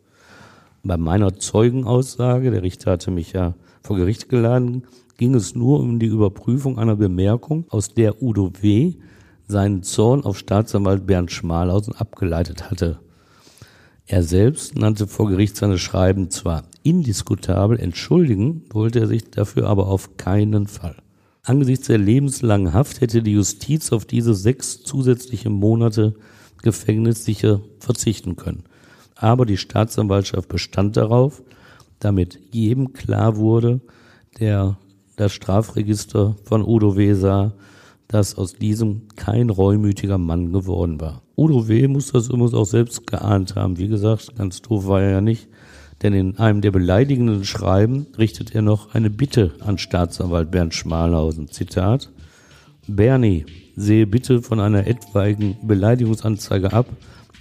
Bei 0.83 0.97
meiner 0.97 1.37
Zeugenaussage, 1.37 2.51
der 2.51 2.63
Richter 2.63 2.93
hatte 2.93 3.11
mich 3.11 3.33
ja 3.33 3.55
vor 3.83 3.97
Gericht 3.97 4.29
geladen, 4.29 4.85
ging 5.17 5.35
es 5.35 5.55
nur 5.55 5.81
um 5.81 5.99
die 5.99 6.07
Überprüfung 6.07 6.79
einer 6.79 6.97
Bemerkung, 6.97 7.65
aus 7.71 7.95
der 7.95 8.23
Udo 8.23 8.53
W. 8.61 8.95
seinen 9.49 9.83
Zorn 9.83 10.25
auf 10.25 10.39
Staatsanwalt 10.39 11.07
Bernd 11.07 11.31
Schmalhausen 11.31 11.95
abgeleitet 11.95 12.71
hatte. 12.71 12.99
Er 14.07 14.23
selbst 14.23 14.77
nannte 14.77 15.07
vor 15.09 15.29
Gericht 15.29 15.57
seine 15.57 15.79
Schreiben 15.79 16.31
zwar 16.31 16.65
indiskutabel, 16.85 17.79
entschuldigen 17.81 18.63
wollte 18.71 19.01
er 19.01 19.07
sich 19.09 19.31
dafür 19.31 19.67
aber 19.67 19.89
auf 19.89 20.17
keinen 20.17 20.69
Fall. 20.69 20.97
Angesichts 21.43 21.89
der 21.89 21.99
lebenslangen 21.99 22.73
Haft 22.73 23.01
hätte 23.01 23.23
die 23.23 23.33
Justiz 23.33 23.93
auf 23.93 24.05
diese 24.05 24.35
sechs 24.35 24.83
zusätzliche 24.83 25.51
Monate 25.51 26.15
Gefängnis 26.67 27.25
sicher 27.25 27.61
verzichten 27.79 28.35
können. 28.35 28.65
Aber 29.15 29.47
die 29.47 29.57
Staatsanwaltschaft 29.57 30.49
bestand 30.49 30.97
darauf, 30.97 31.43
damit 32.01 32.41
jedem 32.51 32.93
klar 32.93 33.37
wurde, 33.37 33.81
der 34.41 34.77
das 35.15 35.33
Strafregister 35.33 36.37
von 36.43 36.65
Udo 36.67 36.97
W. 36.97 37.15
sah, 37.15 37.55
dass 38.09 38.37
aus 38.37 38.55
diesem 38.55 39.03
kein 39.15 39.49
reumütiger 39.49 40.19
Mann 40.19 40.53
geworden 40.53 41.01
war. 41.01 41.23
Udo 41.37 41.69
W. 41.69 41.87
muss 41.87 42.11
das 42.11 42.27
übrigens 42.27 42.55
auch 42.55 42.67
selbst 42.67 43.07
geahnt 43.07 43.55
haben. 43.55 43.79
Wie 43.79 43.89
gesagt, 43.89 44.35
ganz 44.35 44.61
doof 44.61 44.89
war 44.89 45.03
er 45.03 45.11
ja 45.11 45.21
nicht. 45.21 45.49
Denn 46.03 46.15
in 46.15 46.37
einem 46.39 46.63
der 46.63 46.73
beleidigenden 46.73 47.45
Schreiben 47.45 48.09
richtet 48.19 48.55
er 48.57 48.63
noch 48.63 48.93
eine 48.93 49.09
Bitte 49.09 49.55
an 49.61 49.79
Staatsanwalt 49.79 50.51
Bernd 50.51 50.75
Schmalhausen. 50.75 51.49
Zitat. 51.49 52.11
Bernie, 52.89 53.47
sehe 53.77 54.07
bitte 54.07 54.43
von 54.43 54.59
einer 54.59 54.87
etwaigen 54.87 55.57
Beleidigungsanzeige 55.63 56.73
ab, 56.73 56.87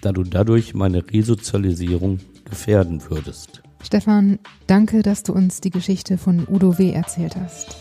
da 0.01 0.11
du 0.11 0.23
dadurch 0.23 0.73
meine 0.73 1.03
Resozialisierung 1.09 2.19
gefährden 2.43 3.01
würdest. 3.09 3.63
Stefan, 3.81 4.39
danke, 4.67 5.01
dass 5.01 5.23
du 5.23 5.33
uns 5.33 5.61
die 5.61 5.69
Geschichte 5.69 6.17
von 6.17 6.45
Udo 6.47 6.77
W. 6.77 6.91
erzählt 6.91 7.35
hast. 7.35 7.75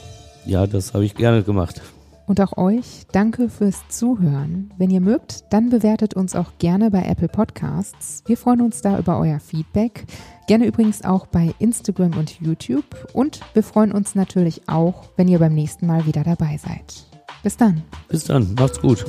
Ja, 0.46 0.66
das 0.66 0.94
habe 0.94 1.04
ich 1.04 1.14
gerne 1.14 1.42
gemacht. 1.42 1.80
Und 2.26 2.40
auch 2.40 2.56
euch 2.56 3.06
danke 3.12 3.50
fürs 3.50 3.86
Zuhören. 3.88 4.72
Wenn 4.78 4.90
ihr 4.90 5.00
mögt, 5.00 5.44
dann 5.50 5.68
bewertet 5.68 6.14
uns 6.14 6.34
auch 6.34 6.52
gerne 6.58 6.90
bei 6.90 7.02
Apple 7.02 7.28
Podcasts. 7.28 8.22
Wir 8.26 8.38
freuen 8.38 8.62
uns 8.62 8.80
da 8.80 8.98
über 8.98 9.18
euer 9.18 9.40
Feedback. 9.40 10.06
Gerne 10.46 10.66
übrigens 10.66 11.04
auch 11.04 11.26
bei 11.26 11.54
Instagram 11.58 12.16
und 12.16 12.40
YouTube. 12.40 12.84
Und 13.12 13.40
wir 13.52 13.62
freuen 13.62 13.92
uns 13.92 14.14
natürlich 14.14 14.68
auch, 14.68 15.10
wenn 15.16 15.28
ihr 15.28 15.38
beim 15.38 15.54
nächsten 15.54 15.86
Mal 15.86 16.06
wieder 16.06 16.24
dabei 16.24 16.58
seid. 16.58 17.13
Bis 17.44 17.56
dann. 17.58 17.82
Bis 18.08 18.24
dann. 18.24 18.54
Macht's 18.58 18.80
gut. 18.80 19.04